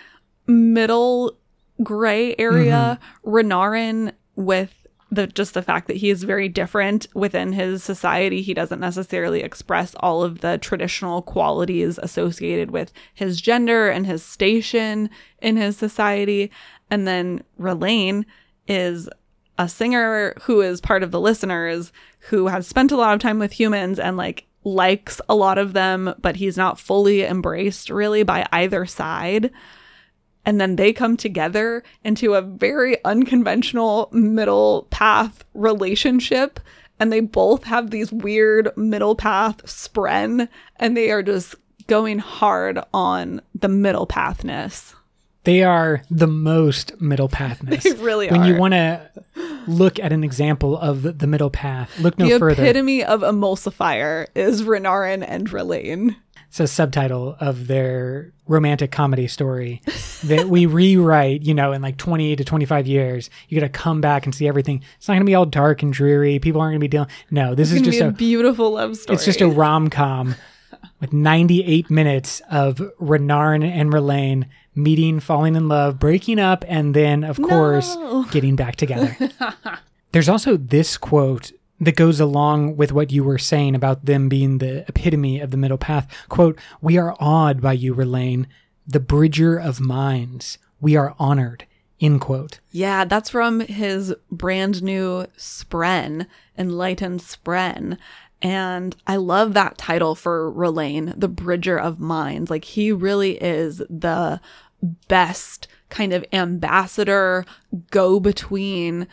middle 0.47 1.39
gray 1.83 2.35
area. 2.39 2.99
Mm-hmm. 3.25 3.31
Renarin 3.31 4.13
with 4.35 4.75
the 5.11 5.27
just 5.27 5.55
the 5.55 5.63
fact 5.63 5.87
that 5.87 5.97
he 5.97 6.11
is 6.11 6.25
very 6.25 6.49
different 6.49 7.07
within 7.15 7.53
his 7.53 7.83
society. 7.83 8.43
He 8.43 8.55
doesn't 8.55 8.81
necessarily 8.81 9.41
express 9.41 9.95
all 10.01 10.23
of 10.23 10.41
the 10.41 10.59
traditional 10.59 11.23
qualities 11.23 11.99
associated 12.03 12.71
with 12.71 12.93
his 13.15 13.41
gender 13.41 13.89
and 13.89 14.07
his 14.07 14.23
station 14.23 15.11
in 15.41 15.57
his 15.57 15.77
society. 15.77 16.51
And 16.91 17.07
then 17.07 17.43
Rlain 17.57 18.27
is 18.67 19.09
a 19.59 19.69
singer 19.69 20.35
who 20.43 20.61
is 20.61 20.81
part 20.81 21.03
of 21.03 21.11
the 21.11 21.21
listeners 21.21 21.93
who 22.31 22.49
has 22.49 22.67
spent 22.67 22.93
a 22.93 22.97
lot 22.97 23.15
of 23.15 23.21
time 23.21 23.39
with 23.39 23.53
humans 23.53 23.99
and 23.99 24.17
like 24.17 24.47
likes 24.65 25.21
a 25.29 25.35
lot 25.35 25.57
of 25.57 25.73
them, 25.73 26.15
but 26.21 26.37
he's 26.37 26.57
not 26.57 26.79
fully 26.79 27.25
embraced 27.25 27.89
really 27.89 28.23
by 28.23 28.47
either 28.53 28.85
side 28.85 29.51
and 30.49 30.59
then 30.59 30.77
they 30.77 30.95
come 30.95 31.15
together 31.15 31.83
into 32.05 32.33
a 32.33 32.41
very 32.41 32.97
unconventional 33.05 34.09
middle 34.13 34.87
path 34.89 35.45
relationship 35.53 36.59
and 36.99 37.13
they 37.13 37.21
both 37.21 37.65
have 37.65 37.91
these 37.91 38.11
weird 38.11 38.75
middle 38.75 39.15
path 39.15 39.63
spren 39.67 40.49
and 40.77 40.97
they 40.97 41.11
are 41.11 41.23
just 41.23 41.55
going 41.87 42.19
hard 42.19 42.79
on 42.95 43.43
the 43.55 43.69
middle 43.69 44.07
pathness. 44.07 44.95
They 45.45 45.63
are 45.63 46.03
the 46.11 46.27
most 46.27 46.99
middle 46.99 47.29
pathness. 47.29 47.85
They 47.85 47.93
really 47.93 48.29
when 48.29 48.45
you 48.45 48.57
want 48.57 48.73
to 48.73 49.11
look 49.67 50.01
at 50.01 50.15
an 50.15 50.25
example 50.25 50.79
of 50.79 51.19
the 51.19 51.27
middle 51.27 51.51
path, 51.51 51.99
look 52.01 52.19
no 52.19 52.27
the 52.27 52.39
further. 52.39 52.63
The 52.63 52.71
epitome 52.71 53.05
of 53.05 53.21
emulsifier 53.21 54.29
is 54.35 54.63
Renarin 54.63 55.23
and 55.29 55.53
Rlain. 55.53 56.17
It's 56.49 56.61
a 56.61 56.67
subtitle 56.67 57.37
of 57.41 57.67
their 57.67 58.33
romantic 58.47 58.91
comedy 58.91 59.29
story 59.29 59.83
that 60.25 60.49
we 60.49 60.65
rewrite, 60.67 61.43
you 61.43 61.53
know, 61.53 61.73
in 61.73 61.83
like 61.83 61.99
20 61.99 62.37
to 62.37 62.45
25 62.45 62.87
years. 62.87 63.29
You 63.49 63.61
got 63.61 63.67
to 63.67 63.73
come 63.73 64.01
back 64.01 64.25
and 64.25 64.35
see 64.35 64.49
everything. 64.49 64.83
It's 64.97 65.09
not 65.09 65.15
going 65.15 65.27
to 65.27 65.31
be 65.31 65.35
all 65.35 65.47
dark 65.47 65.83
and 65.83 65.93
dreary. 65.93 66.39
People 66.39 66.61
aren't 66.61 66.73
going 66.73 66.81
to 66.81 66.85
be 66.85 66.89
dealing. 66.89 67.09
No, 67.31 67.55
this 67.55 67.71
is 67.71 67.83
just 67.83 68.01
a, 68.01 68.09
a 68.09 68.13
beautiful 68.13 68.73
love 68.73 68.97
story. 68.97 69.15
it's 69.15 69.27
just 69.27 69.43
a 69.43 69.49
rom 69.49 69.91
com 69.91 70.35
with 71.01 71.13
98 71.13 71.91
minutes 71.91 72.41
of 72.51 72.77
Renarin 73.01 73.63
and 73.65 73.93
Rlain 73.93 74.47
meeting, 74.75 75.21
falling 75.21 75.55
in 75.55 75.69
love, 75.69 75.99
breaking 75.99 76.39
up, 76.39 76.65
and 76.69 76.95
then, 76.95 77.25
of 77.25 77.37
course, 77.37 77.97
getting 78.31 78.57
back 78.57 78.77
together. 78.77 79.17
There's 80.13 80.29
also 80.29 80.57
this 80.57 80.97
quote 80.97 81.53
that 81.81 81.97
goes 81.97 82.21
along 82.21 82.77
with 82.77 82.93
what 82.93 83.13
you 83.13 83.23
were 83.23 83.39
saying 83.39 83.75
about 83.75 84.05
them 84.05 84.29
being 84.29 84.59
the 84.59 84.85
epitome 84.89 85.41
of 85.41 85.51
the 85.51 85.57
middle 85.57 85.79
path. 85.79 86.13
Quote, 86.29 86.59
We 86.81 86.99
are 86.99 87.17
awed 87.21 87.61
by 87.61 87.75
you, 87.75 87.95
Rlain, 87.95 88.47
the 88.87 89.01
bridger 89.01 89.57
of 89.57 89.81
minds. 89.81 90.59
We 90.81 90.97
are 90.97 91.15
honored. 91.19 91.67
End 92.01 92.21
quote. 92.21 92.61
Yeah, 92.71 93.05
that's 93.05 93.31
from 93.31 93.61
his 93.61 94.15
brand 94.31 94.83
new 94.83 95.27
Spren, 95.37 96.27
Enlightened 96.57 97.21
Spren. 97.21 97.99
And 98.41 98.95
I 99.07 99.17
love 99.17 99.53
that 99.55 99.79
title 99.79 100.15
for 100.15 100.51
Rlain, 100.51 101.13
the 101.17 101.29
Bridger 101.29 101.79
of 101.79 101.99
Minds. 101.99 102.51
Like, 102.51 102.65
he 102.65 102.93
really 102.93 103.33
is 103.43 103.79
the 103.91 104.41
best 105.09 105.67
kind 105.89 106.13
of 106.13 106.25
ambassador, 106.33 107.45
go 107.91 108.21
between, 108.21 109.09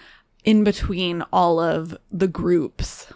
in 0.45 0.63
between 0.63 1.23
all 1.33 1.59
of 1.59 1.97
the 2.11 2.27
groups. 2.27 3.07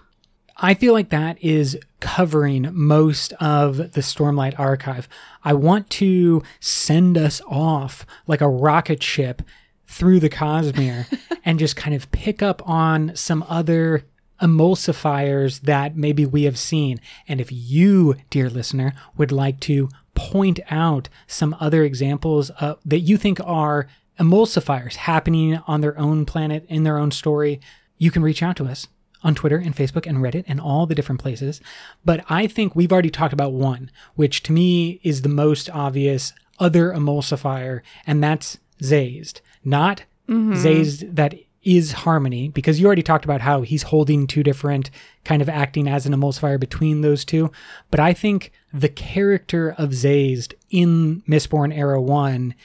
I 0.58 0.74
feel 0.74 0.92
like 0.92 1.10
that 1.10 1.42
is 1.42 1.78
covering 2.02 2.70
most 2.74 3.32
of 3.40 3.78
the 3.78 4.02
Stormlight 4.02 4.60
archive. 4.60 5.08
I 5.44 5.54
want 5.54 5.90
to 5.92 6.44
send 6.60 7.18
us 7.18 7.42
off 7.48 8.06
like 8.28 8.42
a 8.42 8.50
rocket 8.50 9.02
ship 9.02 9.42
through 9.88 10.20
the 10.20 10.30
Cosmere 10.30 11.06
and 11.46 11.60
just 11.60 11.78
kind 11.78 11.96
of 11.96 12.12
pick 12.12 12.42
up 12.42 12.68
on 12.68 13.16
some 13.16 13.46
other 13.48 14.04
emulsifiers 14.42 15.62
that 15.62 15.96
maybe 15.96 16.26
we 16.26 16.44
have 16.44 16.58
seen. 16.58 17.00
And 17.28 17.40
if 17.40 17.52
you, 17.52 18.16
dear 18.30 18.50
listener, 18.50 18.94
would 19.18 19.32
like 19.32 19.60
to 19.62 19.90
point 20.14 20.60
out 20.70 21.08
some 21.28 21.56
other 21.60 21.84
examples 21.84 22.52
uh, 22.60 22.76
that 22.86 23.00
you 23.00 23.18
think 23.18 23.40
are 23.46 23.88
emulsifiers 24.20 24.96
happening 24.96 25.58
on 25.68 25.82
their 25.82 25.98
own 25.98 26.26
planet 26.26 26.66
in 26.68 26.84
their 26.84 26.98
own 26.98 27.12
story, 27.12 27.60
you 27.98 28.12
can 28.12 28.22
reach 28.22 28.44
out 28.44 28.56
to 28.58 28.66
us 28.66 28.88
on 29.24 29.36
Twitter 29.36 29.58
and 29.58 29.76
Facebook 29.76 30.06
and 30.06 30.20
Reddit 30.20 30.46
and 30.48 30.60
all 30.60 30.86
the 30.86 30.96
different 30.96 31.22
places. 31.22 31.62
But 32.06 32.24
I 32.30 32.48
think 32.48 32.76
we've 32.76 32.92
already 32.92 33.10
talked 33.10 33.34
about 33.34 33.54
one, 33.54 33.92
which 34.16 34.44
to 34.44 34.52
me 34.52 35.00
is 35.04 35.22
the 35.22 35.30
most 35.30 35.70
obvious 35.70 36.34
other 36.60 36.92
emulsifier, 36.92 37.82
and 38.06 38.24
that's 38.24 38.58
Sazed. 38.82 39.42
Not 39.64 40.04
mm-hmm. 40.28 40.56
Sazed 40.56 41.16
that 41.16 41.36
is 41.62 41.92
Harmony, 41.92 42.48
because 42.48 42.80
you 42.80 42.86
already 42.86 43.04
talked 43.04 43.26
about 43.26 43.42
how 43.42 43.62
he's 43.62 43.84
holding 43.84 44.26
two 44.26 44.44
different, 44.44 44.90
kind 45.26 45.42
of 45.42 45.50
acting 45.50 45.90
as 45.90 46.06
an 46.06 46.14
emulsifier 46.14 46.58
between 46.58 47.02
those 47.02 47.26
two. 47.26 47.52
But 47.92 48.00
I 48.00 48.14
think 48.14 48.54
the 48.74 48.88
character 48.88 49.76
of 49.78 49.94
Sazed 49.94 50.56
in 50.70 51.22
Mistborn 51.28 51.76
Era 51.76 52.02
1 52.02 52.56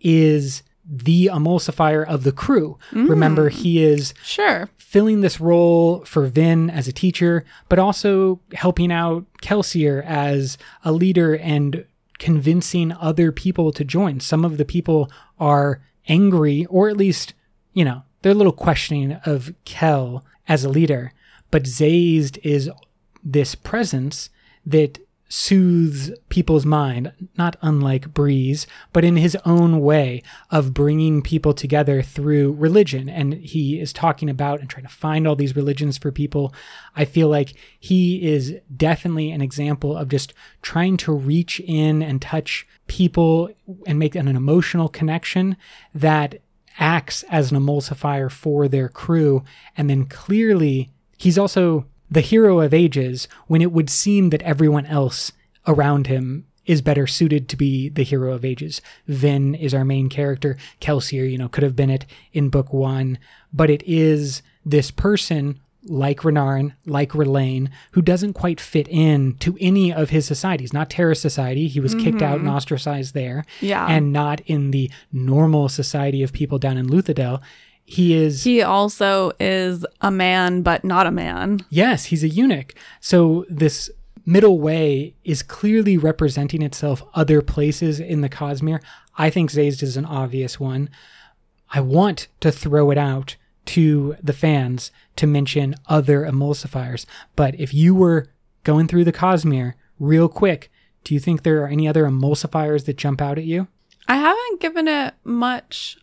is 0.00 0.62
the 0.88 1.30
emulsifier 1.32 2.06
of 2.06 2.24
the 2.24 2.32
crew. 2.32 2.78
Mm. 2.92 3.08
Remember, 3.08 3.48
he 3.48 3.82
is 3.82 4.12
Sure. 4.22 4.68
filling 4.76 5.20
this 5.22 5.40
role 5.40 6.04
for 6.04 6.26
Vin 6.26 6.68
as 6.70 6.86
a 6.88 6.92
teacher, 6.92 7.44
but 7.68 7.78
also 7.78 8.40
helping 8.52 8.92
out 8.92 9.24
Kelsier 9.42 10.04
as 10.04 10.58
a 10.84 10.92
leader 10.92 11.34
and 11.36 11.84
convincing 12.18 12.92
other 12.92 13.32
people 13.32 13.72
to 13.72 13.84
join. 13.84 14.20
Some 14.20 14.44
of 14.44 14.56
the 14.56 14.64
people 14.64 15.10
are 15.38 15.80
angry, 16.08 16.66
or 16.66 16.88
at 16.88 16.96
least, 16.96 17.34
you 17.72 17.84
know, 17.84 18.02
they're 18.22 18.32
a 18.32 18.34
little 18.36 18.52
questioning 18.52 19.12
of 19.24 19.52
Kel 19.64 20.24
as 20.48 20.64
a 20.64 20.68
leader. 20.68 21.12
But 21.50 21.66
Sazed 21.66 22.38
is 22.42 22.70
this 23.22 23.54
presence 23.54 24.30
that 24.66 24.98
soothes 25.28 26.12
people's 26.28 26.66
mind, 26.66 27.12
not 27.36 27.56
unlike 27.62 28.12
Breeze, 28.12 28.66
but 28.92 29.04
in 29.04 29.16
his 29.16 29.36
own 29.44 29.80
way 29.80 30.22
of 30.50 30.74
bringing 30.74 31.22
people 31.22 31.54
together 31.54 32.02
through 32.02 32.52
religion. 32.52 33.08
And 33.08 33.34
he 33.34 33.80
is 33.80 33.92
talking 33.92 34.28
about 34.28 34.60
and 34.60 34.68
trying 34.68 34.86
to 34.86 34.92
find 34.92 35.26
all 35.26 35.34
these 35.34 35.56
religions 35.56 35.98
for 35.98 36.12
people. 36.12 36.54
I 36.94 37.04
feel 37.04 37.28
like 37.28 37.54
he 37.80 38.22
is 38.22 38.54
definitely 38.76 39.30
an 39.30 39.40
example 39.40 39.96
of 39.96 40.08
just 40.08 40.34
trying 40.62 40.96
to 40.98 41.12
reach 41.12 41.60
in 41.60 42.02
and 42.02 42.20
touch 42.20 42.66
people 42.86 43.48
and 43.86 43.98
make 43.98 44.14
an 44.14 44.28
emotional 44.28 44.88
connection 44.88 45.56
that 45.94 46.40
acts 46.78 47.22
as 47.24 47.50
an 47.50 47.58
emulsifier 47.58 48.30
for 48.30 48.68
their 48.68 48.88
crew. 48.88 49.42
And 49.76 49.88
then 49.88 50.06
clearly, 50.06 50.90
he's 51.16 51.38
also 51.38 51.86
the 52.14 52.20
hero 52.20 52.60
of 52.60 52.72
ages 52.72 53.28
when 53.46 53.60
it 53.60 53.72
would 53.72 53.90
seem 53.90 54.30
that 54.30 54.42
everyone 54.42 54.86
else 54.86 55.32
around 55.66 56.06
him 56.06 56.46
is 56.64 56.80
better 56.80 57.06
suited 57.06 57.48
to 57.48 57.56
be 57.56 57.88
the 57.88 58.04
hero 58.04 58.32
of 58.32 58.44
ages. 58.44 58.80
Vin 59.06 59.54
is 59.54 59.74
our 59.74 59.84
main 59.84 60.08
character. 60.08 60.56
Kelsier, 60.80 61.30
you 61.30 61.36
know, 61.36 61.48
could 61.48 61.64
have 61.64 61.76
been 61.76 61.90
it 61.90 62.06
in 62.32 62.48
book 62.48 62.72
one, 62.72 63.18
but 63.52 63.68
it 63.68 63.82
is 63.84 64.42
this 64.64 64.90
person 64.90 65.60
like 65.86 66.20
Renarin, 66.20 66.72
like 66.86 67.14
Rlain, 67.14 67.68
who 67.90 68.00
doesn't 68.00 68.32
quite 68.32 68.60
fit 68.60 68.88
in 68.88 69.36
to 69.40 69.58
any 69.60 69.92
of 69.92 70.08
his 70.08 70.24
societies. 70.24 70.72
Not 70.72 70.88
Terris 70.88 71.20
Society. 71.20 71.68
He 71.68 71.80
was 71.80 71.94
kicked 71.94 72.22
out 72.22 72.36
and 72.36 72.46
mm-hmm. 72.46 72.56
ostracized 72.56 73.12
there. 73.12 73.44
Yeah. 73.60 73.86
And 73.86 74.10
not 74.10 74.40
in 74.46 74.70
the 74.70 74.90
normal 75.12 75.68
society 75.68 76.22
of 76.22 76.32
people 76.32 76.58
down 76.58 76.78
in 76.78 76.88
Luthadel. 76.88 77.42
He 77.84 78.14
is 78.14 78.44
He 78.44 78.62
also 78.62 79.32
is 79.38 79.84
a 80.00 80.10
man, 80.10 80.62
but 80.62 80.84
not 80.84 81.06
a 81.06 81.10
man. 81.10 81.60
Yes, 81.68 82.06
he's 82.06 82.24
a 82.24 82.28
eunuch. 82.28 82.74
So 83.00 83.44
this 83.48 83.90
middle 84.26 84.58
way 84.58 85.14
is 85.24 85.42
clearly 85.42 85.98
representing 85.98 86.62
itself 86.62 87.02
other 87.14 87.42
places 87.42 88.00
in 88.00 88.22
the 88.22 88.28
Cosmere. 88.28 88.82
I 89.16 89.30
think 89.30 89.50
Sazed 89.50 89.82
is 89.82 89.96
an 89.96 90.06
obvious 90.06 90.58
one. 90.58 90.88
I 91.70 91.80
want 91.80 92.28
to 92.40 92.50
throw 92.50 92.90
it 92.90 92.98
out 92.98 93.36
to 93.66 94.16
the 94.22 94.32
fans 94.32 94.90
to 95.16 95.26
mention 95.26 95.74
other 95.86 96.22
emulsifiers. 96.22 97.06
But 97.36 97.58
if 97.58 97.72
you 97.72 97.94
were 97.94 98.28
going 98.62 98.88
through 98.88 99.04
the 99.04 99.12
Cosmere 99.12 99.74
real 99.98 100.28
quick, 100.28 100.70
do 101.02 101.14
you 101.14 101.20
think 101.20 101.42
there 101.42 101.62
are 101.62 101.68
any 101.68 101.86
other 101.86 102.04
emulsifiers 102.04 102.86
that 102.86 102.96
jump 102.96 103.20
out 103.20 103.38
at 103.38 103.44
you? 103.44 103.68
I 104.08 104.16
haven't 104.16 104.60
given 104.60 104.88
it 104.88 105.14
much 105.24 105.98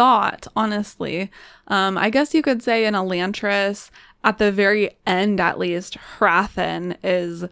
thought, 0.00 0.46
honestly. 0.56 1.30
Um, 1.68 1.98
I 1.98 2.08
guess 2.08 2.32
you 2.32 2.40
could 2.40 2.62
say 2.62 2.86
in 2.86 2.94
Elantris, 2.94 3.90
at 4.24 4.38
the 4.38 4.50
very 4.50 4.96
end 5.06 5.38
at 5.40 5.58
least, 5.58 5.98
Hrathen 6.18 6.96
is 7.04 7.44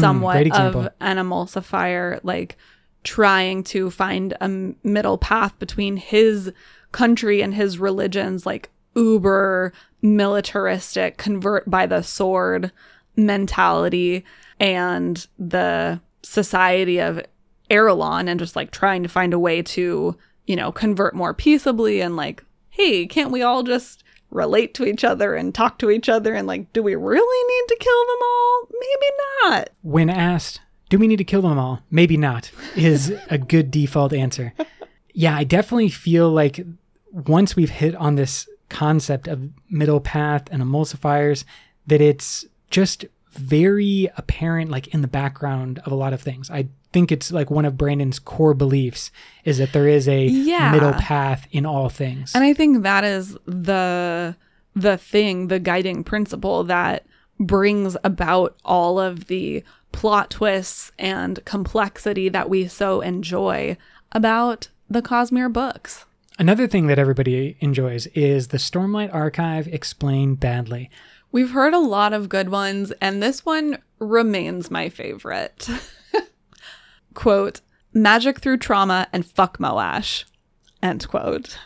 somewhat 0.00 0.34
of 0.50 0.88
an 1.00 1.18
emulsifier, 1.18 2.18
like 2.22 2.56
trying 3.04 3.62
to 3.64 3.90
find 3.90 4.32
a 4.32 4.44
m- 4.44 4.76
middle 4.82 5.18
path 5.18 5.58
between 5.58 5.98
his 5.98 6.50
country 6.90 7.42
and 7.42 7.52
his 7.52 7.78
religions, 7.78 8.46
like 8.46 8.70
uber 8.96 9.74
militaristic, 10.00 11.18
convert 11.18 11.68
by 11.68 11.84
the 11.84 12.00
sword 12.00 12.72
mentality, 13.14 14.24
and 14.58 15.26
the 15.38 16.00
society 16.22 16.98
of 16.98 17.20
Arelon 17.70 18.26
and 18.26 18.40
just 18.40 18.56
like 18.56 18.70
trying 18.70 19.02
to 19.02 19.08
find 19.10 19.34
a 19.34 19.38
way 19.38 19.60
to, 19.60 20.16
you 20.46 20.56
know, 20.56 20.72
convert 20.72 21.14
more 21.14 21.34
peaceably 21.34 22.00
and 22.00 22.16
like, 22.16 22.44
hey, 22.70 23.06
can't 23.06 23.30
we 23.30 23.42
all 23.42 23.62
just 23.62 24.04
relate 24.30 24.74
to 24.74 24.84
each 24.84 25.04
other 25.04 25.34
and 25.34 25.54
talk 25.54 25.78
to 25.78 25.90
each 25.90 26.08
other 26.08 26.34
and 26.34 26.46
like, 26.46 26.72
do 26.72 26.82
we 26.82 26.94
really 26.94 27.54
need 27.54 27.68
to 27.68 27.76
kill 27.80 28.06
them 28.06 28.18
all? 28.22 28.68
Maybe 28.72 29.12
not. 29.42 29.70
When 29.82 30.10
asked, 30.10 30.60
do 30.88 30.98
we 30.98 31.08
need 31.08 31.18
to 31.18 31.24
kill 31.24 31.42
them 31.42 31.58
all? 31.58 31.80
Maybe 31.90 32.16
not, 32.16 32.50
is 32.76 33.12
a 33.28 33.38
good 33.38 33.70
default 33.70 34.12
answer. 34.12 34.52
Yeah, 35.12 35.36
I 35.36 35.44
definitely 35.44 35.88
feel 35.88 36.30
like 36.30 36.64
once 37.10 37.56
we've 37.56 37.70
hit 37.70 37.94
on 37.96 38.14
this 38.14 38.48
concept 38.68 39.26
of 39.26 39.50
middle 39.68 40.00
path 40.00 40.44
and 40.50 40.62
emulsifiers, 40.62 41.44
that 41.86 42.00
it's 42.00 42.44
just 42.70 43.04
very 43.40 44.08
apparent, 44.16 44.70
like 44.70 44.88
in 44.88 45.00
the 45.02 45.08
background 45.08 45.80
of 45.84 45.92
a 45.92 45.96
lot 45.96 46.12
of 46.12 46.20
things. 46.20 46.50
I 46.50 46.68
think 46.92 47.10
it's 47.12 47.30
like 47.32 47.50
one 47.50 47.64
of 47.64 47.76
Brandon's 47.76 48.18
core 48.18 48.54
beliefs 48.54 49.10
is 49.44 49.58
that 49.58 49.72
there 49.72 49.88
is 49.88 50.08
a 50.08 50.24
Yeah. 50.26 50.72
middle 50.72 50.92
path 50.92 51.46
in 51.52 51.64
all 51.66 51.88
things. 51.88 52.34
And 52.34 52.44
I 52.44 52.52
think 52.54 52.82
that 52.82 53.04
is 53.04 53.36
the 53.46 54.36
the 54.76 54.96
thing, 54.96 55.48
the 55.48 55.58
guiding 55.58 56.04
principle 56.04 56.62
that 56.64 57.04
brings 57.40 57.96
about 58.04 58.56
all 58.64 59.00
of 59.00 59.26
the 59.26 59.64
plot 59.90 60.30
twists 60.30 60.92
and 60.98 61.44
complexity 61.44 62.28
that 62.28 62.48
we 62.48 62.68
so 62.68 63.00
enjoy 63.00 63.76
about 64.12 64.68
the 64.88 65.02
Cosmere 65.02 65.52
books. 65.52 66.04
Another 66.38 66.66
thing 66.68 66.86
that 66.86 66.98
everybody 67.00 67.56
enjoys 67.60 68.06
is 68.08 68.48
the 68.48 68.58
Stormlight 68.58 69.12
Archive 69.12 69.66
explained 69.68 70.38
badly. 70.40 70.88
We've 71.32 71.50
heard 71.50 71.74
a 71.74 71.78
lot 71.78 72.12
of 72.12 72.28
good 72.28 72.48
ones, 72.48 72.92
and 73.00 73.22
this 73.22 73.46
one 73.46 73.78
remains 74.00 74.70
my 74.70 74.88
favorite. 74.88 75.68
quote, 77.14 77.60
magic 77.92 78.40
through 78.40 78.56
trauma 78.58 79.06
and 79.12 79.24
fuck 79.24 79.58
Moash, 79.58 80.24
end 80.82 81.06
quote. 81.08 81.56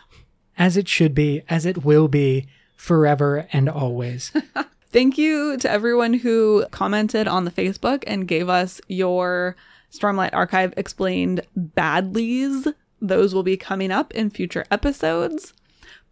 As 0.57 0.77
it 0.77 0.87
should 0.87 1.15
be, 1.15 1.41
as 1.49 1.65
it 1.65 1.83
will 1.83 2.07
be, 2.07 2.47
forever 2.75 3.47
and 3.51 3.67
always. 3.67 4.31
Thank 4.91 5.17
you 5.17 5.57
to 5.57 5.69
everyone 5.69 6.13
who 6.13 6.65
commented 6.71 7.27
on 7.27 7.43
the 7.43 7.51
Facebook 7.51 8.03
and 8.05 8.27
gave 8.27 8.47
us 8.47 8.79
your 8.87 9.55
Stormlight 9.91 10.33
Archive 10.33 10.73
explained 10.77 11.41
badlies. 11.57 12.71
Those 13.01 13.33
will 13.33 13.43
be 13.43 13.57
coming 13.57 13.91
up 13.91 14.13
in 14.13 14.29
future 14.29 14.65
episodes. 14.69 15.53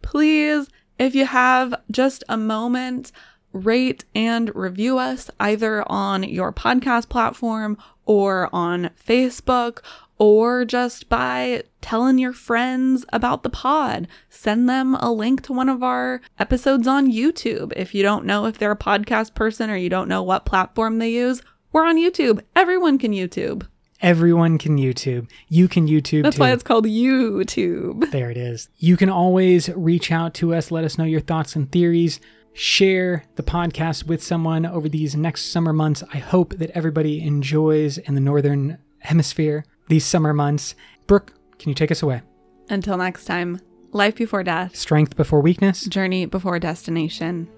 Please, 0.02 0.68
if 0.98 1.14
you 1.14 1.24
have 1.24 1.74
just 1.90 2.24
a 2.28 2.36
moment, 2.36 3.10
rate 3.54 4.04
and 4.14 4.54
review 4.54 4.98
us 4.98 5.30
either 5.40 5.90
on 5.90 6.24
your 6.24 6.52
podcast 6.52 7.08
platform 7.08 7.78
or 8.04 8.50
on 8.52 8.90
Facebook 9.02 9.78
or 10.18 10.64
just 10.64 11.08
by 11.08 11.62
telling 11.80 12.18
your 12.18 12.32
friends 12.32 13.04
about 13.12 13.42
the 13.42 13.50
pod. 13.50 14.06
Send 14.28 14.68
them 14.68 14.94
a 14.96 15.10
link 15.10 15.42
to 15.42 15.52
one 15.52 15.68
of 15.68 15.82
our 15.82 16.20
episodes 16.38 16.86
on 16.86 17.10
YouTube. 17.10 17.72
If 17.76 17.94
you 17.94 18.02
don't 18.02 18.24
know 18.26 18.46
if 18.46 18.58
they're 18.58 18.72
a 18.72 18.76
podcast 18.76 19.34
person 19.34 19.70
or 19.70 19.76
you 19.76 19.88
don't 19.88 20.08
know 20.08 20.22
what 20.22 20.44
platform 20.44 20.98
they 20.98 21.10
use, 21.10 21.42
we're 21.72 21.86
on 21.86 21.96
YouTube. 21.96 22.40
Everyone 22.54 22.98
can 22.98 23.12
YouTube. 23.12 23.66
Everyone 24.00 24.58
can 24.58 24.76
YouTube. 24.76 25.30
You 25.48 25.66
can 25.66 25.88
YouTube 25.88 26.24
That's 26.24 26.36
too. 26.36 26.40
why 26.40 26.52
it's 26.52 26.62
called 26.62 26.84
YouTube. 26.84 28.10
There 28.10 28.30
it 28.30 28.36
is. 28.36 28.68
You 28.76 28.96
can 28.96 29.08
always 29.08 29.70
reach 29.70 30.12
out 30.12 30.34
to 30.34 30.54
us, 30.54 30.70
let 30.70 30.84
us 30.84 30.98
know 30.98 31.04
your 31.04 31.20
thoughts 31.20 31.56
and 31.56 31.70
theories 31.72 32.20
share 32.54 33.24
the 33.34 33.42
podcast 33.42 34.06
with 34.06 34.22
someone 34.22 34.64
over 34.64 34.88
these 34.88 35.14
next 35.14 35.50
summer 35.50 35.72
months. 35.72 36.02
I 36.12 36.18
hope 36.18 36.56
that 36.58 36.70
everybody 36.70 37.22
enjoys 37.22 37.98
in 37.98 38.14
the 38.14 38.20
Northern 38.20 38.78
Hemisphere 39.00 39.64
these 39.88 40.06
summer 40.06 40.32
months. 40.32 40.74
Brooke, 41.06 41.34
can 41.58 41.68
you 41.68 41.74
take 41.74 41.90
us 41.90 42.02
away? 42.02 42.22
Until 42.70 42.96
next 42.96 43.26
time, 43.26 43.60
life 43.92 44.14
before 44.16 44.42
death, 44.42 44.74
strength 44.76 45.16
before 45.16 45.40
weakness, 45.40 45.84
journey 45.86 46.26
before 46.26 46.58
destination. 46.58 47.48